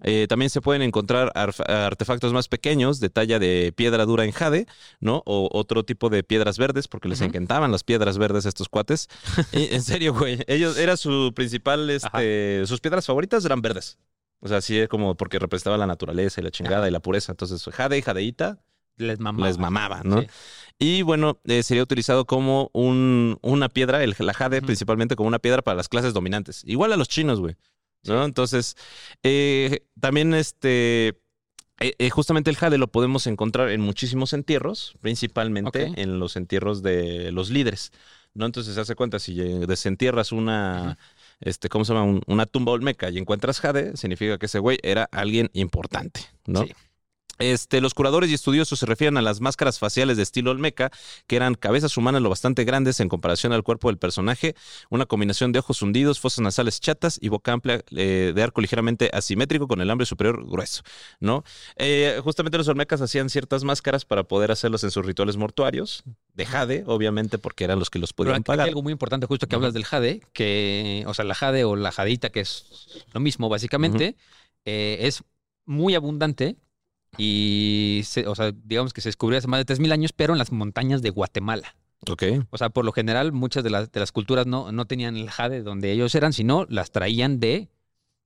Eh, 0.01 0.25
también 0.27 0.49
se 0.49 0.59
pueden 0.61 0.81
encontrar 0.81 1.31
artefactos 1.35 2.33
más 2.33 2.47
pequeños 2.47 2.99
de 2.99 3.09
talla 3.09 3.37
de 3.39 3.71
piedra 3.75 4.05
dura 4.05 4.25
en 4.25 4.31
jade, 4.31 4.65
¿no? 4.99 5.21
O 5.25 5.49
otro 5.53 5.83
tipo 5.85 6.09
de 6.09 6.23
piedras 6.23 6.57
verdes, 6.57 6.87
porque 6.87 7.07
les 7.07 7.21
encantaban 7.21 7.71
las 7.71 7.83
piedras 7.83 8.17
verdes 8.17 8.45
a 8.45 8.49
estos 8.49 8.69
cuates. 8.69 9.07
Eh, 9.53 9.69
en 9.73 9.83
serio, 9.83 10.13
güey. 10.13 10.39
Ellos, 10.47 10.77
era 10.77 10.97
su 10.97 11.31
principal, 11.35 11.89
este, 11.89 12.63
sus 12.65 12.79
piedras 12.79 13.05
favoritas 13.05 13.45
eran 13.45 13.61
verdes. 13.61 13.97
O 14.39 14.47
sea, 14.47 14.57
así 14.57 14.77
es 14.79 14.89
como 14.89 15.15
porque 15.15 15.37
representaba 15.39 15.77
la 15.77 15.85
naturaleza 15.87 16.41
y 16.41 16.43
la 16.43 16.49
chingada 16.51 16.87
y 16.87 16.91
la 16.91 16.99
pureza. 16.99 17.31
Entonces, 17.33 17.63
jade 17.73 17.97
y 17.97 18.01
jadeíta 18.01 18.57
Les 18.97 19.19
mamaba. 19.19 19.47
les 19.47 19.57
mamaba, 19.57 20.01
¿no? 20.03 20.21
Sí. 20.21 20.27
Y 20.79 21.01
bueno, 21.01 21.39
eh, 21.45 21.63
sería 21.63 21.83
utilizado 21.83 22.25
como 22.25 22.69
un, 22.73 23.37
una 23.41 23.69
piedra, 23.69 24.03
el, 24.03 24.15
la 24.19 24.33
jade 24.33 24.61
principalmente 24.61 25.15
como 25.15 25.27
una 25.27 25.39
piedra 25.39 25.61
para 25.61 25.77
las 25.77 25.87
clases 25.87 26.13
dominantes. 26.13 26.63
Igual 26.65 26.91
a 26.91 26.97
los 26.97 27.07
chinos, 27.07 27.39
güey. 27.39 27.55
¿No? 28.05 28.25
Entonces, 28.25 28.75
eh, 29.23 29.85
también 29.97 30.33
este... 30.33 31.19
eh, 31.79 31.93
eh, 31.97 32.09
justamente 32.09 32.49
el 32.49 32.57
jade 32.57 32.77
lo 32.77 32.87
podemos 32.91 33.27
encontrar 33.27 33.69
en 33.69 33.79
muchísimos 33.79 34.33
entierros, 34.33 34.95
principalmente 34.99 35.93
en 35.95 36.19
los 36.19 36.35
entierros 36.35 36.83
de 36.83 37.31
los 37.31 37.49
líderes. 37.49 37.91
¿no? 38.33 38.45
Entonces 38.45 38.75
se 38.75 38.81
hace 38.81 38.95
cuenta, 38.95 39.19
si 39.19 39.35
desentierras 39.35 40.33
una, 40.33 40.97
este, 41.39 41.69
¿cómo 41.69 41.85
se 41.85 41.93
llama? 41.93 42.05
Un- 42.05 42.23
una 42.27 42.45
tumba 42.45 42.73
olmeca 42.73 43.09
y 43.09 43.17
encuentras 43.19 43.61
jade, 43.61 43.95
significa 43.95 44.37
que 44.37 44.47
ese 44.47 44.59
güey 44.59 44.79
era 44.83 45.07
alguien 45.11 45.49
importante, 45.53 46.21
¿no? 46.45 46.63
Sí. 46.63 46.73
Este, 47.39 47.81
los 47.81 47.95
curadores 47.95 48.29
y 48.29 48.35
estudiosos 48.35 48.77
se 48.79 48.85
refieren 48.85 49.17
a 49.17 49.21
las 49.21 49.41
máscaras 49.41 49.79
faciales 49.79 50.17
de 50.17 50.23
estilo 50.23 50.51
olmeca, 50.51 50.91
que 51.25 51.35
eran 51.35 51.55
cabezas 51.55 51.97
humanas 51.97 52.21
lo 52.21 52.29
bastante 52.29 52.63
grandes 52.63 52.99
en 52.99 53.09
comparación 53.09 53.53
al 53.53 53.63
cuerpo 53.63 53.89
del 53.89 53.97
personaje, 53.97 54.55
una 54.89 55.07
combinación 55.07 55.51
de 55.51 55.59
ojos 55.59 55.81
hundidos, 55.81 56.19
fosas 56.19 56.39
nasales 56.39 56.79
chatas 56.79 57.17
y 57.19 57.29
boca 57.29 57.51
amplia 57.51 57.83
eh, 57.91 58.33
de 58.35 58.43
arco 58.43 58.61
ligeramente 58.61 59.09
asimétrico 59.13 59.67
con 59.67 59.81
el 59.81 59.89
hambre 59.89 60.05
superior 60.05 60.47
grueso, 60.47 60.83
¿no? 61.19 61.43
Eh, 61.75 62.19
justamente 62.23 62.57
los 62.57 62.67
olmecas 62.67 63.01
hacían 63.01 63.29
ciertas 63.29 63.63
máscaras 63.63 64.05
para 64.05 64.23
poder 64.23 64.51
hacerlos 64.51 64.83
en 64.83 64.91
sus 64.91 65.03
rituales 65.03 65.35
mortuarios, 65.35 66.03
de 66.35 66.45
jade, 66.45 66.83
obviamente, 66.85 67.39
porque 67.39 67.63
eran 67.63 67.79
los 67.79 67.89
que 67.89 67.99
los 67.99 68.13
Pero 68.13 68.27
podían 68.27 68.37
hay 68.37 68.43
pagar. 68.43 68.67
algo 68.67 68.83
muy 68.83 68.91
importante 68.91 69.25
justo 69.25 69.47
que 69.47 69.55
hablas 69.55 69.73
del 69.73 69.85
jade, 69.85 70.21
que, 70.33 71.03
o 71.07 71.13
sea, 71.13 71.25
la 71.25 71.35
jade 71.35 71.63
o 71.63 71.75
la 71.75 71.91
jadeita, 71.91 72.29
que 72.29 72.41
es 72.41 73.03
lo 73.13 73.19
mismo 73.19 73.49
básicamente, 73.49 74.15
eh, 74.65 74.97
es 75.01 75.23
muy 75.65 75.95
abundante 75.95 76.57
y, 77.17 78.01
se- 78.05 78.27
o 78.27 78.35
sea, 78.35 78.51
digamos 78.63 78.93
que 78.93 79.01
se 79.01 79.09
descubrió 79.09 79.37
hace 79.37 79.47
más 79.47 79.59
de 79.59 79.65
3.000 79.65 79.91
años, 79.91 80.11
pero 80.13 80.33
en 80.33 80.39
las 80.39 80.51
montañas 80.51 81.01
de 81.01 81.09
Guatemala. 81.09 81.75
Ok, 82.09 82.23
O 82.49 82.57
sea, 82.57 82.69
por 82.69 82.83
lo 82.83 82.91
general, 82.91 83.31
muchas 83.31 83.63
de 83.63 83.69
las, 83.69 83.89
de 83.91 83.99
las 84.01 84.11
culturas 84.11 84.45
no, 84.45 84.71
no 84.73 84.85
tenían 84.85 85.15
el 85.15 85.29
jade 85.29 85.61
donde 85.63 85.91
ellos 85.91 86.13
eran, 86.15 86.33
sino 86.33 86.65
las 86.67 86.91
traían 86.91 87.39
de, 87.39 87.69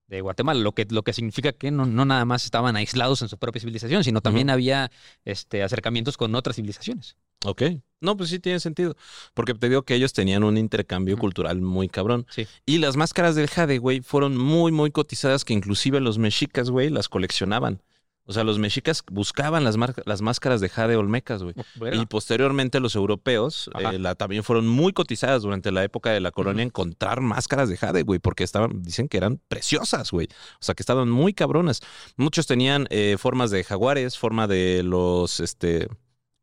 de 0.07 0.21
Guatemala, 0.21 0.59
lo 0.59 0.71
que, 0.73 0.87
lo 0.89 1.03
que 1.03 1.13
significa 1.13 1.51
que 1.51 1.69
no, 1.69 1.85
no 1.85 2.03
nada 2.03 2.25
más 2.25 2.43
estaban 2.45 2.75
aislados 2.75 3.21
en 3.21 3.29
su 3.29 3.37
propia 3.37 3.59
civilización, 3.59 4.03
sino 4.03 4.21
también 4.21 4.49
había 4.49 4.89
este, 5.25 5.61
acercamientos 5.61 6.17
con 6.17 6.33
otras 6.33 6.55
civilizaciones. 6.55 7.17
ok. 7.45 7.61
No, 7.99 8.15
pues 8.15 8.29
sí 8.29 8.37
tiene 8.39 8.59
sentido, 8.59 8.95
porque 9.33 9.53
te 9.55 9.69
digo 9.69 9.81
que 9.83 9.95
ellos 9.95 10.13
tenían 10.13 10.43
un 10.43 10.55
intercambio 10.57 11.17
cultural 11.17 11.61
muy 11.61 11.87
cabrón. 11.89 12.25
Sí. 12.29 12.47
Y 12.65 12.77
las 12.79 12.95
máscaras 12.95 13.35
del 13.35 13.47
jade, 13.47 13.77
güey, 13.79 14.01
fueron 14.01 14.37
muy, 14.37 14.71
muy 14.71 14.91
cotizadas 14.91 15.43
que 15.45 15.53
inclusive 15.53 15.99
los 15.99 16.17
mexicas, 16.19 16.69
güey, 16.69 16.89
las 16.89 17.09
coleccionaban. 17.09 17.81
O 18.27 18.33
sea, 18.33 18.43
los 18.43 18.59
mexicas 18.59 19.03
buscaban 19.09 19.63
las, 19.63 19.77
las 20.05 20.21
máscaras 20.21 20.59
de 20.59 20.67
jade 20.67 20.97
olmecas, 20.97 21.43
güey. 21.43 21.55
Y 21.93 22.05
posteriormente 22.07 22.81
los 22.81 22.95
europeos 22.95 23.69
eh, 23.79 23.97
la, 23.97 24.15
también 24.15 24.43
fueron 24.43 24.67
muy 24.67 24.91
cotizadas 24.91 25.43
durante 25.43 25.71
la 25.71 25.83
época 25.85 26.11
de 26.11 26.19
la 26.19 26.31
colonia 26.31 26.63
encontrar 26.63 27.21
máscaras 27.21 27.69
de 27.69 27.77
jade, 27.77 28.03
güey, 28.03 28.19
porque 28.19 28.43
estaban, 28.43 28.83
dicen 28.83 29.07
que 29.07 29.15
eran 29.15 29.39
preciosas, 29.47 30.11
güey. 30.11 30.27
O 30.55 30.63
sea, 30.63 30.75
que 30.75 30.83
estaban 30.83 31.09
muy 31.09 31.33
cabronas. 31.33 31.81
Muchos 32.17 32.47
tenían 32.47 32.85
eh, 32.89 33.15
formas 33.17 33.49
de 33.49 33.63
jaguares, 33.63 34.17
forma 34.17 34.45
de 34.45 34.83
los, 34.83 35.39
este, 35.39 35.87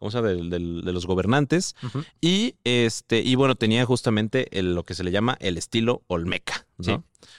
¿cómo 0.04 0.10
se 0.10 0.18
llama? 0.18 0.28
Del- 0.28 0.50
del- 0.50 0.82
de 0.84 0.92
los 0.92 1.06
gobernantes. 1.06 1.74
Y 2.20 2.56
este, 2.64 3.22
y 3.22 3.36
bueno, 3.36 3.54
tenía 3.54 3.86
justamente 3.86 4.58
el- 4.58 4.74
lo 4.74 4.82
que 4.82 4.92
se 4.94 5.02
le 5.02 5.10
llama 5.10 5.38
el 5.40 5.56
estilo 5.56 6.02
olmeca, 6.08 6.66
¿no? 6.76 6.84
Sí. 6.84 6.96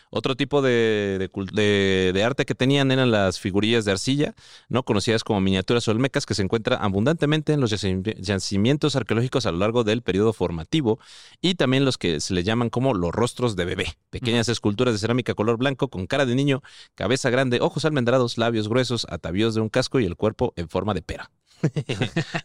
Otro 0.09 0.35
tipo 0.35 0.63
de, 0.63 1.19
de 1.19 1.29
de- 1.53 2.11
de 2.11 2.23
arte 2.23 2.45
que 2.45 2.55
tenían 2.55 2.89
eran 2.91 3.11
las 3.11 3.39
figurillas 3.39 3.85
de 3.85 3.91
arcilla, 3.91 4.33
¿no? 4.67 4.81
Conocidas 4.81 5.23
como 5.23 5.41
miniaturas 5.41 5.87
olmecas, 5.87 6.25
que 6.25 6.33
se 6.33 6.41
encuentran 6.41 6.81
abundantemente 6.81 7.53
en 7.53 7.59
los 7.61 7.71
yaci- 7.71 8.15
yacimientos 8.19 8.95
arqueológicos 8.95 9.45
a 9.45 9.51
lo 9.51 9.59
largo 9.59 9.83
del 9.83 10.01
periodo 10.01 10.33
formativo, 10.33 10.97
y 11.41 11.53
también 11.53 11.85
los 11.85 11.99
que 11.99 12.19
se 12.19 12.33
le 12.33 12.43
llaman 12.43 12.71
como 12.71 12.95
los 12.95 13.11
rostros 13.11 13.55
de 13.55 13.65
bebé. 13.65 13.85
Pequeñas 14.09 14.49
esculturas 14.49 14.93
de 14.95 14.97
cerámica 14.99 15.35
color 15.35 15.57
blanco 15.57 15.89
con 15.89 16.07
cara 16.07 16.25
de 16.25 16.33
niño, 16.33 16.63
cabeza 16.95 17.29
grande, 17.29 17.59
ojos 17.61 17.85
almendrados, 17.85 18.39
labios 18.39 18.67
gruesos, 18.67 19.05
atavíos 19.09 19.53
de 19.53 19.61
un 19.61 19.69
casco 19.69 19.99
y 19.99 20.05
el 20.05 20.15
cuerpo 20.15 20.53
en 20.55 20.67
forma 20.67 20.95
de 20.95 21.03
pera. 21.03 21.29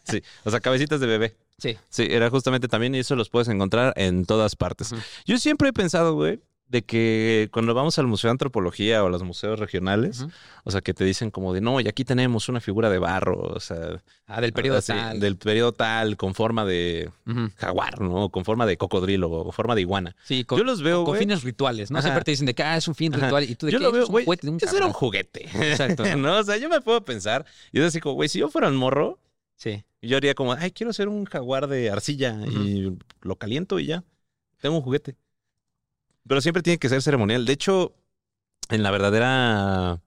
Sí, 0.04 0.22
o 0.44 0.50
sea, 0.50 0.60
cabecitas 0.60 1.00
de 1.00 1.06
bebé. 1.06 1.36
Sí. 1.58 1.76
Sí, 1.88 2.06
era 2.08 2.30
justamente 2.30 2.68
también, 2.68 2.94
y 2.94 3.00
eso 3.00 3.16
los 3.16 3.28
puedes 3.28 3.48
encontrar 3.48 3.92
en 3.96 4.24
todas 4.24 4.56
partes. 4.56 4.94
Yo 5.26 5.38
siempre 5.38 5.68
he 5.68 5.72
pensado, 5.72 6.14
güey, 6.14 6.40
de 6.70 6.82
que 6.82 7.48
cuando 7.52 7.74
vamos 7.74 7.98
al 7.98 8.06
Museo 8.06 8.28
de 8.28 8.32
Antropología 8.32 9.02
o 9.02 9.08
a 9.08 9.10
los 9.10 9.24
museos 9.24 9.58
regionales, 9.58 10.24
o 10.62 10.70
sea, 10.70 10.80
que 10.80 10.94
te 10.94 11.04
dicen 11.04 11.32
como 11.32 11.52
de, 11.52 11.60
no, 11.60 11.80
y 11.80 11.88
aquí 11.88 12.04
tenemos 12.04 12.48
una 12.48 12.60
figura 12.60 12.88
de 12.88 12.98
barro, 12.98 13.40
o 13.40 13.58
sea, 13.58 14.00
Ah, 14.26 14.40
del 14.40 14.52
periodo 14.52 14.78
así, 14.78 14.92
tal. 14.92 15.18
del 15.18 15.36
periodo 15.36 15.72
tal, 15.72 16.16
con 16.16 16.32
forma 16.34 16.64
de 16.64 17.10
jaguar, 17.56 18.00
¿no? 18.00 18.28
Con 18.28 18.44
forma 18.44 18.66
de 18.66 18.76
cocodrilo 18.76 19.28
o 19.28 19.50
forma 19.50 19.74
de 19.74 19.80
iguana. 19.80 20.14
Sí, 20.22 20.44
con, 20.44 20.58
Yo 20.58 20.64
los 20.64 20.80
veo, 20.82 20.98
con, 20.98 21.14
con 21.14 21.18
fines 21.18 21.42
rituales, 21.42 21.90
¿no? 21.90 21.98
Ajá. 21.98 22.06
Siempre 22.06 22.22
te 22.24 22.30
dicen 22.30 22.46
de 22.46 22.54
que 22.54 22.62
ah, 22.62 22.76
es 22.76 22.86
un 22.86 22.94
fin 22.94 23.12
Ajá. 23.14 23.24
ritual 23.26 23.44
y 23.50 23.56
tú 23.56 23.66
de 23.66 23.72
Yo 23.72 23.78
que 23.78 23.84
lo 23.84 23.90
veo, 23.92 24.02
es 24.04 24.08
un 24.08 24.14
juguete 24.24 24.46
de 24.46 24.50
un 24.52 24.56
ese 24.62 24.76
era 24.76 24.86
un 24.86 24.92
juguete. 24.92 25.44
Exacto. 25.72 26.04
¿No? 26.16 26.38
O 26.38 26.44
sea, 26.44 26.56
yo 26.56 26.68
me 26.68 26.80
puedo 26.80 27.04
pensar, 27.04 27.44
y 27.72 27.80
es 27.80 27.86
así 27.86 27.98
como, 27.98 28.14
güey, 28.14 28.28
si 28.28 28.38
yo 28.38 28.48
fuera 28.48 28.68
un 28.68 28.76
morro, 28.76 29.18
Sí. 29.56 29.82
yo 30.02 30.16
haría 30.16 30.34
como, 30.34 30.52
ay, 30.52 30.70
quiero 30.70 30.90
hacer 30.90 31.08
un 31.08 31.24
jaguar 31.24 31.66
de 31.66 31.90
arcilla 31.90 32.38
y 32.46 32.96
lo 33.22 33.34
caliento 33.36 33.80
y 33.80 33.86
ya, 33.86 34.04
tengo 34.60 34.76
un 34.76 34.82
juguete. 34.82 35.16
Pero 36.30 36.40
siempre 36.40 36.62
tiene 36.62 36.78
que 36.78 36.88
ser 36.88 37.02
ceremonial. 37.02 37.44
De 37.44 37.52
hecho, 37.52 37.92
en 38.68 38.84
la 38.84 38.92
verdadera, 38.92 40.00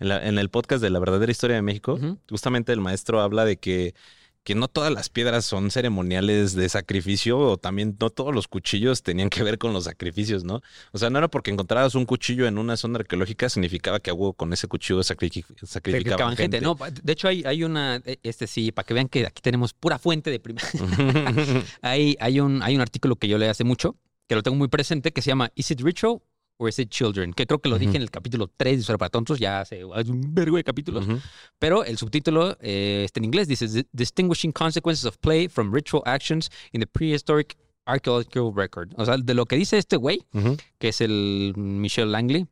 en, 0.00 0.08
la- 0.08 0.26
en 0.26 0.36
el 0.38 0.50
podcast 0.50 0.82
de 0.82 0.90
la 0.90 0.98
verdadera 0.98 1.30
historia 1.30 1.54
de 1.54 1.62
México, 1.62 2.00
justamente 2.28 2.72
el 2.72 2.80
maestro 2.80 3.20
habla 3.20 3.44
de 3.44 3.58
que, 3.58 3.94
que 4.42 4.56
no 4.56 4.66
todas 4.66 4.92
las 4.92 5.08
piedras 5.08 5.44
son 5.44 5.70
ceremoniales 5.70 6.54
de 6.56 6.68
sacrificio 6.68 7.38
o 7.38 7.56
también 7.58 7.96
no 8.00 8.10
todos 8.10 8.34
los 8.34 8.48
cuchillos 8.48 9.04
tenían 9.04 9.30
que 9.30 9.44
ver 9.44 9.56
con 9.58 9.72
los 9.72 9.84
sacrificios, 9.84 10.42
¿no? 10.42 10.62
O 10.90 10.98
sea, 10.98 11.10
no 11.10 11.18
era 11.18 11.28
porque 11.28 11.52
encontrabas 11.52 11.94
un 11.94 12.06
cuchillo 12.06 12.48
en 12.48 12.58
una 12.58 12.76
zona 12.76 12.98
arqueológica 12.98 13.48
significaba 13.48 14.00
que 14.00 14.10
hubo 14.10 14.32
con 14.32 14.52
ese 14.52 14.66
cuchillo 14.66 14.98
sacrific- 15.02 15.44
sacrificaban 15.64 15.68
Sacrificaban 15.68 16.36
gente. 16.36 16.56
gente. 16.56 16.60
No, 16.60 16.76
de 17.04 17.12
hecho, 17.12 17.28
hay, 17.28 17.44
hay 17.46 17.62
una. 17.62 18.02
Este 18.24 18.48
sí, 18.48 18.72
para 18.72 18.84
que 18.84 18.94
vean 18.94 19.08
que 19.08 19.26
aquí 19.26 19.40
tenemos 19.42 19.74
pura 19.74 20.00
fuente 20.00 20.28
de 20.32 20.40
primera. 20.40 20.66
hay, 21.82 22.16
hay, 22.18 22.40
un, 22.40 22.64
hay 22.64 22.74
un 22.74 22.80
artículo 22.80 23.14
que 23.14 23.28
yo 23.28 23.38
leí 23.38 23.48
hace 23.48 23.62
mucho, 23.62 23.94
que 24.28 24.34
lo 24.34 24.42
tengo 24.42 24.56
muy 24.56 24.68
presente, 24.68 25.12
que 25.12 25.22
se 25.22 25.28
llama 25.30 25.50
Is 25.56 25.70
it 25.70 25.80
ritual 25.80 26.20
or 26.58 26.68
is 26.68 26.78
it 26.78 26.90
children? 26.90 27.32
Que 27.32 27.46
creo 27.46 27.60
que 27.60 27.68
lo 27.68 27.78
dije 27.78 27.90
Ujú. 27.90 27.96
en 27.96 28.02
el 28.02 28.10
capítulo 28.10 28.48
3 28.56 28.76
de 28.76 28.80
Historia 28.80 28.98
para 28.98 29.10
Tontos, 29.10 29.38
ya 29.38 29.60
hace, 29.60 29.84
un 29.84 30.34
vergo 30.34 30.56
de 30.56 30.64
capítulos. 30.64 31.06
Ujú. 31.06 31.18
Pero 31.58 31.84
el 31.84 31.96
subtítulo 31.98 32.56
eh, 32.60 33.02
está 33.04 33.20
en 33.20 33.24
inglés, 33.24 33.48
dice 33.48 33.66
"Di- 33.68 33.86
Distinguishing 33.92 34.52
Consequences 34.52 35.04
of 35.06 35.16
Play 35.18 35.48
from 35.48 35.72
Ritual 35.74 36.02
Actions 36.04 36.50
in 36.72 36.80
the 36.80 36.86
Prehistoric 36.86 37.56
Archaeological 37.86 38.52
Record. 38.54 38.92
O 38.98 39.04
sea, 39.06 39.16
de 39.16 39.34
lo 39.34 39.46
que 39.46 39.56
dice 39.56 39.78
este 39.78 39.96
güey, 39.96 40.20
Ujú. 40.34 40.56
que 40.78 40.88
es 40.88 41.00
el 41.00 41.54
Michel 41.56 42.12
Langley 42.12 42.46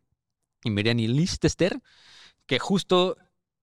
y 0.64 0.70
Miriam 0.70 0.96
Listester, 0.96 1.78
que 2.46 2.59
justo 2.59 3.18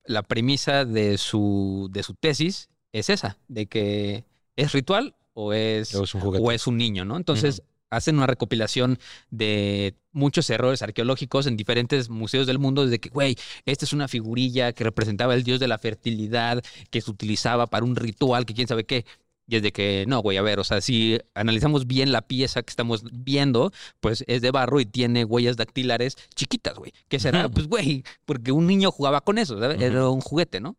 la 0.05 0.21
premisa 0.21 0.85
de 0.85 1.17
su, 1.17 1.87
de 1.91 2.03
su 2.03 2.13
tesis 2.13 2.69
es 2.91 3.09
esa, 3.09 3.37
de 3.47 3.65
que 3.65 4.25
es 4.55 4.71
ritual 4.73 5.15
o 5.33 5.51
es, 5.53 5.95
es 5.95 6.13
o 6.15 6.51
es 6.51 6.67
un 6.67 6.77
niño, 6.77 7.05
¿no? 7.05 7.17
Entonces 7.17 7.63
hacen 7.95 8.17
una 8.17 8.27
recopilación 8.27 8.99
de 9.29 9.95
muchos 10.11 10.49
errores 10.49 10.81
arqueológicos 10.81 11.47
en 11.47 11.57
diferentes 11.57 12.09
museos 12.09 12.47
del 12.47 12.59
mundo, 12.59 12.83
desde 12.83 12.99
que, 12.99 13.09
güey, 13.09 13.35
esta 13.65 13.85
es 13.85 13.93
una 13.93 14.07
figurilla 14.07 14.73
que 14.73 14.83
representaba 14.83 15.33
el 15.33 15.43
dios 15.43 15.59
de 15.59 15.67
la 15.67 15.77
fertilidad, 15.77 16.63
que 16.91 17.01
se 17.01 17.09
utilizaba 17.11 17.67
para 17.67 17.85
un 17.85 17.95
ritual, 17.95 18.45
que 18.45 18.53
quién 18.53 18.67
sabe 18.67 18.85
qué. 18.85 19.05
Y 19.45 19.57
es 19.57 19.61
de 19.61 19.73
que, 19.73 20.05
no, 20.07 20.21
güey, 20.21 20.37
a 20.37 20.41
ver, 20.41 20.59
o 20.59 20.63
sea, 20.63 20.79
si 20.79 21.19
analizamos 21.33 21.85
bien 21.85 22.13
la 22.13 22.21
pieza 22.21 22.63
que 22.63 22.69
estamos 22.69 23.03
viendo, 23.11 23.73
pues 23.99 24.23
es 24.27 24.41
de 24.41 24.51
barro 24.51 24.79
y 24.79 24.85
tiene 24.85 25.25
huellas 25.25 25.57
dactilares 25.57 26.15
chiquitas, 26.33 26.75
güey. 26.77 26.93
¿Qué 27.09 27.19
será? 27.19 27.49
Pues, 27.49 27.67
güey, 27.67 28.03
porque 28.23 28.53
un 28.53 28.67
niño 28.67 28.89
jugaba 28.89 29.19
con 29.19 29.37
eso, 29.37 29.59
¿sabes? 29.59 29.81
Era 29.81 30.07
un 30.09 30.21
juguete, 30.21 30.61
¿no? 30.61 30.77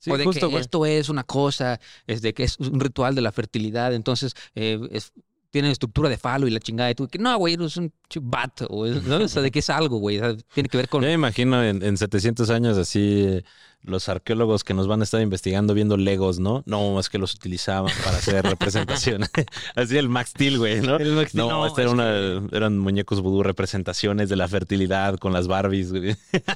Sí, 0.00 0.10
o 0.10 0.18
de 0.18 0.24
justo, 0.24 0.48
que 0.48 0.54
esto 0.60 0.84
es 0.86 1.08
una 1.08 1.24
cosa, 1.24 1.80
es 2.06 2.20
de 2.22 2.34
que 2.34 2.44
es 2.44 2.58
un 2.60 2.78
ritual 2.78 3.14
de 3.14 3.22
la 3.22 3.32
fertilidad, 3.32 3.92
entonces 3.94 4.34
eh, 4.54 4.78
es- 4.92 5.12
tiene 5.50 5.70
estructura 5.70 6.08
de 6.08 6.18
falo 6.18 6.46
y 6.46 6.50
la 6.50 6.60
chingada. 6.60 6.90
Y 6.90 6.94
tú, 6.94 7.08
que 7.08 7.18
no, 7.18 7.36
güey, 7.38 7.54
es 7.54 7.76
un 7.76 7.92
bat, 8.22 8.62
o, 8.68 8.86
¿no? 8.86 9.16
o 9.16 9.28
sea, 9.28 9.42
de 9.42 9.50
que 9.50 9.60
es 9.60 9.70
algo, 9.70 9.98
güey. 9.98 10.20
tiene 10.52 10.68
que 10.68 10.76
ver 10.76 10.88
con. 10.88 11.02
Yo 11.02 11.08
me 11.08 11.14
imagino 11.14 11.62
en, 11.62 11.82
en 11.82 11.96
700 11.96 12.50
años 12.50 12.76
así 12.76 13.42
los 13.82 14.08
arqueólogos 14.08 14.64
que 14.64 14.74
nos 14.74 14.86
van 14.86 15.00
a 15.00 15.04
estar 15.04 15.20
investigando 15.22 15.72
viendo 15.72 15.96
legos, 15.96 16.38
¿no? 16.40 16.62
No, 16.66 16.98
es 17.00 17.08
que 17.08 17.18
los 17.18 17.34
utilizaban 17.34 17.92
para 18.04 18.18
hacer 18.18 18.44
representación. 18.44 19.22
así 19.76 19.96
el 19.96 20.08
Max 20.08 20.30
Steel, 20.30 20.58
güey, 20.58 20.80
¿no? 20.80 20.96
El 20.96 21.12
Max 21.12 21.34
no, 21.34 21.48
no, 21.48 21.66
este 21.66 21.82
era 21.82 21.90
una- 21.90 22.46
eran 22.52 22.78
muñecos 22.78 23.20
vudú, 23.22 23.42
representaciones 23.42 24.28
de 24.28 24.36
la 24.36 24.46
fertilidad 24.48 25.16
con 25.18 25.32
las 25.32 25.46
Barbies, 25.48 25.92
güey. 25.92 26.16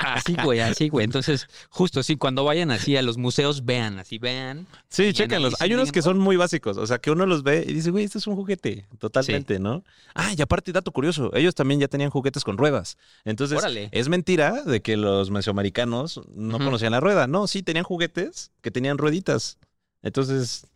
Así, 0.00 0.36
güey, 0.42 0.60
así, 0.60 0.88
güey. 0.88 1.04
Entonces, 1.04 1.48
justo 1.70 2.00
así, 2.00 2.16
cuando 2.16 2.44
vayan 2.44 2.70
así 2.70 2.96
a 2.96 3.02
los 3.02 3.16
museos, 3.18 3.64
vean, 3.64 3.98
así, 3.98 4.18
vean. 4.18 4.66
Sí, 4.88 5.12
chéquenlos. 5.12 5.54
Hay 5.60 5.74
unos 5.74 5.92
que 5.92 6.02
son 6.02 6.18
muy 6.18 6.36
básicos. 6.36 6.76
O 6.76 6.86
sea, 6.86 6.98
que 6.98 7.10
uno 7.10 7.26
los 7.26 7.42
ve 7.42 7.64
y 7.66 7.72
dice, 7.72 7.90
güey, 7.90 8.04
este 8.04 8.18
es 8.18 8.26
un 8.26 8.36
juguete. 8.36 8.86
Totalmente, 8.98 9.58
¿no? 9.58 9.82
Ah, 10.14 10.32
y 10.36 10.40
aparte, 10.40 10.72
dato 10.72 10.92
curioso. 10.92 11.30
Ellos 11.34 11.54
también 11.54 11.80
ya 11.80 11.88
tenían 11.88 12.10
juguetes 12.10 12.44
con 12.44 12.56
ruedas. 12.58 12.96
Entonces, 13.24 13.58
Órale. 13.58 13.88
es 13.92 14.08
mentira 14.08 14.62
de 14.62 14.82
que 14.82 14.96
los 14.96 15.30
mesoamericanos 15.30 16.20
no 16.44 16.58
conocían 16.58 16.92
la 16.92 17.00
rueda. 17.00 17.26
No, 17.26 17.46
sí, 17.46 17.62
tenían 17.62 17.84
juguetes 17.84 18.52
que 18.60 18.70
tenían 18.70 18.98
rueditas. 18.98 19.58
Entonces, 20.02 20.66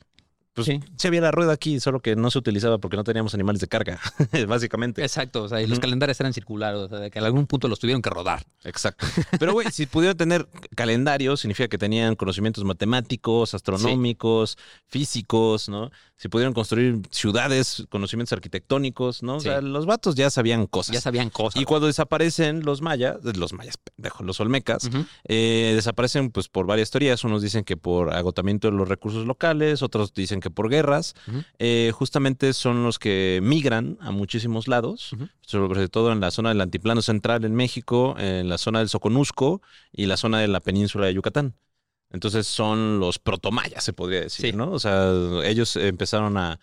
pues 0.64 0.66
sí. 0.66 0.80
Sí. 0.96 1.08
había 1.08 1.20
la 1.20 1.30
rueda 1.30 1.52
aquí, 1.52 1.80
solo 1.80 2.00
que 2.00 2.16
no 2.16 2.30
se 2.30 2.38
utilizaba 2.38 2.78
porque 2.78 2.96
no 2.96 3.04
teníamos 3.04 3.34
animales 3.34 3.60
de 3.60 3.68
carga, 3.68 4.00
básicamente. 4.48 5.02
Exacto, 5.02 5.44
o 5.44 5.48
sea, 5.48 5.62
y 5.62 5.66
los 5.66 5.78
calendarios 5.80 6.18
eran 6.20 6.32
circulares, 6.32 6.78
o 6.80 6.88
sea, 6.88 6.98
de 6.98 7.10
que 7.10 7.18
en 7.18 7.24
algún 7.24 7.46
punto 7.46 7.68
los 7.68 7.78
tuvieron 7.78 8.02
que 8.02 8.10
rodar. 8.10 8.44
Exacto. 8.64 9.06
Pero, 9.38 9.52
güey, 9.52 9.70
si 9.70 9.86
pudieran 9.86 10.16
tener 10.16 10.48
calendario, 10.74 11.36
significa 11.36 11.68
que 11.68 11.78
tenían 11.78 12.14
conocimientos 12.16 12.64
matemáticos, 12.64 13.54
astronómicos, 13.54 14.58
físicos, 14.86 15.68
¿no? 15.68 15.90
Si 16.16 16.28
pudieron 16.28 16.52
construir 16.52 17.00
ciudades, 17.10 17.86
conocimientos 17.90 18.32
arquitectónicos, 18.32 19.22
¿no? 19.22 19.36
O 19.36 19.40
Sí. 19.40 19.44
sea, 19.48 19.60
los 19.60 19.86
vatos 19.86 20.16
ya 20.16 20.30
sabían 20.30 20.66
cosas. 20.66 20.94
Ya 20.94 21.00
sabían 21.00 21.30
cosas. 21.30 21.62
y 21.62 21.64
cuando 21.64 21.86
desaparecen 21.86 22.64
los 22.64 22.82
mayas, 22.82 23.18
los 23.22 23.52
mayas, 23.52 23.76
pendejo, 23.76 24.24
los 24.24 24.40
olmecas, 24.40 24.90
eh, 25.28 25.72
desaparecen 25.76 26.30
pues 26.30 26.48
por 26.48 26.66
varias 26.66 26.90
teorías. 26.90 27.22
Unos 27.22 27.40
dicen 27.42 27.62
que 27.62 27.76
por 27.76 28.12
agotamiento 28.12 28.68
de 28.68 28.76
los 28.76 28.88
recursos 28.88 29.26
locales, 29.26 29.82
otros 29.82 30.12
dicen 30.12 30.40
que 30.40 30.47
por 30.50 30.68
guerras. 30.68 31.14
Eh, 31.58 31.90
justamente 31.94 32.52
son 32.52 32.82
los 32.84 32.98
que 32.98 33.40
migran 33.42 33.98
a 34.00 34.10
muchísimos 34.10 34.68
lados, 34.68 35.10
sobre 35.40 35.88
todo 35.88 36.12
en 36.12 36.20
la 36.20 36.30
zona 36.30 36.50
del 36.50 36.60
altiplano 36.60 37.02
central 37.02 37.44
en 37.44 37.54
México, 37.54 38.14
en 38.18 38.48
la 38.48 38.58
zona 38.58 38.78
del 38.80 38.88
Soconusco 38.88 39.62
y 39.92 40.06
la 40.06 40.16
zona 40.16 40.40
de 40.40 40.48
la 40.48 40.60
península 40.60 41.06
de 41.06 41.14
Yucatán. 41.14 41.54
Entonces 42.10 42.46
son 42.46 43.00
los 43.00 43.18
protomayas, 43.18 43.84
se 43.84 43.92
podría 43.92 44.20
decir, 44.22 44.46
Sí. 44.50 44.52
¿no? 44.56 44.70
O 44.72 44.78
sea, 44.78 45.12
ellos 45.44 45.76
empezaron 45.76 46.36
a, 46.38 46.58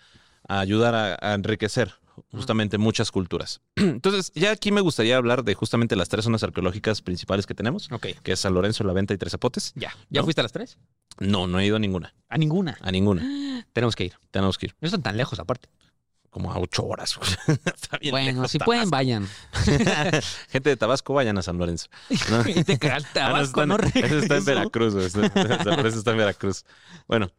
a 0.47 0.59
ayudar 0.59 0.95
a, 0.95 1.17
a 1.21 1.33
enriquecer 1.35 1.93
justamente 2.31 2.77
muchas 2.77 3.11
culturas. 3.11 3.61
Entonces, 3.75 4.31
ya 4.35 4.51
aquí 4.51 4.71
me 4.71 4.81
gustaría 4.81 5.17
hablar 5.17 5.43
de 5.43 5.53
justamente 5.53 5.95
las 5.95 6.09
tres 6.09 6.25
zonas 6.25 6.43
arqueológicas 6.43 7.01
principales 7.01 7.45
que 7.45 7.53
tenemos, 7.53 7.91
Ok, 7.91 8.07
que 8.23 8.31
es 8.33 8.39
San 8.39 8.53
Lorenzo, 8.53 8.83
La 8.83 8.93
Venta 8.93 9.13
y 9.13 9.17
Tres 9.17 9.31
Zapotes. 9.31 9.73
ya. 9.75 9.93
¿Ya 10.09 10.21
¿No? 10.21 10.25
fuiste 10.25 10.41
a 10.41 10.43
las 10.43 10.51
tres? 10.51 10.77
No, 11.19 11.47
no 11.47 11.59
he 11.59 11.65
ido 11.65 11.75
a 11.77 11.79
ninguna, 11.79 12.13
A 12.29 12.37
ninguna. 12.37 12.77
a 12.81 12.91
ninguna. 12.91 13.21
Tenemos 13.73 13.95
que 13.95 14.05
ir. 14.05 14.13
Tenemos 14.31 14.57
que 14.57 14.67
ir 14.67 14.75
No 14.81 14.87
están 14.87 15.01
tan 15.03 15.17
lejos, 15.17 15.39
aparte. 15.39 15.69
como 16.29 16.51
a 16.51 16.59
ocho 16.59 16.83
horas. 16.85 17.17
Está 17.47 17.97
bien 17.97 18.11
bueno, 18.11 18.31
lejos 18.33 18.51
si 18.51 18.59
pueden, 18.59 18.89
vayan. 18.89 19.27
Gente 20.49 20.69
de 20.69 20.75
Tabasco, 20.77 21.13
vayan 21.13 21.37
a 21.37 21.41
San 21.41 21.57
Lorenzo. 21.57 21.87
te 22.09 22.15
Ah, 22.89 22.97
no, 22.99 23.05
Tabasco, 23.13 23.61
está, 23.61 23.65
no 23.65 23.77
en- 23.77 24.23
está. 24.23 24.39
Veracruz. 24.41 24.95
Está- 24.95 25.29
San 25.63 25.77
Lorenzo 25.77 25.99
está 25.99 26.11
en 26.11 26.17
Veracruz. 26.17 26.65
Bueno. 27.07 27.31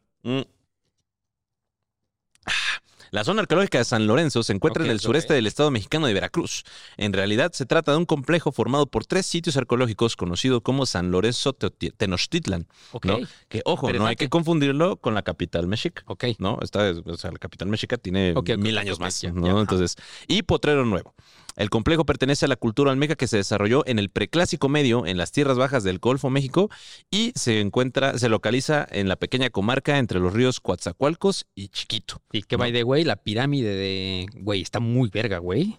La 3.17 3.25
zona 3.25 3.41
arqueológica 3.41 3.79
de 3.79 3.85
San 3.87 4.07
Lorenzo 4.07 4.43
se 4.43 4.53
encuentra 4.53 4.85
en 4.85 4.91
el 4.91 5.01
sureste 5.01 5.33
del 5.33 5.47
estado 5.47 5.71
mexicano 5.71 6.07
de 6.07 6.13
Veracruz. 6.13 6.65
En 6.99 7.15
realidad 7.15 7.51
se 7.53 7.65
trata 7.65 7.93
de 7.93 7.97
un 7.97 8.05
complejo 8.05 8.53
formado 8.53 8.85
por 8.85 9.07
tres 9.07 9.25
sitios 9.25 9.57
arqueológicos 9.57 10.17
conocido 10.17 10.61
como 10.61 10.85
San 10.85 11.11
Lorenzo 11.11 11.55
Tenochtitlan. 11.55 12.67
Ok, 12.93 13.07
¿no? 13.07 13.19
Que, 13.49 13.63
ojo, 13.65 13.91
no 13.91 14.05
hay 14.05 14.17
que 14.17 14.29
confundirlo 14.29 14.99
con 14.99 15.15
la 15.15 15.23
capital 15.23 15.67
mexica. 15.67 16.03
ok. 16.05 16.25
¿no? 16.39 16.59
Está, 16.61 16.93
o 17.07 17.17
sea, 17.17 17.33
la 17.33 17.39
capital 17.39 17.69
mexica 17.69 17.97
tiene 17.97 18.35
mil 18.59 18.77
años 18.77 19.01
más, 19.01 19.25
¿no? 19.33 19.47
ya. 19.47 19.61
Entonces, 19.63 19.97
y 20.29 20.43
Potrero 20.43 20.85
Nuevo. 20.85 21.15
El 21.57 21.71
complejo 21.71 22.05
pertenece 22.05 22.45
a 22.45 22.49
la 22.49 22.57
cultura 22.57 22.93
olmeca 22.93 23.17
que 23.17 23.27
se 23.27 23.39
desarrolló 23.39 23.83
en 23.87 23.99
el 23.99 24.11
preclásico 24.11 24.69
medio 24.69 25.07
en 25.07 25.17
las 25.17 25.33
tierras 25.33 25.57
bajas 25.57 25.85
del 25.85 25.99
Golfo 25.99 26.29
México 26.29 26.71
y 27.11 27.33
se 27.35 27.61
encuentra, 27.61 28.19
se 28.19 28.29
localiza 28.29 28.87
en 28.91 29.09
la 29.09 29.17
pequeña 29.17 29.49
comarca 29.49 29.99
entre 29.99 30.21
los 30.21 30.35
ríos 30.35 30.61
Coatzacoalcos 30.61 31.47
y 31.55 31.69
Chiquito. 31.69 32.21
Y 32.31 32.43
que 32.43 32.57
by 32.57 32.73
the 32.73 32.85
way, 32.85 33.05
la 33.05 33.17
pirámide 33.17 33.75
de. 33.75 34.27
Güey, 34.35 34.61
está 34.61 34.81
muy 34.81 35.09
verga, 35.09 35.39
güey. 35.39 35.79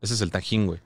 Ese 0.00 0.14
es 0.14 0.20
el 0.20 0.30
Tajín, 0.30 0.66
güey. 0.66 0.80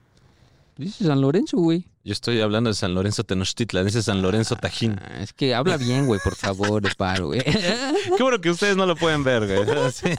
Dice 0.77 1.05
San 1.05 1.21
Lorenzo, 1.21 1.57
güey. 1.57 1.85
Yo 2.07 2.13
estoy 2.13 2.39
hablando 2.39 2.69
de 2.69 2.73
San 2.73 2.93
Lorenzo 2.93 3.25
Tenochtitlan, 3.25 3.85
ese 3.85 3.99
es 3.99 4.05
San 4.05 4.21
Lorenzo 4.21 4.55
Tajín. 4.55 4.97
Ah, 4.97 5.21
es 5.21 5.33
que 5.33 5.53
habla 5.53 5.75
bien, 5.75 6.05
güey, 6.05 6.21
por 6.23 6.35
favor, 6.35 6.81
de 6.81 6.95
paro, 6.95 7.27
güey. 7.27 7.43
Qué 7.43 8.23
bueno 8.23 8.39
que 8.39 8.49
ustedes 8.49 8.77
no 8.77 8.85
lo 8.85 8.95
pueden 8.95 9.25
ver, 9.25 9.45
güey. 9.45 9.91
Sí, 9.91 10.11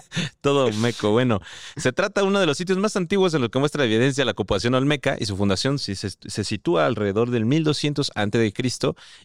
todo 0.42 0.70
meco. 0.70 1.12
Bueno, 1.12 1.40
se 1.78 1.94
trata 1.94 2.20
de 2.20 2.26
uno 2.26 2.40
de 2.40 2.44
los 2.44 2.58
sitios 2.58 2.76
más 2.76 2.94
antiguos 2.96 3.32
en 3.32 3.40
los 3.40 3.48
que 3.48 3.58
muestra 3.58 3.86
evidencia 3.86 4.22
la 4.26 4.32
ocupación 4.32 4.74
olmeca 4.74 5.16
y 5.18 5.24
su 5.24 5.34
fundación 5.34 5.78
se, 5.78 5.96
se 5.96 6.44
sitúa 6.44 6.84
alrededor 6.84 7.30
del 7.30 7.46
1200 7.46 8.12
a.C. 8.14 8.52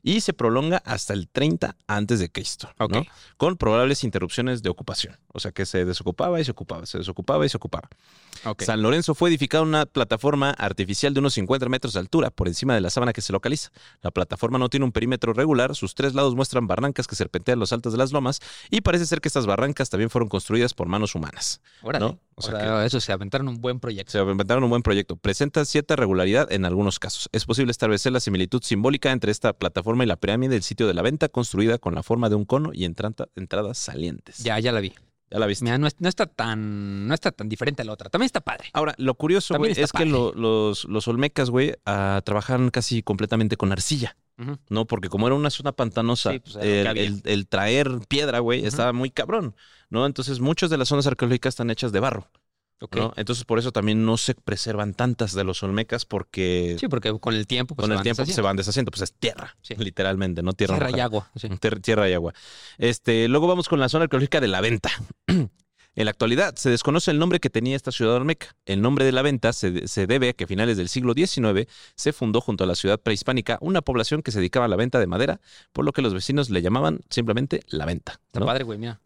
y 0.02 0.22
se 0.22 0.32
prolonga 0.32 0.78
hasta 0.86 1.12
el 1.12 1.28
30 1.28 1.76
a.C., 1.86 2.32
¿no? 2.80 2.86
Ok. 2.86 2.98
con 3.36 3.58
probables 3.58 4.06
interrupciones 4.06 4.64
de 4.64 4.70
ocupación. 4.70 5.18
O 5.34 5.42
sea 5.42 5.52
que 5.52 5.66
se 5.66 5.84
desocupaba 5.84 6.40
y 6.40 6.46
se 6.46 6.52
ocupaba, 6.52 6.86
se 6.86 6.98
desocupaba 6.98 7.46
y 7.46 7.50
se 7.50 7.58
ocupaba. 7.58 7.90
San 8.60 8.82
Lorenzo 8.82 9.16
fue 9.16 9.30
edificada 9.30 9.64
una 9.64 9.86
plataforma 9.86 10.52
artificial 10.52 11.14
de 11.14 11.20
unos 11.20 11.34
50 11.34 11.70
metros 11.70 11.94
de 11.94 12.00
altura 12.00 12.30
por 12.30 12.48
encima 12.48 12.76
de 12.76 12.82
la 12.82 12.90
sábana 12.90 13.14
que 13.14 13.22
se 13.22 13.34
localiza. 13.34 13.72
La 14.02 14.12
plataforma 14.12 14.58
no 14.58 14.70
tiene 14.70 14.86
un 14.86 14.92
perímetro 14.92 15.34
regular, 15.34 15.76
sus 15.76 15.96
tres 15.96 16.14
lados 16.14 16.36
muestran 16.36 16.68
barrancas 16.68 17.08
que 17.08 17.16
serpentean 17.16 17.60
los 17.60 17.74
altos 17.74 17.94
de 17.94 17.98
las 17.98 18.12
lomas 18.12 18.40
y 18.70 18.82
parece 18.82 19.06
ser 19.06 19.22
que 19.22 19.28
estas 19.28 19.46
barrancas 19.46 19.90
también 19.90 20.10
fueron 20.10 20.30
construidas 20.30 20.74
por 20.74 20.88
manos 20.88 21.16
humanas. 21.16 21.62
Órale. 21.82 22.06
¿no? 22.06 22.20
O 22.36 22.42
sea, 22.42 22.60
sea 22.60 22.86
eso 22.86 23.00
se 23.00 23.12
aventaron 23.12 23.48
un 23.48 23.62
buen 23.62 23.80
proyecto. 23.80 24.12
Se 24.12 24.20
inventaron 24.20 24.64
un 24.64 24.70
buen 24.70 24.82
proyecto. 24.82 25.16
Presenta 25.16 25.66
cierta 25.66 25.96
regularidad 25.96 26.52
en 26.52 26.66
algunos 26.66 27.00
casos. 27.00 27.30
Es 27.32 27.46
posible 27.46 27.72
establecer 27.72 28.12
la 28.12 28.20
similitud 28.20 28.62
simbólica 28.64 29.12
entre 29.12 29.32
esta 29.32 29.54
plataforma 29.54 30.04
y 30.04 30.08
la 30.08 30.16
pirámide 30.16 30.54
del 30.54 30.64
sitio 30.64 30.88
de 30.88 30.94
la 30.94 31.02
venta, 31.02 31.30
construida 31.30 31.78
con 31.78 31.96
la 31.96 32.04
forma 32.04 32.30
de 32.30 32.36
un 32.36 32.46
cono 32.46 32.72
y 32.74 32.86
entradas 32.86 33.78
salientes. 33.78 34.40
Ya, 34.44 34.60
ya 34.60 34.72
la 34.72 34.80
vi. 34.80 34.94
Ya 35.34 35.40
la 35.40 35.46
viste. 35.48 35.66
Mira, 35.66 35.78
no, 35.78 35.88
es- 35.88 36.00
no 36.00 36.08
está 36.08 36.26
tan, 36.28 37.08
no 37.08 37.14
está 37.14 37.32
tan 37.32 37.50
diferente 37.50 37.82
a 37.82 37.86
la 37.86 37.92
otra. 37.92 38.10
También 38.10 38.28
está 38.28 38.40
padre. 38.40 38.70
Ahora, 38.72 38.94
lo 38.98 39.16
curioso, 39.16 39.58
güey, 39.58 39.72
es 39.72 39.92
que 39.92 40.06
lo- 40.06 40.32
los, 40.34 40.86
los 40.86 41.08
olmecas, 41.10 41.50
güey, 41.50 41.74
ah, 41.86 42.22
trabajaban 42.24 42.70
casi 42.70 43.04
completamente 43.04 43.58
con 43.58 43.72
arcilla. 43.72 44.16
¿no? 44.70 44.86
Porque 44.88 45.10
como 45.10 45.28
era 45.28 45.36
una 45.36 45.52
zona 45.52 45.74
pantanosa, 45.74 46.32
Sí, 46.32 46.40
pues, 46.40 46.56
el, 46.56 46.88
había. 46.88 47.04
el- 47.04 47.22
el 47.24 47.48
traer 47.48 48.00
piedra, 48.08 48.40
güey, 48.40 48.66
estaba 48.66 48.92
muy 48.92 49.12
cabrón, 49.12 49.56
¿no? 49.92 50.08
Entonces, 50.08 50.40
muchas 50.40 50.72
de 50.72 50.78
las 50.78 50.88
zonas 50.88 51.06
arqueológicas 51.06 51.54
están 51.54 51.70
hechas 51.70 51.92
de 51.92 52.00
barro, 52.00 52.28
Entonces, 53.16 53.46
por 53.46 53.60
eso 53.60 53.72
también 53.72 54.06
no 54.06 54.18
se 54.18 54.36
preservan 54.36 54.94
tantas 54.94 55.34
de 55.34 55.44
los 55.44 55.64
olmecas 55.64 56.06
porque 56.06 56.76
Sí, 56.80 56.88
porque 56.88 57.18
con 57.20 57.34
el 57.34 57.48
tiempo, 57.48 57.76
pues 57.76 57.84
con 57.84 57.90
se 57.90 57.94
el 57.94 57.98
van 57.98 58.04
tiempo 58.04 58.16
se 58.18 58.22
deshaciendo. 58.24 58.44
van 58.48 58.56
deshaciendo, 58.58 58.92
pues 58.92 59.02
es 59.04 59.14
tierra, 59.14 59.56
Sí. 59.62 59.76
literalmente, 59.78 60.42
no 60.44 60.54
tierra, 60.54 60.78
Tierra 60.78 60.98
y 60.98 61.00
agua. 61.00 61.30
sí. 61.36 61.50
Tierra 61.82 62.10
y 62.10 62.14
agua. 62.14 62.34
Este, 62.78 63.28
luego 63.28 63.48
vamos 63.48 63.70
con 63.70 63.80
la 63.80 63.90
zona 63.90 64.04
arqueológica 64.04 64.40
de 64.42 64.48
la 64.48 64.62
venta. 64.62 64.90
En 65.96 66.06
la 66.06 66.10
actualidad 66.12 66.56
se 66.56 66.72
desconoce 66.72 67.12
el 67.12 67.20
nombre 67.20 67.40
que 67.40 67.52
tenía 67.52 67.76
esta 67.76 67.92
ciudad 67.92 68.16
olmeca. 68.16 68.56
El 68.66 68.82
nombre 68.82 69.06
de 69.06 69.12
la 69.12 69.22
venta 69.22 69.54
se, 69.54 69.88
se 69.88 70.08
debe 70.08 70.30
a 70.30 70.34
que 70.34 70.46
a 70.46 70.48
finales 70.48 70.76
del 70.76 70.90
siglo 70.90 71.14
XIX 71.14 71.68
se 71.96 72.14
fundó 72.14 72.42
junto 72.42 72.64
a 72.64 72.68
la 72.68 72.74
ciudad 72.74 73.00
prehispánica 73.00 73.60
una 73.62 73.84
población 73.84 74.24
que 74.24 74.32
se 74.32 74.40
dedicaba 74.40 74.66
a 74.66 74.70
la 74.70 74.76
venta 74.76 75.00
de 75.00 75.06
madera, 75.06 75.40
por 75.72 75.86
lo 75.86 75.92
que 75.92 76.02
los 76.02 76.12
vecinos 76.16 76.50
le 76.50 76.64
llamaban 76.64 77.02
simplemente 77.12 77.60
la 77.68 77.86
venta. 77.86 78.14
Está 78.26 78.40
¿no? 78.40 78.48
padre, 78.48 78.64
güey, 78.64 78.80
mira. 78.80 79.02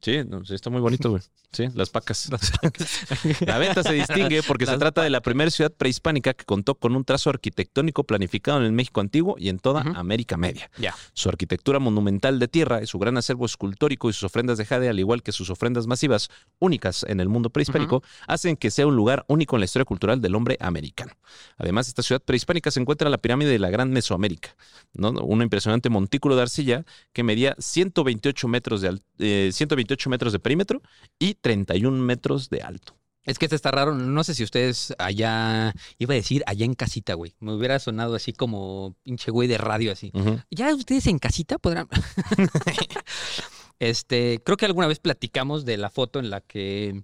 Sí, 0.00 0.22
no, 0.24 0.44
sí, 0.44 0.54
está 0.54 0.70
muy 0.70 0.80
bonito, 0.80 1.10
güey. 1.10 1.22
Sí, 1.50 1.66
las 1.74 1.90
pacas. 1.90 2.28
La 3.46 3.58
venta 3.58 3.82
se 3.82 3.94
distingue 3.94 4.42
porque 4.42 4.66
se 4.66 4.72
Las 4.72 4.78
trata 4.78 5.02
de 5.02 5.10
la 5.10 5.22
primera 5.22 5.50
ciudad 5.50 5.72
prehispánica 5.72 6.34
que 6.34 6.44
contó 6.44 6.76
con 6.76 6.94
un 6.94 7.04
trazo 7.04 7.30
arquitectónico 7.30 8.04
planificado 8.04 8.58
en 8.58 8.64
el 8.64 8.72
México 8.72 9.00
antiguo 9.00 9.34
y 9.38 9.48
en 9.48 9.58
toda. 9.58 9.80
América 9.96 10.36
Media. 10.36 10.70
Ya. 10.78 10.94
Su 11.14 11.28
arquitectura 11.28 11.78
monumental 11.78 12.38
de 12.38 12.48
tierra 12.48 12.82
y 12.82 12.86
su 12.86 12.98
gran 12.98 13.16
acervo 13.16 13.46
escultórico 13.46 14.08
y 14.10 14.12
sus 14.12 14.24
ofrendas 14.24 14.58
de 14.58 14.66
jade, 14.66 14.88
al 14.88 14.98
igual 14.98 15.22
que 15.22 15.32
sus 15.32 15.50
ofrendas 15.50 15.86
masivas 15.86 16.28
únicas 16.58 17.04
en 17.08 17.20
el 17.20 17.28
mundo 17.28 17.50
prehispánico, 17.50 18.02
hacen 18.26 18.56
que 18.56 18.70
sea 18.70 18.86
un 18.86 18.94
lugar 18.94 19.24
único 19.28 19.56
en 19.56 19.60
la 19.60 19.64
historia 19.64 19.84
cultural 19.84 20.20
del 20.20 20.34
hombre 20.34 20.58
americano. 20.60 21.12
Además, 21.56 21.88
esta 21.88 22.02
ciudad 22.02 22.22
prehispánica 22.22 22.70
se 22.70 22.80
encuentra 22.80 23.08
en 23.08 23.12
la 23.12 23.18
pirámide 23.18 23.50
de 23.50 23.58
la 23.58 23.70
Gran 23.70 23.90
Mesoamérica, 23.90 24.54
¿no? 24.92 25.10
un 25.10 25.42
impresionante 25.42 25.88
montículo 25.88 26.36
de 26.36 26.42
arcilla 26.42 26.84
que 27.12 27.22
medía 27.22 27.56
128 27.58 28.48
metros 28.48 28.80
de, 28.82 29.00
eh, 29.18 29.50
128 29.52 30.10
metros 30.10 30.32
de 30.32 30.38
perímetro 30.38 30.82
y 31.18 31.34
31 31.34 32.02
metros 32.02 32.50
de 32.50 32.62
alto. 32.62 32.98
Es 33.28 33.38
que 33.38 33.44
este 33.44 33.56
está 33.56 33.70
raro. 33.70 33.94
No 33.94 34.24
sé 34.24 34.34
si 34.34 34.42
ustedes 34.42 34.94
allá, 34.98 35.74
iba 35.98 36.14
a 36.14 36.16
decir 36.16 36.42
allá 36.46 36.64
en 36.64 36.74
casita, 36.74 37.12
güey. 37.12 37.34
Me 37.40 37.52
hubiera 37.52 37.78
sonado 37.78 38.14
así 38.14 38.32
como 38.32 38.96
pinche 39.02 39.30
güey 39.30 39.46
de 39.46 39.58
radio 39.58 39.92
así. 39.92 40.12
Ya 40.50 40.74
ustedes 40.74 41.06
en 41.08 41.18
casita 41.18 41.58
podrán. 41.58 41.88
este, 43.78 44.40
creo 44.42 44.56
que 44.56 44.64
alguna 44.64 44.86
vez 44.86 44.98
platicamos 44.98 45.66
de 45.66 45.76
la 45.76 45.90
foto 45.90 46.18
en 46.20 46.30
la 46.30 46.40
que. 46.40 47.02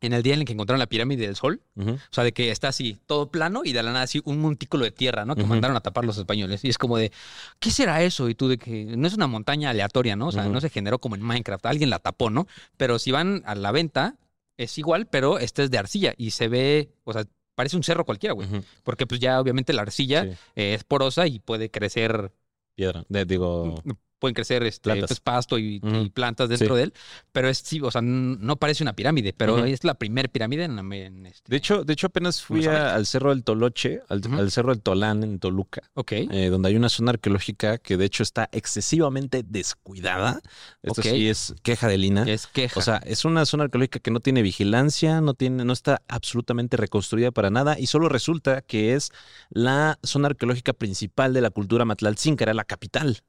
En 0.00 0.12
el 0.12 0.22
día 0.22 0.34
en 0.34 0.40
el 0.40 0.46
que 0.46 0.52
encontraron 0.52 0.78
la 0.78 0.86
pirámide 0.86 1.26
del 1.26 1.34
sol. 1.34 1.60
O 1.76 1.96
sea, 2.12 2.22
de 2.22 2.32
que 2.32 2.50
está 2.52 2.68
así, 2.68 2.98
todo 3.06 3.30
plano 3.32 3.62
y 3.64 3.72
de 3.72 3.82
la 3.82 3.90
nada 3.92 4.04
así 4.04 4.20
un 4.24 4.40
montículo 4.40 4.84
de 4.84 4.92
tierra, 4.92 5.24
¿no? 5.24 5.34
Que 5.34 5.42
mandaron 5.48 5.76
a 5.76 5.80
tapar 5.80 6.04
los 6.04 6.16
españoles. 6.18 6.64
Y 6.64 6.68
es 6.68 6.78
como 6.78 6.96
de, 6.98 7.10
¿qué 7.58 7.70
será 7.72 8.00
eso? 8.02 8.28
Y 8.28 8.34
tú 8.36 8.46
de 8.48 8.58
que 8.58 8.84
no 8.96 9.08
es 9.08 9.14
una 9.14 9.26
montaña 9.26 9.70
aleatoria, 9.70 10.14
¿no? 10.14 10.28
O 10.28 10.32
sea, 10.32 10.42
no 10.52 10.60
se 10.60 10.70
generó 10.70 11.00
como 11.00 11.16
en 11.16 11.22
Minecraft. 11.22 11.66
Alguien 11.66 11.90
la 11.90 11.98
tapó, 11.98 12.30
¿no? 12.30 12.46
Pero 12.76 12.98
si 13.00 13.10
van 13.10 13.42
a 13.44 13.56
la 13.56 13.72
venta, 13.72 14.14
es 14.56 14.78
igual, 14.78 15.06
pero 15.06 15.38
este 15.40 15.64
es 15.64 15.70
de 15.72 15.78
arcilla 15.78 16.14
y 16.16 16.30
se 16.30 16.46
ve, 16.48 16.90
o 17.04 17.12
sea, 17.12 17.24
parece 17.56 17.76
un 17.76 17.82
cerro 17.82 18.04
cualquiera, 18.04 18.34
güey. 18.34 18.46
Porque 18.84 19.04
pues 19.06 19.20
ya 19.20 19.40
obviamente 19.40 19.72
la 19.72 19.82
arcilla 19.82 20.22
Sí. 20.24 20.30
eh, 20.54 20.74
es 20.74 20.84
porosa 20.84 21.26
y 21.26 21.40
puede 21.40 21.70
crecer 21.72 22.30
Piedra. 22.76 23.04
De- 23.08 23.24
digo, 23.24 23.82
pueden 24.18 24.34
crecer 24.34 24.62
este, 24.64 24.94
pues, 24.96 25.20
pasto 25.20 25.58
y, 25.58 25.80
plantas 26.12 26.48
dentro 26.48 26.74
Sí. 26.74 26.78
de 26.78 26.82
él, 26.84 26.94
pero 27.32 27.48
es 27.48 27.58
sí, 27.58 27.80
o 27.80 27.90
sea, 27.90 28.02
no 28.02 28.56
parece 28.56 28.82
una 28.82 28.92
pirámide, 28.94 29.32
pero 29.32 29.64
es 29.64 29.84
la 29.84 29.94
primer 29.94 30.30
pirámide 30.30 30.64
en, 30.64 30.78
en 30.92 31.26
este. 31.26 31.50
de 31.50 31.56
hecho, 31.56 31.84
de 31.84 31.92
hecho 31.92 32.08
apenas 32.08 32.42
fui 32.42 32.66
a 32.66 32.94
al 32.94 33.06
Cerro 33.06 33.30
del 33.30 33.44
Toloche, 33.44 34.00
al, 34.08 34.50
Cerro 34.50 34.72
del 34.72 34.82
Tolán 34.82 35.22
en 35.22 35.38
Toluca. 35.38 35.82
ok. 35.94 36.12
eh, 36.12 36.48
donde 36.50 36.68
hay 36.68 36.76
una 36.76 36.88
zona 36.88 37.10
arqueológica 37.10 37.78
que 37.78 37.96
de 37.96 38.04
hecho 38.04 38.22
está 38.22 38.48
excesivamente 38.52 39.44
descuidada. 39.46 40.40
Esto 40.82 41.02
sí 41.02 41.28
es 41.28 41.54
queja 41.62 41.88
de 41.88 41.98
Lina. 41.98 42.24
es 42.28 42.46
queja. 42.46 42.78
O 42.78 42.82
sea, 42.82 42.96
es 42.98 43.24
una 43.24 43.44
zona 43.46 43.64
arqueológica 43.64 43.98
que 44.00 44.10
no 44.10 44.20
tiene 44.20 44.42
vigilancia, 44.42 45.20
no 45.20 45.34
tiene, 45.34 45.64
no 45.64 45.72
está 45.72 46.02
absolutamente 46.08 46.76
reconstruida 46.76 47.30
para 47.30 47.50
nada 47.50 47.78
y 47.78 47.86
solo 47.86 48.08
resulta 48.08 48.62
que 48.62 48.94
es 48.94 49.10
la 49.50 49.98
zona 50.02 50.28
arqueológica 50.28 50.72
principal 50.72 51.32
de 51.32 51.40
la 51.40 51.50
cultura 51.50 51.84
Matlaltzinca, 51.84 52.44
era 52.44 52.54
la 52.54 52.64
capital. 52.64 53.22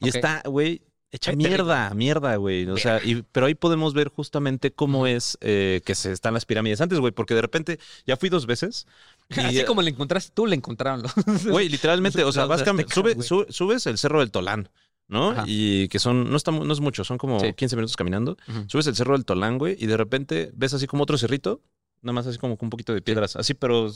Y 0.00 0.08
está, 0.08 0.42
güey, 0.46 0.82
hecha 1.10 1.30
Ay, 1.30 1.36
mierda, 1.36 1.94
mierda, 1.94 2.36
güey. 2.36 2.68
O 2.68 2.76
sea, 2.76 3.00
y- 3.04 3.22
pero 3.32 3.46
ahí 3.46 3.54
podemos 3.54 3.94
ver 3.94 4.08
justamente 4.08 4.70
cómo 4.72 5.06
es 5.06 5.38
eh, 5.40 5.80
que 5.84 5.94
se 5.94 6.12
están 6.12 6.34
las 6.34 6.44
pirámides 6.44 6.80
antes, 6.80 6.98
güey, 6.98 7.12
porque 7.12 7.34
de 7.34 7.42
repente 7.42 7.78
ya 8.06 8.16
fui 8.16 8.28
dos 8.28 8.46
veces. 8.46 8.86
y, 9.30 9.40
Así 9.40 9.64
como 9.64 9.82
le 9.82 9.90
encontraste 9.90 10.32
tú, 10.34 10.46
le 10.46 10.54
encontraron. 10.56 11.02
Güey, 11.48 11.68
literalmente, 11.68 12.22
o 12.24 12.32
sea, 12.32 12.46
vas 12.46 12.62
sube- 12.64 13.46
subes 13.52 13.86
el 13.86 13.98
cerro 13.98 14.20
del 14.20 14.30
Tolán, 14.30 14.68
¿no? 15.08 15.30
Ajá. 15.30 15.44
Y 15.46 15.88
que 15.88 15.98
son, 15.98 16.30
no, 16.30 16.36
está, 16.36 16.50
no 16.50 16.72
es 16.72 16.80
mucho, 16.80 17.04
son 17.04 17.18
como 17.18 17.40
Sí. 17.40 17.52
15 17.54 17.76
minutos 17.76 17.96
caminando. 17.96 18.36
Subes 18.66 18.86
el 18.88 18.94
cerro 18.96 19.14
del 19.14 19.24
Tolán, 19.24 19.58
güey, 19.58 19.76
y 19.78 19.86
de 19.86 19.96
repente 19.96 20.50
ves 20.54 20.74
así 20.74 20.86
como 20.86 21.04
otro 21.04 21.16
cerrito, 21.18 21.60
nada 22.02 22.12
más 22.12 22.26
así 22.26 22.38
como 22.38 22.56
con 22.58 22.66
un 22.66 22.70
poquito 22.70 22.92
de 22.92 23.00
piedras, 23.02 23.36
así, 23.36 23.54
pero 23.54 23.90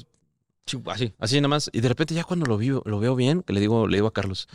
Así. 0.87 1.13
así 1.19 1.37
nada 1.37 1.49
más. 1.49 1.71
Y 1.73 1.81
de 1.81 1.89
repente 1.89 2.15
ya 2.15 2.25
cuando 2.25 2.47
lo, 2.47 2.57
vi, 2.57 2.69
lo 2.69 3.01
veo 3.01 3.17
bien, 3.17 3.43
que 3.43 3.53
le 3.53 3.61
digo, 3.61 3.89
le 3.89 3.97
digo 3.97 4.07
a 4.09 4.13
Carlos, 4.13 4.49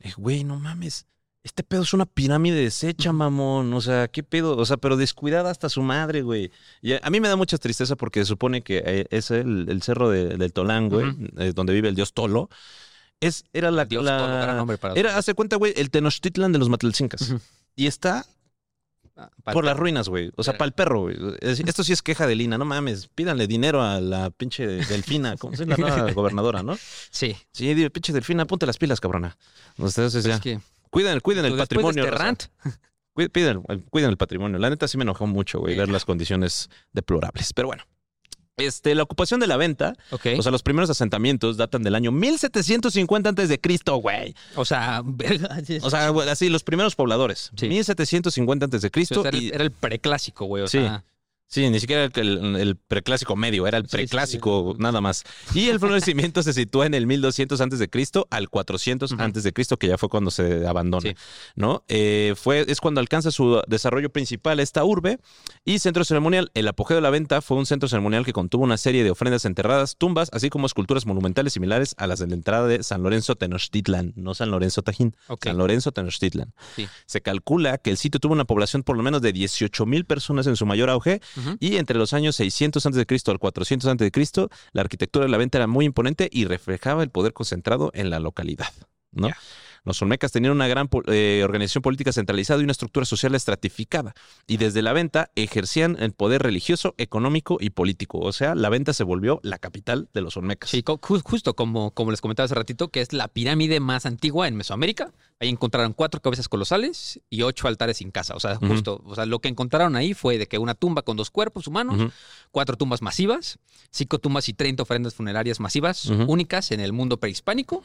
le 0.00 0.12
güey, 0.12 0.44
no 0.44 0.58
mames. 0.58 1.06
Este 1.42 1.62
pedo 1.62 1.82
es 1.82 1.94
una 1.94 2.04
pirámide 2.04 2.56
deshecha, 2.62 3.12
mamón. 3.12 3.72
O 3.72 3.80
sea, 3.80 4.08
¿qué 4.08 4.22
pedo? 4.22 4.58
O 4.58 4.66
sea, 4.66 4.76
pero 4.76 4.96
descuidada 4.98 5.50
hasta 5.50 5.70
su 5.70 5.80
madre, 5.82 6.20
güey. 6.22 6.50
Y 6.82 6.92
a, 6.92 7.08
mí 7.10 7.18
me 7.20 7.28
da 7.28 7.36
mucha 7.36 7.56
tristeza 7.56 7.96
porque 7.96 8.20
se 8.20 8.26
supone 8.26 8.62
que 8.62 8.82
eh, 8.84 9.06
es 9.10 9.30
el, 9.30 9.66
el 9.70 9.80
cerro 9.82 10.10
de- 10.10 10.36
del 10.36 10.52
Tolán, 10.52 10.90
güey, 10.90 11.16
eh, 11.38 11.52
donde 11.54 11.72
vive 11.72 11.88
el 11.88 11.94
dios 11.94 12.12
Tolo. 12.12 12.50
Es, 13.20 13.44
era 13.54 13.70
la, 13.70 13.84
Dios, 13.86 14.04
la- 14.04 14.18
todo 14.18 14.26
gran 14.28 14.56
nombre 14.58 14.76
para 14.76 14.94
era, 14.94 15.16
hace 15.16 15.32
cuenta, 15.34 15.56
güey, 15.56 15.72
el 15.76 15.90
Tenochtitlan 15.90 16.52
de 16.52 16.58
los 16.58 16.68
Matlalcincas. 16.68 17.34
Y 17.74 17.86
está 17.86 18.26
por 19.44 19.64
las 19.64 19.76
ruinas, 19.76 20.08
güey. 20.08 20.30
O 20.36 20.42
sea, 20.42 20.52
Verga. 20.52 20.58
para 20.58 20.66
el 20.68 20.72
perro, 20.72 21.00
güey. 21.02 21.16
Es- 21.40 21.60
Esto 21.60 21.84
sí 21.84 21.92
es 21.92 22.02
queja 22.02 22.26
de 22.26 22.34
Lina, 22.34 22.58
no 22.58 22.64
mames. 22.64 23.08
Pídanle 23.08 23.46
dinero 23.46 23.82
a 23.82 24.00
la 24.00 24.30
pinche 24.30 24.66
delfina, 24.66 25.36
como 25.38 25.56
se 25.56 25.66
la 25.66 25.76
nueva 25.76 26.12
gobernadora, 26.12 26.62
¿no? 26.62 26.76
Sí. 27.10 27.36
Sí, 27.52 27.74
di- 27.74 27.88
pinche 27.90 28.12
delfina, 28.12 28.46
ponte 28.46 28.66
las 28.66 28.78
pilas, 28.78 29.00
cabrona. 29.00 29.36
Entonces, 29.76 30.12
Pero 30.14 30.28
ya. 30.28 30.34
es 30.36 30.40
que 30.40 30.60
Cuiden, 30.90 31.20
cuiden 31.20 31.44
el 31.44 31.52
de 31.52 31.58
patrimonio. 31.58 32.02
este 32.04 32.10
raza. 32.10 32.24
rant, 32.24 32.42
Cuiden, 33.12 33.62
cuiden 33.90 34.10
el- 34.10 34.16
patrimonio. 34.16 34.58
La 34.58 34.70
neta 34.70 34.88
sí 34.88 34.96
me 34.96 35.02
enojó 35.02 35.26
mucho, 35.26 35.60
güey, 35.60 35.76
ver 35.76 35.88
las 35.88 36.04
condiciones 36.04 36.70
deplorables. 36.92 37.52
Pero 37.52 37.68
bueno. 37.68 37.84
Este, 38.66 38.94
la 38.94 39.02
ocupación 39.02 39.40
de 39.40 39.46
la 39.46 39.56
venta, 39.56 39.94
o 40.10 40.18
sea, 40.42 40.52
los 40.52 40.62
primeros 40.62 40.90
asentamientos 40.90 41.56
datan 41.56 41.82
del 41.82 41.94
año 41.94 42.12
1750 42.12 43.28
antes 43.28 43.48
de 43.48 43.60
Cristo, 43.60 43.96
güey. 43.96 44.34
O 44.56 44.64
sea, 44.64 45.02
O 45.82 45.90
sea, 45.90 46.08
así, 46.30 46.48
los 46.48 46.62
primeros 46.64 46.94
pobladores. 46.94 47.50
Sí. 47.56 47.68
1750 47.68 48.64
antes 48.64 48.82
de 48.82 48.90
Cristo. 48.90 49.24
era, 49.26 49.36
el, 49.36 49.52
era 49.52 49.64
el 49.64 49.70
preclásico, 49.70 50.46
güey. 50.46 50.62
O 50.64 50.68
Sí. 50.68 50.78
sea, 50.78 51.04
Sí, 51.52 51.68
ni 51.68 51.80
siquiera 51.80 52.04
el, 52.04 52.12
el- 52.14 52.56
el 52.56 52.76
preclásico 52.76 53.34
medio, 53.34 53.66
era 53.66 53.78
el 53.78 53.84
Sí, 53.84 53.88
sí, 53.88 53.90
sí. 53.90 53.96
preclásico 53.98 54.76
nada 54.78 55.00
más. 55.00 55.24
Y 55.52 55.68
el 55.68 55.80
florecimiento 55.80 56.42
se 56.44 56.52
sitúa 56.52 56.86
en 56.86 56.94
el 56.94 57.08
1200 57.08 57.60
antes 57.60 57.80
de 57.80 57.90
Cristo 57.90 58.28
al 58.30 58.48
400 58.48 59.10
Ujú. 59.10 59.20
antes 59.20 59.42
de 59.42 59.52
Cristo, 59.52 59.76
que 59.76 59.88
ya 59.88 59.98
fue 59.98 60.08
cuando 60.08 60.30
se 60.30 60.64
abandona. 60.66 61.12
¿no? 61.56 61.82
Eh, 61.88 62.34
fue 62.36 62.64
es 62.68 62.80
cuando 62.80 63.00
alcanza 63.00 63.32
su 63.32 63.60
desarrollo 63.66 64.10
principal 64.10 64.60
esta 64.60 64.84
urbe 64.84 65.18
y 65.64 65.80
centro 65.80 66.04
ceremonial. 66.04 66.52
El 66.54 66.68
apogeo 66.68 66.94
de 66.94 67.00
la 67.00 67.10
venta 67.10 67.40
fue 67.42 67.56
un 67.56 67.66
centro 67.66 67.88
ceremonial 67.88 68.24
que 68.24 68.32
contuvo 68.32 68.62
una 68.62 68.76
serie 68.76 69.02
de 69.02 69.10
ofrendas 69.10 69.44
enterradas, 69.44 69.96
tumbas, 69.96 70.30
así 70.32 70.50
como 70.50 70.66
esculturas 70.66 71.04
monumentales 71.04 71.52
similares 71.54 71.96
a 71.98 72.06
las 72.06 72.20
de 72.20 72.28
la 72.28 72.34
entrada 72.34 72.68
de 72.68 72.84
San 72.84 73.02
Lorenzo 73.02 73.34
Tenochtitlan, 73.34 74.12
no 74.14 74.34
San 74.34 74.52
Lorenzo 74.52 74.82
Tajín. 74.82 75.16
San 75.42 75.58
Lorenzo 75.58 75.90
Tenochtitlan. 75.90 76.54
Se 77.06 77.20
calcula 77.22 77.78
que 77.78 77.90
el 77.90 77.96
sitio 77.96 78.20
tuvo 78.20 78.34
una 78.34 78.44
población 78.44 78.84
por 78.84 78.96
lo 78.96 79.02
menos 79.02 79.20
de 79.20 79.32
18 79.32 79.84
mil 79.84 80.04
personas 80.04 80.46
en 80.46 80.54
su 80.54 80.64
mayor 80.64 80.90
auge 80.90 81.20
Y 81.60 81.76
entre 81.76 81.98
los 81.98 82.12
años 82.12 82.36
600 82.36 82.84
a.C. 82.86 83.06
al 83.26 83.38
400 83.38 83.88
a.C., 83.88 84.48
la 84.72 84.82
arquitectura 84.82 85.24
de 85.24 85.30
la 85.30 85.38
venta 85.38 85.58
era 85.58 85.66
muy 85.66 85.84
imponente 85.84 86.28
y 86.30 86.44
reflejaba 86.44 87.02
el 87.02 87.10
poder 87.10 87.32
concentrado 87.32 87.90
en 87.94 88.10
la 88.10 88.20
localidad. 88.20 88.72
¿no? 89.12 89.28
Los 89.84 90.00
olmecas 90.02 90.32
tenían 90.32 90.52
una 90.52 90.68
gran 90.68 90.88
eh, 91.06 91.42
organización 91.44 91.82
política 91.82 92.12
centralizada 92.12 92.60
y 92.60 92.64
una 92.64 92.72
estructura 92.72 93.06
social 93.06 93.34
estratificada. 93.34 94.14
Y 94.46 94.56
desde 94.56 94.82
la 94.82 94.92
venta 94.92 95.30
ejercían 95.34 95.96
el 96.00 96.12
poder 96.12 96.42
religioso, 96.42 96.94
económico 96.98 97.58
y 97.60 97.70
político. 97.70 98.18
O 98.18 98.32
sea, 98.32 98.54
la 98.54 98.68
venta 98.68 98.92
se 98.92 99.04
volvió 99.04 99.40
la 99.42 99.58
capital 99.58 100.08
de 100.12 100.20
los 100.20 100.36
olmecas. 100.36 100.70
Sí, 100.70 100.84
justo 101.00 101.54
como, 101.54 101.92
como 101.92 102.10
les 102.10 102.20
comentaba 102.20 102.44
hace 102.44 102.54
ratito, 102.54 102.88
que 102.88 103.00
es 103.00 103.12
la 103.12 103.28
pirámide 103.28 103.80
más 103.80 104.06
antigua 104.06 104.48
en 104.48 104.56
Mesoamérica. 104.56 105.12
Ahí 105.42 105.48
encontraron 105.48 105.94
cuatro 105.94 106.20
cabezas 106.20 106.50
colosales 106.50 107.18
y 107.30 107.42
ocho 107.42 107.66
altares 107.66 107.96
sin 107.96 108.10
casa. 108.10 108.34
O 108.34 108.40
sea, 108.40 108.56
justo, 108.56 109.02
o 109.06 109.14
sea, 109.14 109.24
lo 109.24 109.38
que 109.38 109.48
encontraron 109.48 109.96
ahí 109.96 110.12
fue 110.12 110.36
de 110.36 110.46
que 110.46 110.58
una 110.58 110.74
tumba 110.74 111.00
con 111.00 111.16
dos 111.16 111.30
cuerpos 111.30 111.66
humanos, 111.66 112.12
cuatro 112.50 112.76
tumbas 112.76 113.00
masivas, 113.00 113.58
cinco 113.90 114.18
tumbas 114.18 114.50
y 114.50 114.52
30 114.52 114.82
ofrendas 114.82 115.14
funerarias 115.14 115.58
masivas 115.58 116.06
únicas 116.06 116.72
en 116.72 116.80
el 116.80 116.92
mundo 116.92 117.18
prehispánico. 117.18 117.82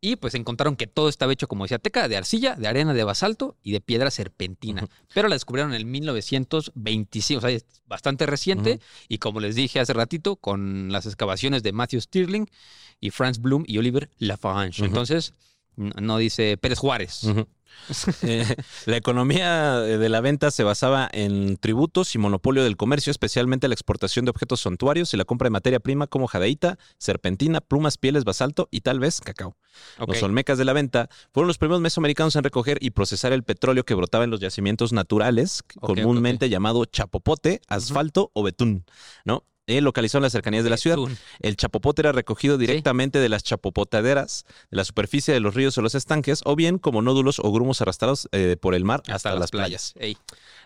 Y 0.00 0.16
pues 0.16 0.34
encontraron 0.34 0.76
que 0.76 0.86
todo 0.86 1.08
estaba 1.24 1.32
hecho, 1.32 1.48
como 1.48 1.64
decía 1.64 1.78
Teca, 1.78 2.06
de 2.08 2.16
arcilla, 2.16 2.54
de 2.54 2.68
arena, 2.68 2.92
de 2.92 3.02
basalto 3.04 3.56
y 3.62 3.72
de 3.72 3.80
piedra 3.80 4.10
serpentina. 4.10 4.86
Pero 5.14 5.28
la 5.28 5.34
descubrieron 5.34 5.72
en 5.72 5.76
el 5.76 5.86
1925, 5.86 7.38
o 7.38 7.40
sea, 7.40 7.50
es 7.50 7.64
bastante 7.86 8.26
reciente. 8.26 8.80
Y 9.08 9.18
como 9.18 9.40
les 9.40 9.54
dije 9.54 9.80
hace 9.80 9.92
ratito, 9.92 10.36
con 10.36 10.92
las 10.92 11.06
excavaciones 11.06 11.62
de 11.62 11.72
Matthew 11.72 12.02
Stirling 12.02 12.46
y 13.00 13.10
Franz 13.10 13.38
Bloom 13.38 13.64
y 13.66 13.78
Oliver 13.78 14.10
Lafarge. 14.18 14.84
Entonces, 14.84 15.32
No, 15.76 15.92
no 16.00 16.18
dice 16.18 16.56
Pérez 16.56 16.78
Juárez. 16.78 17.26
Eh, 18.22 18.56
la 18.86 18.96
economía 18.96 19.80
de 19.80 20.08
la 20.08 20.20
venta 20.20 20.50
se 20.50 20.64
basaba 20.64 21.08
en 21.12 21.56
tributos 21.58 22.14
y 22.14 22.18
monopolio 22.18 22.64
del 22.64 22.76
comercio, 22.76 23.10
especialmente 23.10 23.68
la 23.68 23.74
exportación 23.74 24.24
de 24.24 24.30
objetos 24.30 24.60
suntuarios 24.60 25.12
y 25.12 25.16
la 25.16 25.24
compra 25.24 25.46
de 25.46 25.50
materia 25.50 25.80
prima 25.80 26.06
como 26.06 26.26
jadeíta, 26.26 26.78
serpentina, 26.98 27.60
plumas, 27.60 27.98
pieles, 27.98 28.24
basalto 28.24 28.68
y 28.70 28.80
tal 28.80 29.00
vez 29.00 29.20
cacao. 29.20 29.56
Los 30.06 30.22
olmecas 30.22 30.58
de 30.58 30.64
la 30.64 30.72
venta 30.72 31.08
fueron 31.32 31.48
los 31.48 31.58
primeros 31.58 31.80
mesoamericanos 31.80 32.36
en 32.36 32.44
recoger 32.44 32.78
y 32.80 32.90
procesar 32.90 33.32
el 33.32 33.42
petróleo 33.42 33.84
que 33.84 33.94
brotaba 33.94 34.24
en 34.24 34.30
los 34.30 34.40
yacimientos 34.40 34.92
naturales, 34.92 35.62
comúnmente 35.80 36.48
llamado 36.48 36.84
chapopote, 36.84 37.60
asfalto 37.68 38.30
o 38.32 38.42
betún, 38.42 38.84
¿no? 39.24 39.44
Eh, 39.66 39.80
localizado 39.80 40.18
en 40.18 40.24
las 40.24 40.32
cercanías 40.32 40.62
de 40.62 40.70
la 40.70 40.76
ciudad. 40.76 40.98
El 41.40 41.56
chapopote 41.56 42.02
era 42.02 42.12
recogido 42.12 42.58
directamente 42.58 43.18
de 43.18 43.30
las 43.30 43.42
chapopotaderas, 43.42 44.44
de 44.70 44.76
la 44.76 44.84
superficie 44.84 45.32
de 45.32 45.40
los 45.40 45.54
ríos 45.54 45.78
o 45.78 45.82
los 45.82 45.94
estanques, 45.94 46.42
o 46.44 46.54
bien 46.54 46.78
como 46.78 47.00
nódulos 47.00 47.38
o 47.38 47.50
grumos 47.50 47.80
arrastrados 47.80 48.28
eh, 48.32 48.58
por 48.60 48.74
el 48.74 48.84
mar 48.84 49.02
hasta, 49.08 49.34
las 49.36 49.50
playas. 49.50 49.94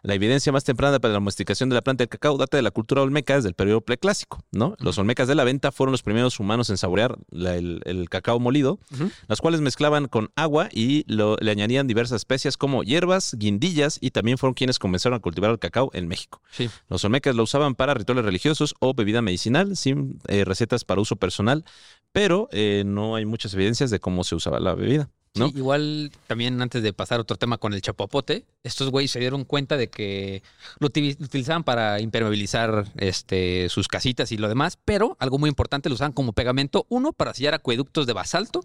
La 0.03 0.15
evidencia 0.15 0.53
más 0.53 0.65
temprana 0.65 0.99
para 0.99 1.13
la 1.13 1.19
domesticación 1.19 1.69
de 1.69 1.75
la 1.75 1.83
planta 1.83 2.03
del 2.03 2.09
cacao 2.09 2.37
data 2.37 2.57
de 2.57 2.63
la 2.63 2.71
cultura 2.71 3.03
olmeca 3.03 3.35
desde 3.37 3.49
el 3.49 3.55
periodo 3.55 3.81
preclásico, 3.81 4.43
¿no? 4.53 4.77
Los 4.79 4.99
olmecas 4.99 5.29
de 5.29 5.35
la 5.35 5.45
venta 5.45 5.73
fueron 5.73 5.93
los 5.93 6.03
primeros 6.03 6.39
humanos 6.41 6.71
en 6.71 6.77
saborear 6.79 7.17
la- 7.31 7.57
el, 7.57 7.81
el 7.85 8.09
cacao 8.09 8.39
molido, 8.41 8.79
Ujú. 8.93 9.11
las 9.29 9.41
cuales 9.41 9.61
mezclaban 9.61 10.07
con 10.07 10.31
agua 10.37 10.69
y 10.73 11.05
lo- 11.13 11.37
le 11.41 11.51
añadían 11.51 11.87
diversas 11.87 12.17
especias 12.21 12.57
como 12.57 12.83
hierbas, 12.83 13.35
guindillas 13.39 13.99
y 14.01 14.11
también 14.11 14.39
fueron 14.39 14.55
quienes 14.55 14.79
comenzaron 14.79 15.17
a 15.17 15.21
cultivar 15.21 15.51
el 15.51 15.59
cacao 15.59 15.91
en 15.95 16.09
México. 16.09 16.41
Sí. 16.51 16.71
Los 16.89 17.05
olmecas 17.05 17.35
lo 17.35 17.43
usaban 17.43 17.75
para 17.75 17.95
rituales 17.95 18.25
religiosos 18.25 18.75
o 18.81 18.95
bebida 18.95 19.23
medicinal, 19.23 19.77
sin 19.77 20.19
eh, 20.29 20.45
recetas 20.45 20.85
para 20.85 21.01
uso 21.01 21.17
personal, 21.17 21.65
pero 22.13 22.49
eh, 22.53 22.85
no 22.87 23.17
hay 23.17 23.25
muchas 23.27 23.53
evidencias 23.55 23.91
de 23.91 24.01
cómo 24.01 24.25
se 24.25 24.35
usaba 24.35 24.61
la 24.61 24.75
bebida. 24.75 25.11
¿No? 25.39 25.49
Sí, 25.49 25.59
igual 25.59 26.11
también 26.27 26.61
antes 26.61 26.83
de 26.83 26.93
pasar 26.93 27.19
a 27.19 27.23
otro 27.23 27.37
tema 27.37 27.59
con 27.59 27.73
el 27.73 27.81
chapopote, 27.83 28.45
estos 28.63 28.91
güeyes 28.91 29.11
se 29.11 29.21
dieron 29.21 29.45
cuenta 29.45 29.77
de 29.77 29.89
que 29.89 30.43
lo 30.79 30.89
uti- 30.89 31.17
lo 31.19 31.25
utilizaban 31.27 31.65
para 31.65 32.01
impermeabilizar 32.01 32.87
este, 32.97 33.69
sus 33.69 33.89
casitas 33.89 34.33
y 34.33 34.37
lo 34.37 34.49
demás, 34.49 34.79
pero 34.85 35.17
algo 35.21 35.39
muy 35.39 35.49
importante 35.49 35.89
lo 35.89 35.95
usaban 35.95 36.13
como 36.13 36.33
pegamento, 36.33 36.87
uno 36.89 37.13
para 37.13 37.35
sellar 37.35 37.55
acueductos 37.55 38.07
de 38.07 38.13
basalto 38.13 38.65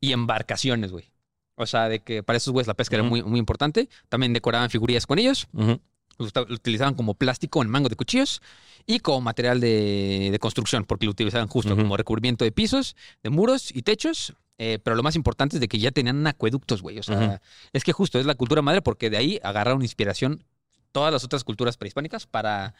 y 0.00 0.12
embarcaciones, 0.12 0.92
güey. 0.92 1.10
O 1.56 1.66
sea, 1.66 1.88
de 1.88 2.00
que 2.00 2.22
para 2.22 2.36
esos 2.36 2.52
güeyes 2.52 2.66
la 2.66 2.74
pesca 2.74 2.96
era 2.96 3.04
muy, 3.04 3.22
muy 3.22 3.38
importante. 3.38 3.88
También 4.08 4.32
decoraban 4.32 4.70
figurillas 4.70 5.06
con 5.06 5.20
ellos. 5.20 5.46
Lo 5.52 6.26
utilizaban 6.50 6.94
como 6.94 7.14
plástico 7.14 7.62
en 7.62 7.68
mango 7.70 7.88
de 7.88 7.96
cuchillos 7.96 8.42
y 8.86 8.98
como 8.98 9.20
material 9.20 9.60
de, 9.60 10.30
de 10.32 10.38
construcción, 10.40 10.84
porque 10.84 11.06
lo 11.06 11.12
utilizaban 11.12 11.46
justo 11.48 11.76
como 11.76 11.96
recubrimiento 11.96 12.44
de 12.44 12.50
pisos, 12.52 12.96
de 13.22 13.30
muros 13.30 13.70
y 13.74 13.82
techos. 13.82 14.34
Eh, 14.58 14.78
pero 14.82 14.96
lo 14.96 15.02
más 15.02 15.16
importante 15.16 15.56
es 15.56 15.60
de 15.60 15.68
que 15.68 15.78
ya 15.78 15.90
tenían 15.90 16.26
acueductos, 16.26 16.82
güey. 16.82 16.98
O 16.98 17.02
sea, 17.02 17.40
es 17.72 17.84
que 17.84 17.92
justo 17.92 18.18
es 18.18 18.26
la 18.26 18.34
cultura 18.34 18.62
madre 18.62 18.82
porque 18.82 19.10
de 19.10 19.16
ahí 19.16 19.40
agarraron 19.42 19.82
inspiración 19.82 20.44
todas 20.92 21.12
las 21.12 21.24
otras 21.24 21.42
culturas 21.42 21.76
prehispánicas 21.76 22.26
para, 22.26 22.74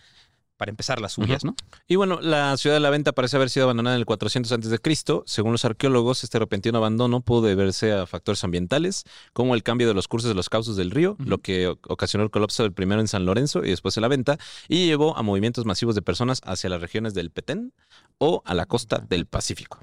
para 0.57 0.71
empezar 0.71 1.01
las 1.01 1.13
suyas, 1.13 1.45
¿no? 1.45 1.55
Y 1.89 1.97
bueno, 1.97 2.21
la 2.21 2.57
ciudad 2.57 2.77
de 2.77 2.81
la 2.81 2.91
venta 2.91 3.13
parece 3.13 3.37
haber 3.37 3.51
sido 3.51 3.65
abandonada 3.65 3.97
en 3.97 4.01
el 4.01 4.07
400 4.07 4.53
a.C. 4.53 5.23
Según 5.27 5.53
los 5.53 5.65
arqueólogos, 5.65 6.25
este 6.25 6.39
repentino 6.39 6.79
abandono 6.79 7.21
pudo 7.21 7.43
deberse 7.43 7.93
a 7.93 8.07
factores 8.07 8.45
ambientales, 8.45 9.05
como 9.33 9.55
el 9.55 9.63
cambio 9.63 9.89
de 9.89 9.95
los 9.95 10.09
cursos 10.09 10.29
de 10.29 10.35
los 10.35 10.49
cauces 10.49 10.77
del 10.77 10.91
río, 10.91 11.17
lo 11.19 11.39
que 11.39 11.67
ocasionó 11.67 12.25
el 12.25 12.31
colapso 12.31 12.63
del 12.63 12.73
primero 12.73 13.01
en 13.01 13.09
San 13.09 13.27
Lorenzo 13.27 13.65
y 13.65 13.71
después 13.71 13.97
en 13.97 14.03
la 14.03 14.09
venta, 14.09 14.39
y 14.69 14.87
llevó 14.87 15.17
a 15.17 15.23
movimientos 15.23 15.65
masivos 15.65 15.95
de 15.95 16.03
personas 16.03 16.41
hacia 16.45 16.71
las 16.71 16.81
regiones 16.81 17.15
del 17.15 17.31
Petén 17.31 17.73
o 18.19 18.43
a 18.45 18.55
la 18.55 18.67
costa 18.67 19.05
del 19.09 19.27
Pacífico. 19.27 19.81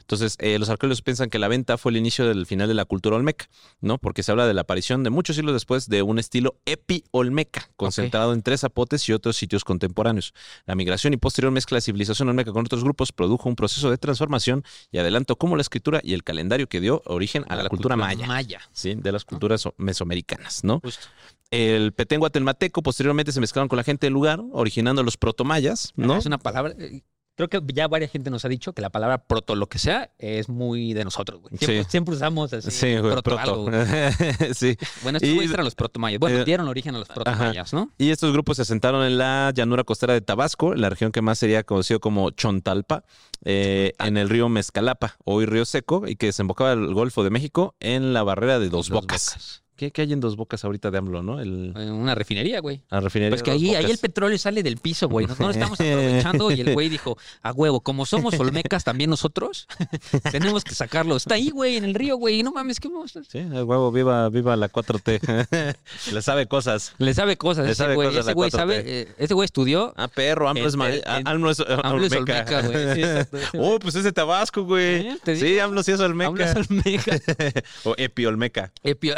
Entonces, 0.00 0.36
eh, 0.38 0.58
los 0.58 0.68
arqueólogos 0.68 1.00
piensan 1.00 1.30
que 1.30 1.38
la 1.38 1.48
venta 1.48 1.78
fue 1.78 1.90
el 1.90 1.96
inicio 1.96 2.28
del 2.28 2.44
final 2.44 2.68
de 2.68 2.74
la 2.74 2.84
cultura 2.84 3.16
olmeca, 3.16 3.48
¿no? 3.80 3.96
Porque 3.96 4.22
se 4.22 4.32
habla 4.32 4.46
de 4.46 4.52
la 4.52 4.60
aparición 4.62 5.02
de 5.02 5.08
muchos 5.08 5.36
siglos 5.36 5.54
después 5.54 5.88
de 5.88 6.02
un 6.02 6.18
estilo 6.18 6.56
epi-olmeca, 6.66 7.70
concentrado 7.76 8.34
en 8.34 8.42
tres 8.42 8.60
zapotes 8.60 9.08
y 9.08 9.12
otros 9.12 9.36
sitios 9.36 9.64
contemporáneos. 9.64 9.93
La 10.66 10.74
migración 10.74 11.12
y 11.14 11.16
posterior 11.16 11.52
mezcla 11.52 11.76
de 11.76 11.80
civilización 11.82 12.28
olmeca 12.28 12.52
con 12.52 12.64
otros 12.64 12.84
grupos 12.84 13.12
produjo 13.12 13.48
un 13.48 13.56
proceso 13.56 13.90
de 13.90 13.96
transformación 13.98 14.62
y 14.90 14.98
adelanto 14.98 15.36
como 15.36 15.56
la 15.56 15.62
escritura 15.62 16.00
y 16.02 16.12
el 16.14 16.22
calendario 16.24 16.68
que 16.68 16.80
dio 16.80 17.02
origen 17.06 17.44
a, 17.48 17.56
la, 17.56 17.68
cultura, 17.68 17.96
maya, 17.96 18.26
Maya. 18.26 18.60
¿sí? 18.72 18.94
De 18.94 19.12
las 19.12 19.24
culturas 19.24 19.64
o- 19.66 19.74
mesoamericanas, 19.78 20.64
¿no? 20.64 20.80
Justo. 20.80 21.06
El 21.50 21.92
petén 21.92 22.18
guatemalteco 22.20 22.82
posteriormente 22.82 23.30
se 23.30 23.40
mezclaron 23.40 23.68
con 23.68 23.76
la 23.76 23.84
gente 23.84 24.06
del 24.06 24.12
lugar, 24.12 24.40
originando 24.52 25.02
los 25.02 25.16
protomayas, 25.16 25.92
¿no? 25.94 26.16
Es 26.16 26.26
una 26.26 26.38
palabra. 26.38 26.74
Creo 27.36 27.48
que 27.48 27.60
ya 27.74 27.88
varias 27.88 28.12
gente 28.12 28.30
nos 28.30 28.44
ha 28.44 28.48
dicho 28.48 28.72
que 28.74 28.80
la 28.80 28.90
palabra 28.90 29.18
proto 29.18 29.56
lo 29.56 29.66
que 29.68 29.80
sea 29.80 30.12
es 30.18 30.48
muy 30.48 30.92
de 30.94 31.02
nosotros, 31.04 31.40
güey. 31.40 31.56
Siempre, 31.58 31.82
Sí. 31.82 31.90
siempre 31.90 32.14
usamos 32.14 32.52
así. 32.52 32.70
Sí, 32.70 32.96
güey, 32.98 33.12
proto 33.12 33.22
proto. 33.22 33.40
algo, 33.40 33.70
sí. 34.54 34.76
Bueno, 35.02 35.18
estos 35.20 35.44
Y- 35.44 35.52
eran 35.52 35.64
los 35.64 35.74
protomayas. 35.74 36.20
Bueno, 36.20 36.38
eh, 36.38 36.44
dieron 36.44 36.68
origen 36.68 36.94
a 36.94 36.98
los 37.00 37.08
protomayas, 37.08 37.72
¿no? 37.72 37.90
Y 37.98 38.10
estos 38.10 38.32
grupos 38.32 38.56
se 38.56 38.62
asentaron 38.62 39.04
en 39.04 39.18
la 39.18 39.52
llanura 39.54 39.82
costera 39.82 40.12
de 40.14 40.20
Tabasco, 40.20 40.74
la 40.74 40.90
región 40.90 41.10
que 41.10 41.22
más 41.22 41.38
sería 41.38 41.64
conocido 41.64 41.98
como 41.98 42.30
Chontalpa, 42.30 43.02
eh, 43.44 43.92
en 43.98 44.16
el 44.16 44.28
río 44.28 44.48
Mezcalapa, 44.48 45.16
hoy 45.24 45.46
río 45.46 45.64
seco, 45.64 46.04
y 46.06 46.14
que 46.14 46.26
desembocaba 46.26 46.72
el 46.72 46.94
Golfo 46.94 47.24
de 47.24 47.30
México 47.30 47.74
en 47.80 48.12
la 48.12 48.22
barrera 48.22 48.60
de 48.60 48.68
Dos, 48.68 48.88
Dos 48.88 49.00
Bocas. 49.02 49.26
Bocas. 49.34 49.63
¿Qué, 49.76 49.90
qué 49.90 50.02
hay 50.02 50.12
en 50.12 50.20
Dos 50.20 50.36
Bocas 50.36 50.64
ahorita 50.64 50.90
de 50.92 50.98
AMLO, 50.98 51.22
no? 51.22 51.40
El, 51.40 51.72
Eh, 51.76 51.90
Una 51.90 52.14
refinería, 52.14 52.60
güey. 52.60 52.80
la 52.90 53.00
refinería 53.00 53.30
Pues 53.30 53.42
que 53.42 53.50
ahí, 53.50 53.74
ahí 53.74 53.90
el 53.90 53.98
petróleo 53.98 54.38
sale 54.38 54.62
del 54.62 54.76
piso, 54.76 55.08
güey. 55.08 55.26
No, 55.26 55.34
no 55.38 55.46
lo 55.46 55.50
estamos 55.50 55.80
aprovechando. 55.80 56.50
Y 56.52 56.60
el 56.60 56.72
güey 56.74 56.88
dijo, 56.88 57.18
a 57.42 57.50
huevo, 57.52 57.80
como 57.80 58.06
somos 58.06 58.38
olmecas 58.38 58.84
también 58.84 59.10
nosotros, 59.10 59.66
tenemos 60.30 60.62
que 60.62 60.74
sacarlo. 60.74 61.16
Está 61.16 61.34
ahí, 61.34 61.50
güey, 61.50 61.76
en 61.76 61.84
el 61.84 61.94
río, 61.94 62.16
güey. 62.16 62.42
No 62.44 62.52
mames, 62.52 62.78
¿qué 62.78 62.88
vamos 62.88 63.16
a 63.16 63.20
hacer? 63.20 63.30
Sí, 63.32 63.38
el 63.38 63.64
huevo, 63.64 63.90
viva, 63.90 64.28
viva 64.28 64.56
la 64.56 64.70
4T. 64.70 65.76
Le 66.12 66.22
sabe 66.22 66.46
cosas. 66.46 66.94
Le 66.98 67.12
sabe 67.14 67.36
cosas 67.36 67.64
Le 67.66 67.72
ese 67.72 67.82
sabe 67.82 67.94
güey. 67.96 68.08
cosas 68.08 68.26
Ese 68.26 68.34
güey 68.34 68.50
4T. 68.50 68.52
sabe, 68.56 68.82
eh, 68.86 69.08
ese 69.18 69.34
güey 69.34 69.44
estudió. 69.46 69.92
Ah, 69.96 70.06
perro, 70.08 70.48
AMLO 70.48 70.66
es, 70.68 70.74
AMLO 70.74 71.50
es, 71.50 71.60
AMLO 71.60 72.04
es 72.06 72.12
olmeca. 72.12 72.62
güey. 72.62 72.94
Sí, 72.94 73.02
oh, 73.58 73.78
pues 73.80 73.96
es 73.96 74.04
de 74.04 74.12
Tabasco, 74.12 74.62
güey. 74.64 75.08
¿Eh? 75.08 75.18
Sí. 75.36 75.58
AMLO 75.58 75.82
sí 75.82 75.90
es 75.92 76.00
olmeca. 76.00 76.28
AMLO 76.28 76.44
es 76.44 76.56
olmeca. 76.70 77.18
o 77.84 77.94
epi 77.98 78.26
olmeca. 78.26 78.72
Epio- 78.84 79.14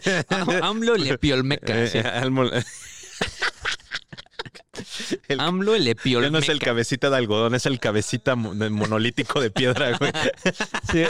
AMLO 0.62 0.96
le 0.96 1.18
piolmeca. 1.18 1.86
sí. 1.86 1.98
Eh, 1.98 2.04
AMLO- 2.14 2.50
el- 5.28 5.38
Ya 6.04 6.30
no 6.30 6.38
es 6.38 6.48
el 6.48 6.58
cabecita 6.58 7.10
de 7.10 7.16
algodón, 7.16 7.54
es 7.54 7.66
el 7.66 7.78
cabecita 7.78 8.34
monolítico 8.36 9.40
de 9.40 9.50
piedra, 9.50 9.96
güey. 9.98 10.12
Sí, 10.90 11.04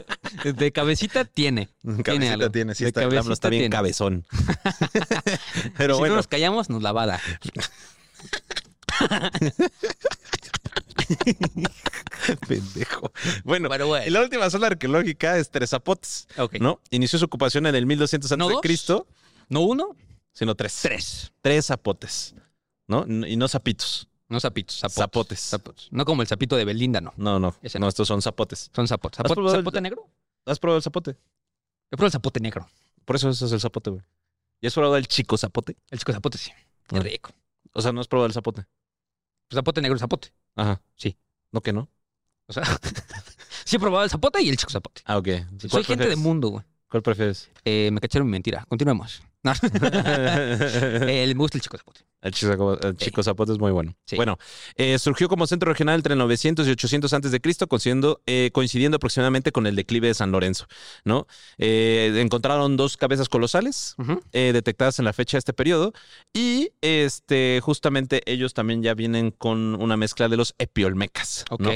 De 0.52 0.72
cabecita 0.72 1.24
tiene. 1.24 1.68
Tiene 1.82 2.02
Cabecita 2.02 2.32
algo. 2.34 2.50
tiene, 2.50 2.74
sí, 2.74 2.84
De 2.84 2.88
está, 2.88 3.02
el 3.04 3.16
AMLO 3.18 3.32
está 3.32 3.48
bien 3.48 3.62
tiene. 3.62 3.72
cabezón. 3.76 4.26
Pero 5.76 5.94
si 5.94 5.98
bueno, 6.00 6.14
no 6.14 6.16
nos 6.18 6.26
callamos, 6.28 6.68
nos 6.70 6.82
la 6.82 6.92
va 6.92 7.02
a 7.04 7.06
dar. 7.06 7.20
pendejo. 12.48 13.12
Bueno, 13.44 13.68
bueno. 13.68 13.88
la 14.10 14.20
última 14.20 14.48
zona 14.50 14.68
arqueológica 14.68 15.38
es 15.38 15.50
Tres 15.50 15.70
Zapotes, 15.70 16.28
Ok. 16.38 16.54
¿no? 16.60 16.80
Inició 16.90 17.18
su 17.18 17.24
ocupación 17.26 17.66
en 17.66 17.74
el 17.74 17.86
1200 17.86 18.30
¿No 18.30 18.34
antes 18.34 18.48
de 18.48 18.52
dos? 18.54 18.62
Cristo, 18.62 19.06
¿No 19.48 19.60
uno? 19.60 19.96
sino 20.32 20.54
tres. 20.54 20.78
Tres. 20.82 21.32
Tres 21.42 21.66
zapotes, 21.66 22.34
¿no? 22.86 23.04
Y 23.26 23.36
no 23.36 23.48
zapitos. 23.48 24.08
No 24.28 24.40
zapitos, 24.40 24.76
zapotes. 24.78 24.94
Zapotes. 24.96 25.40
Zapotes. 25.40 25.88
No 25.90 26.04
como 26.06 26.22
el 26.22 26.28
zapito 26.28 26.56
de 26.56 26.64
Belinda, 26.64 27.02
no. 27.02 27.12
No, 27.18 27.38
no, 27.38 27.54
Ese 27.62 27.78
no, 27.78 27.84
no. 27.84 27.88
estos 27.90 28.08
son 28.08 28.22
zapotes. 28.22 28.70
Son 28.74 28.88
zapotes. 28.88 29.20
¿Has 29.20 29.24
¿Zapote, 29.24 29.34
probado 29.34 29.56
el- 29.56 29.62
zapote 29.62 29.80
negro? 29.82 30.08
¿Has 30.46 30.58
probado 30.58 30.78
el 30.78 30.82
zapote? 30.82 31.12
Yo 31.12 31.96
probé 31.98 32.06
el 32.06 32.12
zapote 32.12 32.40
negro. 32.40 32.66
Por 33.04 33.16
eso 33.16 33.28
ese 33.28 33.44
es 33.44 33.52
el 33.52 33.60
zapote, 33.60 33.90
güey. 33.90 34.02
¿Y 34.62 34.66
has 34.68 34.72
probado 34.74 34.96
el 34.96 35.06
chico 35.06 35.36
zapote? 35.36 35.76
El 35.90 35.98
chico 35.98 36.12
zapote, 36.12 36.38
sí. 36.38 36.50
Qué 36.88 37.00
rico. 37.00 37.30
O 37.74 37.82
sea, 37.82 37.92
no 37.92 38.00
has 38.00 38.08
probado 38.08 38.26
el 38.26 38.32
zapote. 38.32 38.64
Zapote 39.52 39.80
negro, 39.80 39.98
zapote. 39.98 40.32
Ajá. 40.56 40.80
Sí. 40.96 41.16
¿No 41.50 41.60
que 41.60 41.72
no? 41.72 41.88
O 42.46 42.52
sea, 42.52 42.64
sí 43.64 43.76
he 43.76 43.78
probado 43.78 44.04
el 44.04 44.10
zapote 44.10 44.42
y 44.42 44.48
el 44.48 44.56
chico 44.56 44.70
zapote. 44.70 45.02
Ah, 45.04 45.18
ok. 45.18 45.28
Soy 45.58 45.70
¿Cuál 45.70 45.84
gente 45.84 46.08
de 46.08 46.16
mundo, 46.16 46.48
güey. 46.48 46.64
¿Cuál 46.88 47.02
prefieres? 47.02 47.50
Eh, 47.64 47.90
me 47.92 48.00
cacharon 48.00 48.26
mi 48.26 48.32
mentira. 48.32 48.64
Continuemos. 48.68 49.22
No. 49.42 49.52
Eh, 51.12 51.26
me 51.26 51.34
gusta 51.34 51.58
el 51.58 51.62
chico 51.62 51.76
zapote. 51.76 52.00
El 52.20 52.32
chico, 52.32 52.78
el 52.80 52.96
chico 52.96 53.22
zapote 53.22 53.52
es 53.52 53.58
muy 53.58 53.72
bueno. 53.72 53.96
Sí. 54.06 54.14
Bueno, 54.16 54.38
eh, 54.76 54.98
surgió 54.98 55.28
como 55.28 55.46
centro 55.46 55.70
regional 55.72 55.96
entre 55.96 56.14
900 56.14 56.66
y 56.68 56.70
800 56.70 57.12
antes 57.12 57.32
de 57.32 57.40
Cristo, 57.40 57.66
coincidiendo, 57.66 58.22
eh, 58.26 58.50
coincidiendo 58.52 58.96
aproximadamente 58.96 59.50
con 59.50 59.66
el 59.66 59.74
declive 59.74 60.08
de 60.08 60.14
San 60.14 60.30
Lorenzo, 60.30 60.66
¿no? 61.04 61.26
Eh, 61.58 62.12
encontraron 62.18 62.76
dos 62.76 62.96
cabezas 62.96 63.28
colosales 63.28 63.96
eh, 64.32 64.52
detectadas 64.52 64.98
en 65.00 65.04
la 65.04 65.12
fecha 65.12 65.36
de 65.36 65.40
este 65.40 65.52
periodo 65.52 65.92
y 66.32 66.70
este 66.80 67.60
justamente 67.62 68.22
ellos 68.26 68.54
también 68.54 68.82
ya 68.82 68.94
vienen 68.94 69.32
con 69.32 69.74
una 69.80 69.96
mezcla 69.96 70.28
de 70.28 70.36
los 70.36 70.54
epiolmecas, 70.58 71.44
Ok. 71.50 71.60
¿no? 71.60 71.70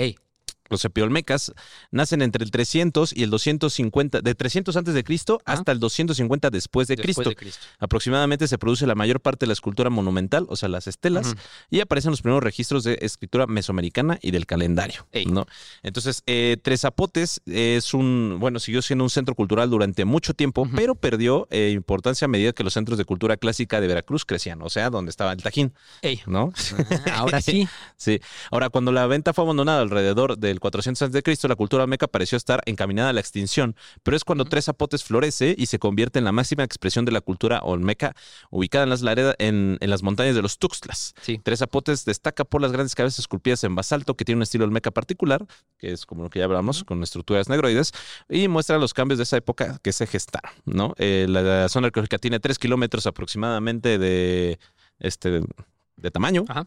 Los 0.68 0.84
epiolmecas 0.84 1.52
nacen 1.90 2.22
entre 2.22 2.44
el 2.44 2.50
300 2.50 3.12
y 3.16 3.22
el 3.22 3.30
250, 3.30 4.20
de 4.20 4.34
300 4.34 4.76
antes 4.76 4.94
de 4.94 5.04
Cristo 5.04 5.40
hasta 5.44 5.72
el 5.72 5.80
250 5.80 6.50
después 6.50 6.88
de 6.88 6.96
Después 6.96 7.16
Cristo. 7.16 7.30
de 7.30 7.36
Cristo. 7.36 7.60
Aproximadamente 7.78 8.48
se 8.48 8.58
produce 8.58 8.86
la 8.86 8.94
mayor 8.94 9.20
parte 9.20 9.44
de 9.44 9.48
la 9.48 9.52
escultura 9.52 9.90
monumental, 9.90 10.46
o 10.48 10.56
sea, 10.56 10.68
las 10.68 10.86
estelas, 10.86 11.34
y 11.70 11.80
aparecen 11.80 12.10
los 12.10 12.22
primeros 12.22 12.42
registros 12.42 12.84
de 12.84 12.98
escritura 13.02 13.46
mesoamericana 13.46 14.18
y 14.22 14.30
del 14.30 14.46
calendario. 14.46 15.06
Ey. 15.12 15.26
¿no? 15.26 15.46
Entonces, 15.82 16.22
eh, 16.26 16.56
Tres 16.62 16.80
Zapotes 16.82 17.40
es 17.46 17.94
un, 17.94 18.36
bueno, 18.40 18.58
siguió 18.58 18.82
siendo 18.82 19.04
un 19.04 19.10
centro 19.10 19.34
cultural 19.34 19.70
durante 19.70 20.04
mucho 20.04 20.34
tiempo, 20.34 20.68
pero 20.74 20.94
perdió 20.94 21.46
eh, 21.50 21.70
importancia 21.74 22.24
a 22.26 22.28
medida 22.28 22.52
que 22.52 22.64
los 22.64 22.72
centros 22.72 22.98
de 22.98 23.04
cultura 23.04 23.36
clásica 23.36 23.80
de 23.80 23.86
Veracruz 23.86 24.24
crecían, 24.24 24.62
o 24.62 24.70
sea, 24.70 24.90
donde 24.90 25.10
estaba 25.10 25.32
el 25.32 25.42
Tajín, 25.42 25.72
Ey. 26.02 26.20
¿no? 26.26 26.52
Ah, 27.06 27.14
ahora 27.18 27.40
sí. 27.40 27.68
Sí. 27.96 28.20
Ahora, 28.50 28.68
cuando 28.68 28.92
la 28.92 29.06
venta 29.06 29.32
fue 29.32 29.44
abandonada 29.44 29.80
alrededor 29.80 30.38
del 30.38 30.55
400 30.61 31.02
a.C., 31.02 31.48
la 31.48 31.57
cultura 31.57 31.84
olmeca 31.84 32.07
pareció 32.07 32.36
estar 32.36 32.62
encaminada 32.66 33.11
a 33.11 33.12
la 33.12 33.20
extinción, 33.20 33.76
pero 34.02 34.16
es 34.16 34.24
cuando 34.24 34.44
Tres 34.44 34.66
Zapotes 34.66 35.04
florece 35.04 35.54
y 35.57 35.66
se 35.66 35.78
convierte 35.78 36.18
en 36.18 36.24
la 36.24 36.32
máxima 36.32 36.64
expresión 36.64 37.04
de 37.04 37.12
la 37.12 37.20
cultura 37.20 37.61
olmeca, 37.62 38.14
ubicada 38.50 38.84
en 38.84 38.90
las, 38.90 39.02
laredas, 39.02 39.36
en, 39.38 39.78
en 39.80 39.90
las 39.90 40.02
montañas 40.02 40.34
de 40.34 40.42
los 40.42 40.59
Tuxtlas. 40.59 41.14
Sí. 41.22 41.40
Tres 41.42 41.61
Zapotes 41.61 42.04
destaca 42.04 42.44
por 42.44 42.61
las 42.61 42.72
grandes 42.72 42.94
cabezas 42.94 43.20
esculpidas 43.20 43.64
en 43.64 43.74
basalto, 43.74 44.14
que 44.16 44.24
tiene 44.24 44.38
un 44.38 44.42
estilo 44.42 44.64
olmeca 44.64 44.90
particular, 44.90 45.46
que 45.78 45.92
es 45.92 46.07
como 46.07 46.24
lo 46.24 46.30
que 46.30 46.38
ya 46.40 46.44
hablamos, 46.44 46.84
con 46.84 47.02
estructuras 47.02 47.48
negroides, 47.48 47.92
y 48.28 48.48
muestra 48.48 48.78
los 48.78 48.94
cambios 48.94 49.18
de 49.18 49.24
esa 49.24 49.36
época 49.36 49.78
que 49.82 49.92
se 49.92 50.07
gestaron. 50.07 50.52
¿no? 50.64 50.94
Eh, 50.98 51.26
la, 51.28 51.42
la 51.42 51.68
zona 51.68 51.86
arqueológica 51.86 52.18
tiene 52.18 52.40
3 52.40 52.59
kilómetros 52.59 53.07
aproximadamente 53.07 53.98
de, 53.98 54.59
este, 54.98 55.42
de 55.96 56.11
tamaño. 56.11 56.44
Ajá. 56.48 56.66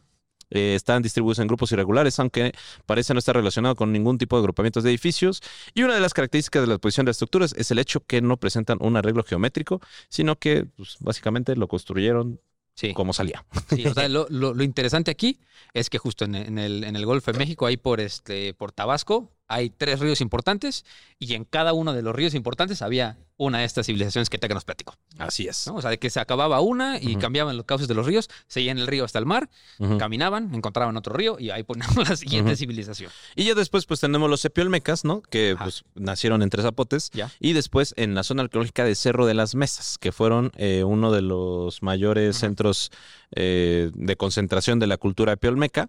Eh, 0.52 0.76
están 0.76 1.02
distribuidos 1.02 1.40
en 1.40 1.48
grupos 1.48 1.72
irregulares, 1.72 2.20
aunque 2.20 2.54
parece 2.86 3.14
no 3.14 3.20
estar 3.20 3.36
relacionado 3.36 3.76
con 3.76 3.92
ningún 3.92 4.18
tipo 4.18 4.36
de 4.36 4.42
agrupamientos 4.42 4.84
de 4.84 4.90
edificios. 4.90 5.42
Y 5.74 5.84
una 5.84 5.94
de 5.96 6.00
las 6.02 6.14
características 6.14 6.62
de 6.64 6.68
la 6.68 6.78
posición 6.78 7.06
de 7.06 7.10
las 7.12 7.16
estructuras 7.18 7.54
es 7.58 7.72
el 7.72 7.80
hecho 7.80 8.00
que 8.06 8.22
no 8.22 8.38
presentan 8.38 8.78
un 8.82 8.98
arreglo 8.98 9.24
geométrico, 9.24 9.82
sino 10.10 10.38
que 10.38 10.66
pues, 10.76 10.98
básicamente 11.00 11.56
lo 11.56 11.68
construyeron 11.68 12.40
Sí. 12.76 12.94
como 12.94 13.12
salía. 13.12 13.46
Sí, 13.76 13.86
o 13.86 13.94
sea, 13.94 14.08
lo, 14.08 14.26
lo- 14.30 14.54
lo 14.54 14.64
interesante 14.64 15.12
aquí 15.12 15.40
es 15.74 15.90
que 15.90 15.98
justo 15.98 16.24
en, 16.24 16.36
en 16.36 16.58
el, 16.58 16.86
en 16.86 16.96
el 16.96 17.06
Golfo 17.06 17.32
de 17.34 17.38
México, 17.38 17.66
ahí 17.66 17.76
por, 17.76 18.00
este, 18.00 18.54
por 18.54 18.72
Tabasco, 18.72 19.34
hay 19.50 19.72
tres 19.72 20.00
ríos 20.00 20.22
importantes 20.22 20.86
y 21.18 21.34
en 21.34 21.44
cada 21.44 21.74
uno 21.74 21.94
de 21.94 22.02
los 22.02 22.16
ríos 22.16 22.34
importantes 22.36 22.82
había 22.82 23.18
una 23.36 23.60
de 23.60 23.66
estas 23.66 23.86
civilizaciones 23.86 24.30
que 24.30 24.38
Teca 24.38 24.54
nos 24.54 24.66
platicó. 24.66 24.96
Así 25.18 25.48
es. 25.48 25.66
¿no? 25.68 25.76
O 25.76 25.82
sea, 25.82 25.90
de 25.90 25.98
que 25.98 26.10
se 26.10 26.20
acababa 26.20 26.60
una 26.60 27.00
y 27.00 27.16
cambiaban 27.16 27.56
los 27.56 27.66
cauces 27.66 27.88
de 27.88 27.96
los 27.96 28.06
ríos, 28.06 28.30
seguían 28.48 28.78
el 28.78 28.86
río 28.86 29.06
hasta 29.06 29.18
el 29.18 29.26
mar, 29.26 29.50
caminaban, 29.98 30.54
encontraban 30.54 30.96
otro 30.98 31.14
río 31.14 31.38
y 31.40 31.50
ahí 31.50 31.64
poníamos 31.64 31.96
la 32.10 32.16
siguiente 32.16 32.56
civilización. 32.58 33.12
Y 33.36 33.46
ya 33.46 33.56
después, 33.56 33.86
pues 33.86 34.02
tenemos 34.02 34.30
los 34.30 34.44
epiolmecas, 34.44 35.06
¿no? 35.06 35.22
Que 35.22 35.54
Ajá. 35.56 35.64
pues, 35.64 35.84
nacieron 35.96 36.44
en 36.44 36.50
Tres 36.50 36.66
Zapotes. 36.66 37.10
Ya. 37.12 37.32
Y 37.40 37.54
después 37.54 37.94
en 37.98 38.14
la 38.14 38.24
zona 38.24 38.44
arqueológica 38.44 38.84
de 38.84 38.94
Cerro 38.94 39.26
de 39.26 39.34
las 39.34 39.56
Mesas, 39.56 39.98
que 39.98 40.12
fueron 40.12 40.52
eh, 40.58 40.84
uno 40.84 41.12
de 41.12 41.22
los 41.22 41.82
mayores 41.82 42.36
Ajá. 42.36 42.48
centros 42.48 42.92
eh, 43.32 43.92
de 43.94 44.16
concentración 44.18 44.80
de 44.80 44.88
la 44.88 44.98
cultura 44.98 45.34
epiolmeca. 45.34 45.88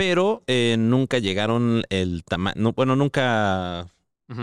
Pero 0.00 0.42
eh, 0.46 0.76
nunca 0.78 1.18
llegaron 1.18 1.82
el 1.90 2.24
tamaño. 2.24 2.72
bueno, 2.72 2.96
nunca. 2.96 3.86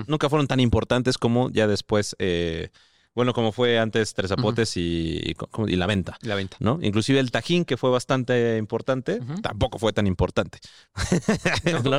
Nunca 0.05 0.29
fueron 0.29 0.45
tan 0.45 0.59
importantes 0.59 1.17
como 1.17 1.49
ya 1.49 1.65
después. 1.65 2.15
eh, 2.19 2.69
bueno, 3.15 3.33
como 3.33 3.51
fue 3.51 3.79
antes 3.79 4.13
Tres 4.13 4.29
Zapotes 4.29 4.77
y, 4.77 5.35
la 5.55 5.87
venta. 5.87 6.19
La 6.21 6.35
venta. 6.35 6.57
¿no? 6.59 6.77
Inclusive 6.83 7.19
el 7.19 7.31
Tajín, 7.31 7.65
que 7.65 7.75
fue 7.75 7.89
bastante 7.89 8.57
importante, 8.57 9.19
tampoco 9.41 9.79
fue 9.79 9.93
tan 9.93 10.05
importante. 10.05 10.59
¿No? 11.83 11.97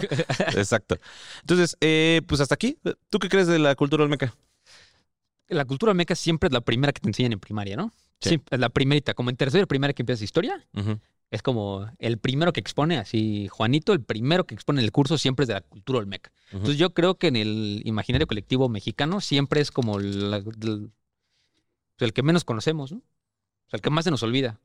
Exacto. 0.56 0.96
Entonces, 1.40 1.76
eh, 1.80 2.22
pues 2.28 2.40
hasta 2.40 2.54
aquí. 2.54 2.78
¿Tú 3.10 3.18
qué 3.18 3.28
crees 3.28 3.48
de 3.48 3.58
la 3.58 3.74
cultura 3.74 4.04
olmeca? 4.04 4.32
La 5.48 5.64
cultura 5.64 5.90
olmeca 5.90 6.14
siempre 6.14 6.46
es 6.46 6.52
la 6.52 6.60
primera 6.60 6.92
que 6.92 7.00
te 7.00 7.08
enseñan 7.08 7.32
en 7.32 7.40
primaria, 7.40 7.74
¿no? 7.74 7.90
Sí. 8.20 8.28
Sí, 8.28 8.40
es 8.48 8.60
la 8.60 8.68
primerita. 8.68 9.14
Como 9.14 9.30
en 9.30 9.36
tercero 9.36 9.64
y 9.64 9.66
primaria 9.66 9.94
que 9.94 10.02
empiezas 10.02 10.22
historia. 10.22 10.64
Es 11.30 11.42
como 11.42 11.90
el 11.98 12.18
primero 12.18 12.52
que 12.52 12.60
expone, 12.60 12.96
así 12.98 13.48
Juanito, 13.48 13.92
el 13.92 14.02
primero 14.02 14.46
que 14.46 14.54
expone 14.54 14.82
el 14.82 14.92
curso 14.92 15.18
siempre 15.18 15.44
es 15.44 15.48
de 15.48 15.54
la 15.54 15.60
cultura 15.60 15.98
olmeca. 15.98 16.32
Entonces 16.52 16.78
yo 16.78 16.94
creo 16.94 17.16
que 17.16 17.26
en 17.28 17.36
el 17.36 17.82
imaginario 17.84 18.26
colectivo 18.26 18.68
mexicano 18.68 19.20
siempre 19.20 19.60
es 19.60 19.70
como 19.70 19.98
la- 19.98 20.38
el, 20.38 20.90
el 21.98 22.12
que 22.12 22.22
menos 22.22 22.44
conocemos, 22.44 22.92
¿no? 22.92 22.98
O 22.98 23.70
sea, 23.70 23.76
el 23.76 23.82
que 23.82 23.90
más 23.90 24.04
se 24.04 24.10
nos 24.10 24.22
olvida. 24.22 24.58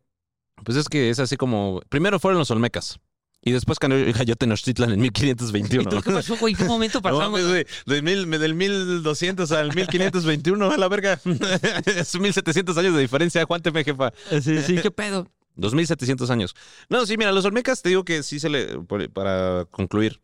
Pues 0.63 0.77
es 0.77 0.87
que 0.87 1.09
es 1.09 1.19
así 1.19 1.35
como. 1.35 1.81
Primero 1.89 2.19
fueron 2.19 2.37
los 2.39 2.51
olmecas. 2.51 2.99
Y 3.41 3.51
después 3.51 3.77
cayó 3.79 4.35
Tenochtitlan 4.37 4.91
en 4.91 4.99
¿Y 4.99 5.09
1521. 5.09 5.89
tú 5.89 6.01
qué 6.01 6.11
pasó, 6.11 6.37
güey? 6.37 6.53
¿En 6.53 6.59
qué 6.59 6.63
momento 6.65 7.01
pasamos? 7.01 7.41
mil- 7.41 8.29
del 8.39 8.53
1200 8.55 9.51
al 9.51 9.75
1521, 9.75 10.71
a 10.71 10.77
la 10.77 10.87
verga. 10.87 11.19
es 11.85 12.17
1700 12.17 12.77
años 12.77 12.93
de 12.95 13.01
diferencia. 13.01 13.41
Aguánteme, 13.41 13.83
jefa. 13.83 14.13
sí, 14.41 14.61
sí, 14.61 14.77
¿qué 14.81 14.91
pedo? 14.91 15.27
2700 15.55 16.29
años. 16.29 16.55
No, 16.89 17.05
sí, 17.05 17.17
mira, 17.17 17.31
los 17.31 17.45
olmecas 17.45 17.81
te 17.81 17.89
digo 17.89 18.03
que 18.03 18.23
sí 18.23 18.39
se 18.39 18.49
le, 18.49 18.79
para 19.09 19.65
concluir, 19.71 20.21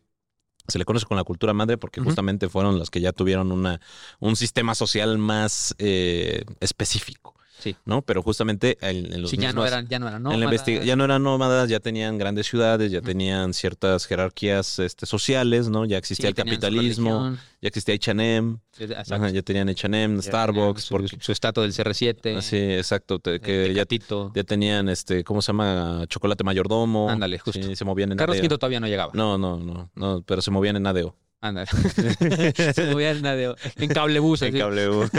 se 0.67 0.77
le 0.79 0.85
conoce 0.85 1.05
con 1.05 1.17
la 1.17 1.23
cultura 1.23 1.53
madre 1.53 1.77
porque 1.77 2.01
justamente 2.01 2.49
fueron 2.49 2.79
las 2.79 2.89
que 2.89 3.01
ya 3.01 3.11
tuvieron 3.11 3.51
una, 3.51 3.81
un 4.19 4.35
sistema 4.35 4.75
social 4.75 5.17
más 5.17 5.75
eh, 5.79 6.43
específico, 6.59 7.35
Sí. 7.59 7.75
¿no? 7.85 8.01
Pero 8.01 8.21
justamente 8.23 8.77
en, 8.81 9.13
en 9.13 9.21
los 9.21 9.29
Sí, 9.31 9.37
ya 9.37 9.51
no 9.53 9.61
mismos- 9.61 9.67
eran, 9.67 9.87
ya 9.87 9.99
no 9.99 10.07
eran 10.07 10.21
en 10.21 10.23
la 10.23 10.29
nómadas. 10.45 10.65
ya 10.85 10.95
no 10.95 11.03
eran 11.03 11.23
nómadas, 11.23 11.69
ya 11.69 11.79
tenían 11.79 12.17
grandes 12.17 12.47
ciudades, 12.47 12.91
ya 12.91 13.01
tenían 13.01 13.53
ciertas 13.53 14.05
jerarquías 14.07 14.79
este, 14.79 15.05
sociales, 15.05 15.69
¿no? 15.69 15.85
Ya 15.85 15.97
Sí, 15.97 15.99
existía 15.99 16.29
el 16.29 16.35
su 16.35 16.43
capitalismo, 16.43 17.37
ya 17.61 17.67
existía 17.67 17.95
H&M, 17.95 18.57
Sí, 18.71 18.85
ya 18.87 19.41
tenían 19.43 19.69
H&M, 19.69 20.21
Starbucks, 20.21 20.87
tenían 20.87 20.89
porque 20.89 21.07
su, 21.09 21.17
su 21.25 21.31
estatua 21.31 21.63
del 21.63 21.73
CR7. 21.73 22.37
así, 22.37 22.57
exacto, 22.57 23.19
te- 23.19 23.39
que 23.39 23.73
ya 23.73 23.85
ya 24.33 24.43
tenían, 24.43 24.87
este, 24.89 25.23
¿cómo 25.23 25.41
se 25.41 25.47
llama? 25.47 26.05
Chocolate 26.07 26.43
mayordomo. 26.43 27.09
Ándale, 27.09 27.39
justo. 27.39 27.61
Sí, 27.61 27.75
se 27.75 27.85
movían 27.85 28.11
en 28.11 28.17
Carlos. 28.17 28.39
Quinto 28.39 28.57
todavía 28.57 28.79
no 28.79 28.87
llegaba. 28.87 29.11
No, 29.13 29.37
no, 29.37 29.57
no, 29.59 29.89
no, 29.95 30.21
pero 30.25 30.41
se 30.41 30.51
movían 30.51 30.75
en 30.77 30.87
ADO. 30.87 31.15
Ándale. 31.41 31.67
Se 32.73 32.85
movía 32.91 33.11
en, 33.11 33.21
nadeo- 33.21 33.55
en 33.77 33.89
cablebús. 33.89 34.41
En 34.41 34.49
así. 34.49 34.59
cable 34.59 34.89
U. 34.89 35.03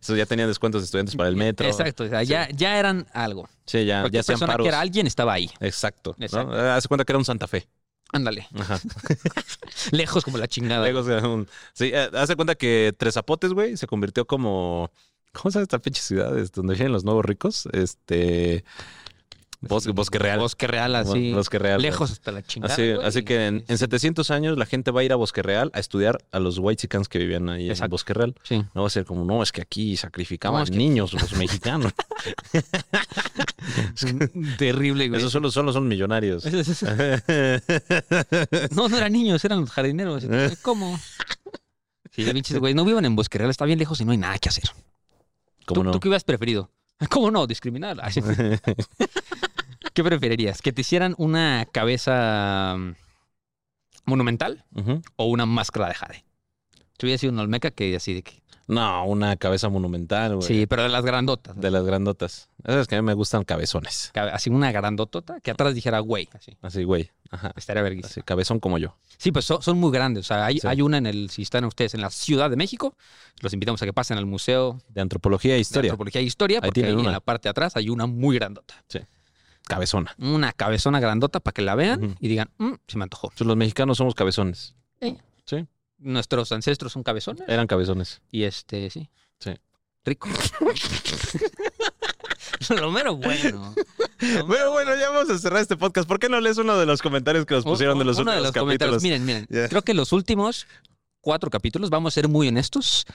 Eso 0.00 0.16
ya 0.16 0.26
tenían 0.26 0.48
descuentos 0.48 0.82
de 0.82 0.84
estudiantes 0.84 1.16
para 1.16 1.28
el 1.28 1.36
metro. 1.36 1.66
Exacto. 1.66 2.04
o 2.04 2.08
sea, 2.08 2.22
ya, 2.22 2.48
ya 2.50 2.78
eran 2.78 3.06
algo. 3.12 3.48
Sí, 3.66 3.78
ya, 3.84 3.84
ya 3.96 4.00
Cualquier 4.02 4.20
hacían 4.20 4.34
persona 4.34 4.52
paros. 4.52 4.64
que 4.64 4.68
era 4.68 4.80
alguien 4.80 5.06
estaba 5.06 5.32
ahí. 5.32 5.50
Exacto. 5.60 6.14
¿no? 6.18 6.24
Exacto. 6.24 6.56
Eh, 6.56 6.70
Hace 6.70 6.88
cuenta 6.88 7.04
que 7.04 7.12
era 7.12 7.18
un 7.18 7.24
Santa 7.24 7.48
Fe. 7.48 7.66
Ándale. 8.12 8.46
Ajá. 8.58 8.80
Lejos 9.92 10.24
como 10.24 10.38
la 10.38 10.48
chingada. 10.48 10.84
Sea, 11.04 11.26
un- 11.28 11.48
sí, 11.72 11.90
eh, 11.94 12.08
hace 12.14 12.36
cuenta 12.36 12.54
que 12.54 12.94
Tres 12.96 13.14
Zapotes, 13.14 13.52
güey, 13.52 13.76
se 13.76 13.86
convirtió 13.86 14.26
como. 14.26 14.90
¿Cómo 15.32 15.50
se 15.52 15.58
llama 15.58 15.62
esta 15.64 15.78
pinche 15.78 16.02
ciudad? 16.02 16.36
Es 16.38 16.50
donde 16.52 16.74
vienen 16.74 16.92
los 16.92 17.04
nuevos 17.04 17.24
ricos. 17.24 17.68
Este. 17.72 18.64
Bosque, 19.62 19.92
Bosque 19.92 20.18
Real. 20.18 20.38
Bosque 20.38 20.66
Real, 20.66 20.96
así. 20.96 21.34
Bosque 21.34 21.58
Real. 21.58 21.82
Lejos 21.82 22.10
hasta 22.10 22.32
la 22.32 22.42
chingada. 22.42 22.72
Así, 22.72 22.94
güey. 22.94 23.06
así 23.06 23.22
que 23.24 23.46
en, 23.46 23.62
en 23.68 23.76
700 23.78 24.30
años 24.30 24.56
la 24.56 24.64
gente 24.64 24.90
va 24.90 25.02
a 25.02 25.04
ir 25.04 25.12
a 25.12 25.16
Bosque 25.16 25.42
Real 25.42 25.70
a 25.74 25.80
estudiar 25.80 26.24
a 26.32 26.38
los 26.38 26.58
whitexicans 26.58 27.08
que 27.08 27.18
vivían 27.18 27.46
ahí 27.50 27.66
en 27.66 27.72
Exacto. 27.72 27.90
Bosque 27.90 28.14
Real. 28.14 28.34
Sí. 28.42 28.64
No 28.74 28.80
va 28.82 28.86
a 28.86 28.90
ser 28.90 29.04
como, 29.04 29.24
no, 29.26 29.42
es 29.42 29.52
que 29.52 29.60
aquí 29.60 29.98
sacrificaban 29.98 30.60
No, 30.60 30.64
es 30.64 30.70
que- 30.70 30.78
niños 30.78 31.12
los 31.12 31.34
mexicanos. 31.34 31.92
Terrible, 34.58 35.08
güey. 35.08 35.20
Esos 35.20 35.32
solo, 35.32 35.50
solo 35.50 35.72
son 35.72 35.88
millonarios. 35.88 36.44
No, 38.72 38.88
no 38.88 38.96
eran 38.96 39.12
niños, 39.12 39.44
eran 39.44 39.60
los 39.60 39.70
jardineros. 39.70 40.24
¿Cómo? 40.62 40.98
Sí, 42.10 42.24
pinches, 42.32 42.58
güey, 42.58 42.74
no 42.74 42.84
vivan 42.84 43.04
en 43.04 43.14
Bosque 43.14 43.38
Real, 43.38 43.50
está 43.50 43.64
bien 43.64 43.78
lejos 43.78 44.00
y 44.00 44.04
no 44.04 44.12
hay 44.12 44.18
nada 44.18 44.38
que 44.38 44.48
hacer. 44.48 44.64
¿Cómo 45.66 45.80
¿Tú, 45.80 45.84
no? 45.84 45.90
¿Tú 45.92 46.00
qué 46.00 46.08
hubieras 46.08 46.24
preferido? 46.24 46.70
¿Cómo 47.08 47.30
no? 47.30 47.46
Discriminar. 47.46 47.98
Sí. 49.90 49.92
¿Qué 49.94 50.04
preferirías? 50.04 50.62
¿Que 50.62 50.72
te 50.72 50.80
hicieran 50.82 51.14
una 51.18 51.66
cabeza 51.70 52.76
mm, 52.78 52.92
monumental 54.04 54.64
o 55.16 55.24
una 55.26 55.46
máscara 55.46 55.88
de 55.88 55.94
jade? 55.94 56.24
Yo 56.98 57.06
hubiera 57.06 57.18
sido 57.18 57.32
una 57.32 57.42
olmeca 57.42 57.70
que 57.70 57.94
así 57.96 58.14
de 58.14 58.22
que... 58.22 58.40
No, 58.66 59.04
una 59.06 59.34
cabeza 59.36 59.68
monumental, 59.68 60.36
güey. 60.36 60.46
Sí, 60.46 60.66
pero 60.66 60.84
de 60.84 60.90
las 60.90 61.04
grandotas. 61.04 61.58
De 61.60 61.72
las 61.72 61.82
grandotas. 61.82 62.48
Esas 62.62 62.86
que 62.86 62.94
a 62.94 63.02
mí 63.02 63.06
me 63.06 63.14
gustan 63.14 63.42
cabezones. 63.42 64.10
Cabe- 64.14 64.30
Así 64.30 64.48
una 64.48 64.70
grandotota 64.70 65.40
que 65.40 65.50
atrás 65.50 65.74
dijera 65.74 65.98
güey. 65.98 66.28
Así. 66.34 66.56
Así, 66.62 66.84
güey. 66.84 67.10
Ajá. 67.30 67.52
Estaría 67.56 67.82
verguísima. 67.82 68.10
Así, 68.10 68.22
cabezón 68.22 68.60
como 68.60 68.78
yo. 68.78 68.96
Sí, 69.18 69.32
pues 69.32 69.44
son, 69.44 69.60
son 69.60 69.76
muy 69.80 69.90
grandes. 69.90 70.26
O 70.26 70.28
sea, 70.28 70.44
hay, 70.46 70.60
Sí. 70.60 70.68
hay 70.68 70.82
una 70.82 70.98
en 70.98 71.06
el, 71.06 71.30
si 71.30 71.42
están 71.42 71.64
ustedes 71.64 71.94
en 71.94 72.00
la 72.00 72.10
Ciudad 72.10 72.48
de 72.48 72.54
México, 72.54 72.94
los 73.40 73.52
invitamos 73.52 73.82
a 73.82 73.86
que 73.86 73.92
pasen 73.92 74.18
al 74.18 74.26
Museo 74.26 74.78
De 74.88 75.00
antropología 75.00 75.52
e 75.52 75.54
de 75.54 75.60
historia. 75.62 75.90
Antropología 75.90 76.20
e 76.20 76.24
Historia, 76.24 76.58
Ahí 76.58 76.68
porque 76.68 76.80
ahí 76.80 76.86
tienen 76.92 77.06
en 77.06 77.10
la 77.12 77.20
parte 77.20 77.48
de 77.48 77.50
atrás 77.50 77.74
hay 77.76 77.88
una 77.88 78.06
muy 78.06 78.36
grandota. 78.38 78.74
Cabezona. 79.70 80.14
Una 80.18 80.52
cabezona 80.52 80.98
grandota 81.00 81.38
para 81.40 81.52
que 81.52 81.62
la 81.62 81.74
vean 81.76 82.16
y 82.20 82.28
digan, 82.28 82.50
"Mm, 82.58 82.72
se 82.88 82.98
me 82.98 83.04
antojó. 83.04 83.28
Entonces, 83.28 83.46
los 83.46 83.56
mexicanos 83.56 83.96
somos 83.98 84.14
cabezones. 84.14 84.74
Nuestros 85.98 86.50
ancestros 86.52 86.92
son 86.92 87.02
cabezones 87.02 87.42
Eran 87.46 87.66
cabezones. 87.66 88.22
y 88.32 88.44
este, 88.44 88.88
sí. 88.90 89.10
Sí. 89.38 89.50
Rico. 90.04 90.28
Lo 92.70 92.90
mero 92.90 93.16
bueno. 93.16 93.74
Lo 94.20 94.46
Bueno, 94.46 94.70
bueno, 94.72 94.94
ya 94.96 95.10
vamos 95.10 95.30
a 95.30 95.38
cerrar 95.38 95.60
este 95.62 95.76
podcast. 95.76 96.06
¿Por 96.08 96.18
qué 96.18 96.28
no 96.28 96.40
lees 96.40 96.58
uno 96.58 96.78
de 96.78 96.86
los 96.86 97.00
comentarios 97.02 97.46
que 97.46 97.54
nos 97.54 97.64
pusieron 97.64 97.98
de 97.98 98.04
los 98.04 98.18
Uno 98.18 98.30
últimos 98.32 98.42
los 98.46 98.52
capítulos? 98.52 98.98
comentarios. 98.98 99.02
Miren, 99.02 99.24
miren. 99.24 99.46
Creo 99.68 99.82
que 99.82 99.94
los 99.94 100.12
últimos 100.12 100.66
cuatro 101.20 101.50
capítulos, 101.50 101.90
vamos 101.90 102.12
a 102.12 102.14
ser 102.14 102.28
muy 102.28 102.48
honestos, 102.48 103.06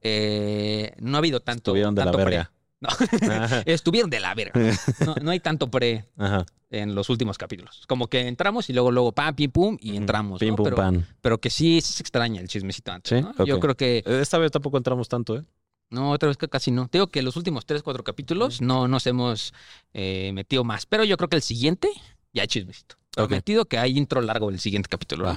eh, 0.00 0.92
no 1.00 1.16
ha 1.16 1.18
habido 1.18 1.40
tanto. 1.40 1.70
Estuvieron 1.70 1.94
de 1.94 2.00
la 2.04 2.12
tanto 2.12 2.18
verga. 2.18 2.50
No, 2.80 2.88
estuvieron 3.66 4.10
de 4.10 4.20
la 4.20 4.34
verga. 4.34 4.60
No, 5.04 5.14
no 5.20 5.30
hay 5.30 5.40
tanto 5.40 5.70
pre 5.70 6.04
Ajá. 6.16 6.46
en 6.70 6.94
los 6.94 7.10
últimos 7.10 7.36
capítulos. 7.36 7.84
Como 7.88 8.06
que 8.06 8.28
entramos 8.28 8.70
y 8.70 8.72
luego, 8.72 8.92
luego, 8.92 9.12
pam, 9.12 9.34
pim, 9.34 9.50
pum, 9.50 9.76
y 9.80 9.96
entramos. 9.96 10.38
Pim, 10.38 10.50
¿no? 10.50 10.56
pum, 10.56 10.64
pero, 10.64 10.76
pan. 10.76 11.06
pero 11.20 11.38
que 11.38 11.50
sí, 11.50 11.80
se 11.80 12.02
extraña 12.02 12.40
el 12.40 12.48
chismecito 12.48 12.92
antes. 12.92 13.18
Sí, 13.18 13.22
¿no? 13.22 13.30
ok. 13.30 13.44
Yo 13.44 13.58
creo 13.60 13.76
que. 13.76 14.04
Esta 14.06 14.38
vez 14.38 14.52
tampoco 14.52 14.76
entramos 14.76 15.08
tanto, 15.08 15.36
¿eh? 15.36 15.42
No, 15.90 16.10
otra 16.10 16.28
vez 16.28 16.36
que 16.36 16.48
casi 16.48 16.70
no. 16.70 16.86
Te 16.88 16.98
digo 16.98 17.08
que 17.08 17.22
los 17.22 17.36
últimos 17.36 17.64
tres, 17.64 17.82
cuatro 17.82 18.04
capítulos 18.04 18.60
no 18.60 18.88
nos 18.88 19.06
hemos 19.06 19.54
eh, 19.94 20.32
metido 20.34 20.62
más. 20.62 20.86
Pero 20.86 21.04
yo 21.04 21.16
creo 21.16 21.28
que 21.28 21.36
el 21.36 21.42
siguiente 21.42 21.88
ya 22.32 22.42
hay 22.42 22.48
chismecito. 22.48 22.96
Prometido 23.10 23.64
que 23.64 23.78
hay 23.78 23.96
intro 23.98 24.20
largo 24.20 24.50
del 24.50 24.60
siguiente 24.60 24.88
capítulo. 24.88 25.36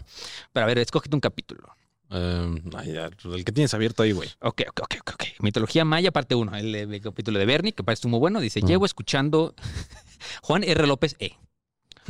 Pero 0.53 0.63
a 0.63 0.67
ver, 0.67 0.77
escógete 0.77 1.15
un 1.15 1.21
capítulo. 1.21 1.69
Eh, 2.12 2.62
pues, 2.70 3.36
el 3.36 3.45
que 3.45 3.51
tienes 3.51 3.74
abierto 3.74 4.03
ahí, 4.03 4.12
güey. 4.12 4.30
Ok, 4.41 4.64
ok, 4.70 4.82
ok, 4.82 5.14
ok. 5.14 5.24
Mitología 5.39 5.86
maya, 5.86 6.12
parte 6.12 6.36
1. 6.36 6.55
El, 6.57 6.76
el 6.76 7.01
capítulo 7.01 7.39
de 7.39 7.45
Bernie, 7.45 7.74
que 7.74 7.84
parece 7.84 8.07
muy 8.07 8.20
bueno. 8.20 8.39
Dice, 8.39 8.62
llevo 8.62 8.86
escuchando 8.86 9.55
Juan 10.43 10.64
R. 10.64 10.88
López 10.88 11.16
E. 11.20 11.38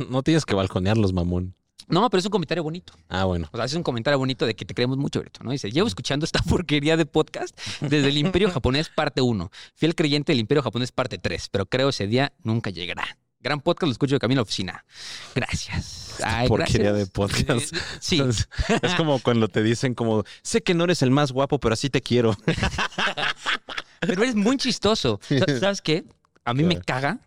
No 0.08 0.22
tienes 0.22 0.44
que 0.44 0.54
balconearlos, 0.54 1.12
mamón. 1.12 1.54
No, 1.88 2.08
pero 2.10 2.20
es 2.20 2.24
un 2.24 2.30
comentario 2.30 2.62
bonito. 2.62 2.94
Ah, 3.08 3.24
bueno. 3.24 3.48
O 3.52 3.56
sea, 3.56 3.66
es 3.66 3.74
un 3.74 3.82
comentario 3.82 4.18
bonito 4.18 4.46
de 4.46 4.54
que 4.54 4.64
te 4.64 4.74
creemos 4.74 4.98
mucho, 4.98 5.20
Berto, 5.20 5.44
¿no? 5.44 5.50
Dice, 5.50 5.70
llevo 5.70 5.88
escuchando 5.88 6.24
esta 6.24 6.40
porquería 6.48 6.96
de 6.96 7.06
podcast 7.06 7.58
desde 7.80 8.08
el 8.08 8.16
Imperio 8.16 8.50
Japonés 8.50 8.88
parte 8.88 9.20
1. 9.20 9.50
Fiel 9.74 9.94
creyente 9.94 10.32
del 10.32 10.40
Imperio 10.40 10.62
Japonés 10.62 10.92
parte 10.92 11.18
3, 11.18 11.48
pero 11.50 11.66
creo 11.66 11.90
ese 11.90 12.06
día 12.06 12.32
nunca 12.42 12.70
llegará. 12.70 13.18
Gran 13.42 13.60
podcast, 13.60 13.88
lo 13.88 13.92
escucho 13.92 14.14
de 14.14 14.20
camino 14.20 14.38
a 14.38 14.42
la 14.42 14.44
oficina. 14.44 14.84
Gracias. 15.34 16.14
Ay, 16.22 16.46
porquería 16.48 16.92
gracias. 16.92 17.06
de 17.08 17.12
podcast. 17.12 17.74
Sí, 18.00 18.20
Es, 18.20 18.48
es 18.82 18.94
como 18.94 19.18
cuando 19.20 19.48
te 19.48 19.62
dicen 19.62 19.94
como, 19.94 20.24
sé 20.42 20.62
que 20.62 20.74
no 20.74 20.84
eres 20.84 21.02
el 21.02 21.10
más 21.10 21.32
guapo, 21.32 21.58
pero 21.58 21.72
así 21.72 21.90
te 21.90 22.00
quiero. 22.02 22.36
pero 24.00 24.22
eres 24.22 24.34
muy 24.34 24.56
chistoso. 24.56 25.20
Sa- 25.28 25.58
¿Sabes 25.60 25.82
qué? 25.82 26.04
A 26.44 26.54
mí 26.54 26.62
me 26.64 26.80
caga. 26.80 27.18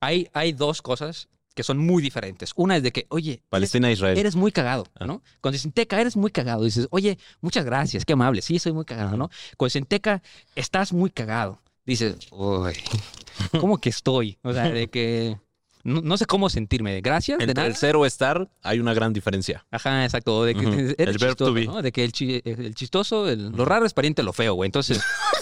Hay, 0.00 0.28
hay 0.34 0.52
dos 0.52 0.82
cosas 0.82 1.28
que 1.54 1.62
son 1.62 1.78
muy 1.78 2.02
diferentes. 2.02 2.50
Una 2.56 2.76
es 2.76 2.82
de 2.82 2.90
que, 2.92 3.06
oye, 3.10 3.32
eres, 3.32 3.42
Palestina, 3.48 3.90
Israel. 3.90 4.18
eres 4.18 4.34
muy 4.36 4.50
cagado, 4.52 4.86
Ah. 4.98 5.06
¿no? 5.06 5.22
Cuando 5.40 5.54
dicen 5.54 5.70
teca, 5.72 6.00
eres 6.00 6.16
muy 6.16 6.30
cagado. 6.30 6.64
Dices, 6.64 6.88
oye, 6.90 7.16
muchas 7.40 7.64
gracias, 7.64 8.04
qué 8.04 8.12
amable. 8.14 8.42
Sí, 8.42 8.58
soy 8.58 8.72
muy 8.72 8.84
cagado, 8.84 9.16
¿no? 9.16 9.30
Cuando 9.56 9.68
dicen 9.70 9.84
teca, 9.86 10.20
estás 10.56 10.92
muy 10.92 11.10
cagado. 11.10 11.60
Dices, 11.86 12.16
uy, 12.30 12.72
¿cómo 13.60 13.78
que 13.78 13.90
estoy? 13.90 14.38
O 14.42 14.52
sea, 14.52 14.70
de 14.70 14.88
que 14.88 15.36
no, 15.82 16.00
no 16.00 16.16
sé 16.16 16.24
cómo 16.24 16.48
sentirme. 16.48 17.00
Gracias, 17.02 17.36
de 17.38 17.44
Entre 17.44 17.54
nada. 17.54 17.66
el 17.68 17.76
cero 17.76 18.06
estar 18.06 18.48
hay 18.62 18.80
una 18.80 18.94
gran 18.94 19.12
diferencia. 19.12 19.66
Ajá, 19.70 20.04
exacto. 20.04 20.44
De 20.44 20.54
que 20.54 20.94
El 20.98 21.16
chistoso, 21.16 21.52
be. 21.52 21.66
¿no? 21.66 21.82
De 21.82 21.92
que 21.92 22.04
el, 22.04 22.12
chi- 22.12 22.40
el 22.44 22.74
chistoso, 22.74 23.28
el- 23.28 23.50
lo 23.50 23.64
raro 23.66 23.84
es 23.84 23.92
pariente 23.92 24.22
de 24.22 24.26
lo 24.26 24.32
feo, 24.32 24.54
güey. 24.54 24.66
Entonces, 24.68 25.02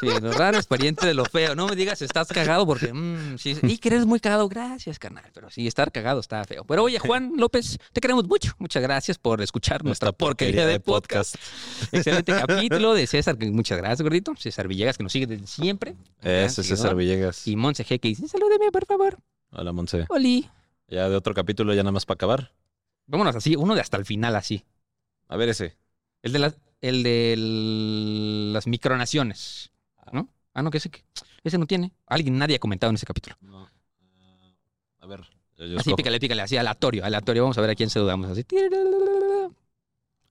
sí, 0.00 0.06
lo 0.06 0.32
raro 0.32 0.58
es 0.58 0.66
pariente 0.66 1.06
de 1.06 1.14
lo 1.14 1.24
feo. 1.24 1.54
No 1.54 1.66
me 1.66 1.76
digas 1.76 2.02
estás 2.02 2.28
cagado 2.28 2.66
porque, 2.66 2.92
mm, 2.92 3.38
sí, 3.38 3.56
y 3.62 3.78
que 3.78 3.88
eres 3.88 4.06
muy 4.06 4.20
cagado. 4.20 4.48
Gracias, 4.48 4.98
carnal. 4.98 5.30
Pero 5.32 5.50
sí, 5.50 5.66
estar 5.66 5.92
cagado 5.92 6.20
está 6.20 6.44
feo. 6.44 6.64
Pero 6.64 6.84
oye, 6.84 6.98
Juan 6.98 7.32
López, 7.36 7.78
te 7.92 8.00
queremos 8.00 8.26
mucho. 8.26 8.52
Muchas 8.58 8.82
gracias 8.82 9.18
por 9.18 9.42
escuchar 9.42 9.84
nuestra 9.84 10.12
porquería 10.12 10.66
de 10.66 10.80
podcast. 10.80 11.36
Excelente 11.92 12.32
capítulo 12.32 12.94
de 12.94 13.06
César. 13.06 13.36
Muchas 13.38 13.78
gracias, 13.78 14.02
gordito. 14.02 14.34
César 14.36 14.68
Villegas, 14.68 14.96
que 14.96 15.02
nos 15.02 15.12
sigue 15.12 15.26
desde 15.26 15.46
siempre. 15.46 15.96
Ese 16.20 16.46
es 16.46 16.54
seguidor. 16.54 16.76
César 16.78 16.94
Villegas. 16.96 17.46
Y 17.46 17.56
Monse 17.56 17.84
G, 17.84 18.00
que 18.00 18.08
dice, 18.08 18.28
salúdeme, 18.28 18.70
por 18.70 18.86
favor. 18.86 19.18
Hola, 19.50 19.72
Monse. 19.72 20.06
Oli. 20.08 20.48
Ya 20.88 21.08
de 21.08 21.16
otro 21.16 21.34
capítulo, 21.34 21.74
ya 21.74 21.82
nada 21.82 21.92
más 21.92 22.06
para 22.06 22.16
acabar. 22.16 22.52
Vámonos 23.06 23.36
así, 23.36 23.56
uno 23.56 23.74
de 23.74 23.80
hasta 23.80 23.96
el 23.96 24.04
final 24.04 24.36
así. 24.36 24.64
A 25.28 25.36
ver 25.36 25.48
ese. 25.48 25.76
El 26.22 26.32
de 26.32 26.38
las, 26.38 26.56
el 26.80 27.02
de 27.02 27.34
las 28.52 28.66
micronaciones. 28.66 29.72
Ah, 30.58 30.62
no, 30.62 30.70
que 30.70 30.78
ese, 30.78 30.90
ese 31.44 31.58
no 31.58 31.66
tiene. 31.66 31.92
Alguien, 32.06 32.38
nadie 32.38 32.56
ha 32.56 32.58
comentado 32.58 32.88
en 32.90 32.94
ese 32.96 33.04
capítulo. 33.04 33.36
No. 33.42 33.68
Ah, 34.22 34.52
a 35.00 35.06
ver. 35.06 35.20
yo- 35.58 35.78
Así, 35.78 35.92
pícale, 35.94 36.18
pícale, 36.18 36.40
así, 36.40 36.56
aleatorio, 36.56 37.04
aleatorio. 37.04 37.42
Vamos 37.42 37.58
a 37.58 37.60
ver 37.60 37.70
a 37.70 37.74
quién 37.74 37.90
saludamos. 37.90 38.30
Así. 38.30 38.44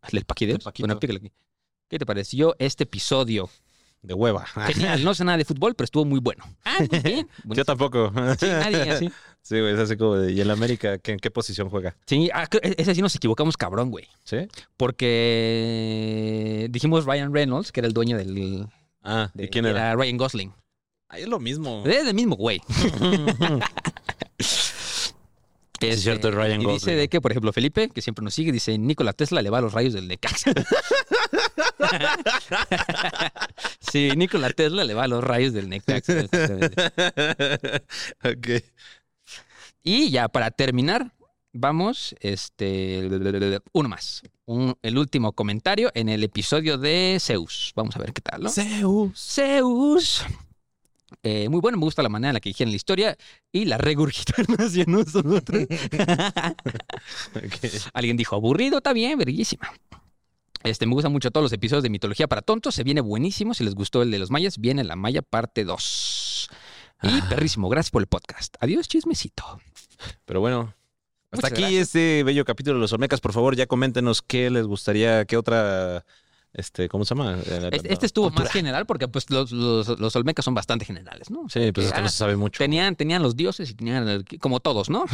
Hazle 0.01 0.19
el 0.19 0.25
paquideo. 0.25 0.57
Bueno, 0.79 0.99
pícale 0.99 1.19
aquí. 1.19 1.31
¿Qué 1.87 1.99
te 1.99 2.05
pareció 2.07 2.55
este 2.57 2.85
episodio? 2.85 3.49
De 4.01 4.13
hueva. 4.15 4.45
Genial, 4.45 5.03
no 5.03 5.13
sé 5.13 5.23
nada 5.23 5.37
de 5.37 5.45
fútbol, 5.45 5.75
pero 5.75 5.85
estuvo 5.85 6.05
muy 6.05 6.19
bueno. 6.19 6.43
Ah, 6.63 6.77
muy 6.79 6.99
bien. 6.99 7.27
Yo 7.43 7.63
tampoco. 7.65 8.11
Sí, 8.39 8.45
nadie 8.47 8.81
así. 8.89 9.11
Sí, 9.41 9.59
güey, 9.59 9.73
es 9.73 9.79
así 9.79 9.95
como 9.95 10.15
de, 10.15 10.31
¿y 10.31 10.41
el 10.41 10.49
América 10.49 10.97
¿qué- 10.97 11.11
en 11.11 11.19
qué 11.19 11.29
posición 11.29 11.69
juega? 11.69 11.95
Sí, 12.07 12.29
ah, 12.33 12.47
ese 12.63 12.95
sí 12.95 13.01
nos 13.03 13.15
equivocamos 13.15 13.57
cabrón, 13.57 13.91
güey. 13.91 14.07
¿Sí? 14.23 14.47
Porque 14.75 16.67
dijimos 16.71 17.05
Ryan 17.05 17.31
Reynolds, 17.33 17.71
que 17.71 17.79
era 17.81 17.87
el 17.87 17.93
dueño 17.93 18.17
del... 18.17 18.67
Ah, 19.05 19.29
de- 19.33 19.45
¿y 19.45 19.49
quién 19.49 19.65
era? 19.65 19.95
Ryan 19.95 20.17
Gosling. 20.17 20.53
Ahí 21.09 21.23
es 21.23 21.27
lo 21.29 21.39
mismo. 21.39 21.83
Es 21.85 22.07
el 22.07 22.13
mismo 22.15 22.35
güey. 22.35 22.59
es 25.79 26.01
cierto, 26.01 26.29
es 26.29 26.35
Ryan 26.35 26.61
y 26.61 26.65
dice 26.65 26.71
Gosling. 26.73 26.97
de 26.97 27.07
que, 27.09 27.21
por 27.21 27.31
ejemplo, 27.31 27.53
Felipe, 27.53 27.89
que 27.89 28.01
siempre 28.01 28.23
nos 28.23 28.33
sigue, 28.33 28.51
dice, 28.51 28.77
Nikola 28.77 29.13
Tesla 29.13 29.41
le 29.41 29.49
va 29.51 29.59
a 29.59 29.61
los 29.61 29.73
rayos 29.73 29.93
del 29.93 30.07
Necaxa. 30.07 30.51
sí, 33.79 34.09
Nikola 34.15 34.49
Tesla 34.49 34.83
le 34.83 34.93
va 34.93 35.03
a 35.03 35.07
los 35.07 35.23
rayos 35.23 35.53
del 35.53 35.69
Necaxa. 35.69 36.23
ok. 38.23 38.47
Y 39.83 40.09
ya, 40.09 40.27
para 40.29 40.49
terminar, 40.49 41.11
vamos, 41.53 42.15
este, 42.19 43.07
uno 43.73 43.89
más. 43.89 44.23
Un- 44.47 44.77
el 44.83 44.97
último 44.97 45.31
comentario 45.33 45.91
en 45.95 46.07
el 46.09 46.23
episodio 46.23 46.77
de 46.77 47.17
Zeus. 47.19 47.71
Vamos 47.75 47.95
a 47.95 47.99
ver 47.99 48.13
qué 48.13 48.21
tal, 48.21 48.43
¿no? 48.43 48.49
Zeus. 48.49 49.19
Zeus. 49.19 50.23
Eh, 51.23 51.49
muy 51.49 51.61
bueno, 51.61 51.77
me 51.77 51.83
gusta 51.85 52.03
la 52.03 52.09
manera 52.09 52.29
en 52.29 52.33
la 52.35 52.39
que 52.39 52.49
dijeron 52.49 52.71
la 52.71 52.75
historia 52.75 53.17
y 53.51 53.65
la 53.65 53.77
regurgitaron 53.77 54.55
hacia 54.59 54.85
nosotros. 54.87 55.65
Ok. 57.35 57.65
Alguien 57.93 58.17
dijo, 58.17 58.35
aburrido, 58.35 58.77
está 58.77 58.93
bien, 58.93 59.17
verguísima. 59.17 59.71
Este, 60.63 60.85
me 60.85 60.93
gustan 60.93 61.11
mucho 61.11 61.29
todos 61.31 61.43
los 61.43 61.53
episodios 61.53 61.83
de 61.83 61.89
Mitología 61.89 62.27
para 62.27 62.41
Tontos. 62.41 62.73
Se 62.75 62.83
viene 62.83 63.01
buenísimo. 63.01 63.53
Si 63.53 63.63
les 63.63 63.75
gustó 63.75 64.01
el 64.01 64.09
de 64.11 64.19
los 64.19 64.31
mayas, 64.31 64.57
viene 64.57 64.83
la 64.83 64.95
Maya 64.95 65.21
parte 65.21 65.63
2. 65.63 66.49
Y 67.03 67.07
Ah. 67.07 67.25
perrísimo, 67.29 67.69
gracias 67.69 67.91
por 67.91 68.01
el 68.01 68.07
podcast. 68.07 68.55
Adiós, 68.59 68.87
chismecito. 68.87 69.43
Pero 70.25 70.39
bueno, 70.39 70.73
hasta 71.35 71.47
Muchas 71.47 71.51
aquí 71.51 71.61
gracias. 71.61 71.87
este 71.87 72.23
bello 72.23 72.43
capítulo 72.45 72.75
de 72.75 72.81
los 72.81 72.91
Olmecas. 72.93 73.21
Por 73.21 73.31
favor, 73.33 73.55
ya 73.55 73.67
coméntenos 73.67 74.21
qué 74.21 74.49
les 74.49 74.65
gustaría, 74.65 75.25
qué 75.25 75.37
otra, 75.37 76.05
este, 76.53 76.89
¿cómo 76.89 77.05
se 77.05 77.13
llama? 77.15 77.37
Eh, 77.45 77.69
Este, 77.71 77.93
este 77.93 78.05
estuvo 78.05 78.25
cultura. 78.25 78.45
más 78.45 78.53
general 78.53 78.85
porque 78.85 79.07
pues 79.07 79.29
los, 79.29 79.51
los, 79.51 79.99
los 79.99 80.15
olmecas 80.15 80.43
son 80.45 80.53
bastante 80.53 80.85
generales, 80.85 81.29
¿no? 81.29 81.47
Sí, 81.49 81.71
pues 81.71 81.87
es 81.87 81.93
que 81.93 81.99
ah, 81.99 82.03
no 82.03 82.09
se 82.09 82.17
sabe 82.17 82.35
mucho. 82.35 82.57
tenían, 82.59 82.95
tenían 82.95 83.21
los 83.21 83.35
dioses 83.35 83.69
y 83.69 83.73
tenían, 83.75 84.07
el- 84.07 84.25
como 84.39 84.59
todos, 84.59 84.89
¿no? 84.89 85.05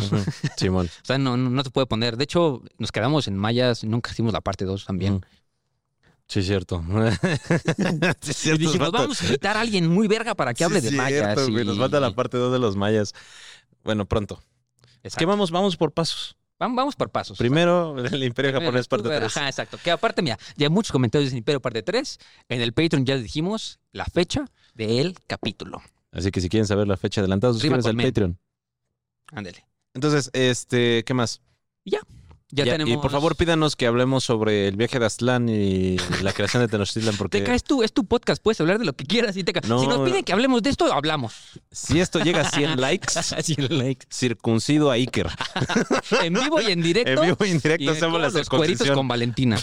Simón. 0.58 0.88
O 1.04 1.06
sea, 1.06 1.18
no, 1.18 1.36
no, 1.38 1.64
se 1.64 1.70
puede 1.72 1.88
poner. 1.88 2.16
De 2.18 2.24
hecho, 2.24 2.62
nos 2.78 2.92
quedamos 2.92 3.28
en 3.28 3.36
mayas, 3.38 3.84
nunca 3.84 4.12
hicimos 4.12 4.34
la 4.34 4.42
parte 4.42 4.66
2 4.66 4.86
también. 4.86 5.26
Sí, 6.28 6.44
cierto. 6.44 6.82
sí, 8.22 8.32
Y 8.32 8.34
cierto. 8.34 8.60
dijimos, 8.60 8.76
nos 8.78 8.78
falta- 8.92 8.98
vamos 9.00 9.22
a 9.22 9.26
invitar 9.26 9.58
a 9.58 9.62
alguien 9.62 9.88
muy 9.88 10.08
verga 10.08 10.34
para 10.36 10.54
que 10.54 10.64
hable 10.64 10.80
Sí, 10.80 10.92
de 10.92 10.96
mayas. 10.96 11.34
cierto, 11.36 11.52
güey, 11.52 11.64
y- 11.64 11.68
Nos 11.68 11.78
falta 11.78 12.00
la 12.00 12.12
parte 12.16 12.38
2 12.38 12.54
de 12.54 12.60
los 12.60 12.76
mayas. 12.78 13.14
Bueno, 13.84 14.06
pronto. 14.06 14.42
Exacto. 15.04 15.20
¿Qué 15.20 15.26
vamos? 15.26 15.52
Vamos 15.52 15.78
por 15.78 15.92
pasos. 15.92 16.36
Vam- 16.60 16.76
Vamos 16.76 16.96
por 16.96 17.10
pasos. 17.10 17.38
Primero, 17.40 17.98
el 17.98 18.24
Imperio 18.24 18.52
Primero, 18.52 18.60
Japonés 18.62 18.88
parte 18.88 19.10
tú, 19.10 19.16
3. 19.16 19.38
Ajá, 19.38 19.48
exacto. 19.48 19.78
Que 19.84 19.90
aparte, 19.92 20.22
mira, 20.22 20.38
ya 20.58 20.68
hay 20.68 20.70
muchos 20.72 20.92
comentarios 20.92 21.32
en 21.32 21.40
Imperio 21.40 21.60
parte 21.60 21.82
3. 21.82 22.20
En 22.50 22.62
el 22.62 22.72
Patreon 22.74 23.06
ya 23.06 23.16
les 23.16 23.24
dijimos 23.24 23.80
la 23.92 24.06
fecha 24.06 24.46
del 24.76 25.16
capítulo. 25.28 25.82
Así 26.12 26.30
que 26.30 26.40
si 26.42 26.50
quieren 26.50 26.68
saber 26.68 26.88
la 26.88 26.98
fecha 26.98 27.22
adelantada, 27.22 27.54
suscríbanse 27.54 27.90
al. 27.90 27.96
Patreon. 27.98 28.38
Ándale. 29.32 29.66
Entonces, 29.94 30.30
este, 30.34 31.04
¿qué 31.04 31.14
más? 31.14 31.42
Ya, 31.84 32.00
Ya, 32.52 32.66
tenemos. 32.66 32.94
Y 32.94 32.98
por 32.98 33.12
favor, 33.12 33.36
pídanos 33.36 33.76
que 33.76 33.88
hablemos 33.88 34.24
sobre 34.24 34.68
el 34.68 34.76
viaje 34.76 35.00
de 35.00 35.06
Aztlán 35.06 35.48
y 35.50 35.98
la 36.22 36.34
creación 36.34 36.62
de 36.64 36.68
Tenochtitlan, 36.68 37.16
porque 37.18 37.40
Te 37.40 37.44
caes 37.46 37.64
tú, 37.64 37.82
es 37.84 37.94
tu 37.94 38.04
podcast, 38.06 38.42
puedes 38.44 38.60
hablar 38.62 38.78
de 38.80 38.86
lo 38.86 38.94
que 38.94 39.06
quieras. 39.06 39.38
Y 39.38 39.44
te 39.44 39.54
ca- 39.54 39.62
No. 39.68 39.80
Si 39.82 39.88
nos 39.88 40.08
piden 40.08 40.24
que 40.24 40.34
hablemos 40.34 40.62
de 40.62 40.70
esto, 40.70 40.92
hablamos. 40.92 41.34
si 41.72 42.00
esto 42.00 42.20
llega 42.20 42.42
a 42.42 42.50
100 42.52 42.80
likes, 42.82 43.18
Así 43.18 43.56
like. 43.56 44.06
circuncido 44.12 44.92
a 44.92 44.96
Iker. 44.96 45.28
En 46.24 46.34
vivo 46.34 46.62
y 46.62 46.72
en 46.72 46.82
directo. 46.82 47.24
En 47.24 47.30
vivo 47.30 47.46
y 47.46 47.50
en 47.52 47.58
Y 47.58 47.60
directo 47.60 47.92
hacemos 47.92 48.22
la 48.22 48.30
los 48.30 48.50
cueritos 48.50 48.90
con 48.92 49.08
Valentina. 49.08 49.58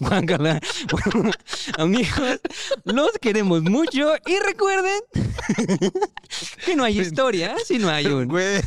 Guácala. 0.00 0.60
Bueno, 0.90 1.30
amigos, 1.78 2.40
los 2.84 3.10
queremos 3.20 3.62
mucho 3.62 4.14
y 4.26 4.38
recuerden 4.38 5.00
que 6.64 6.76
no 6.76 6.84
hay 6.84 7.00
historia 7.00 7.54
si 7.64 7.78
no 7.78 7.88
hay 7.90 8.06
un. 8.06 8.28
Güey, 8.28 8.60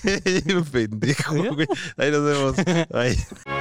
pendejo, 0.72 1.36
güey. 1.54 1.68
Ahí 1.98 2.12
nos 2.12 2.24
vemos. 2.24 2.56
Aí. 2.94 3.16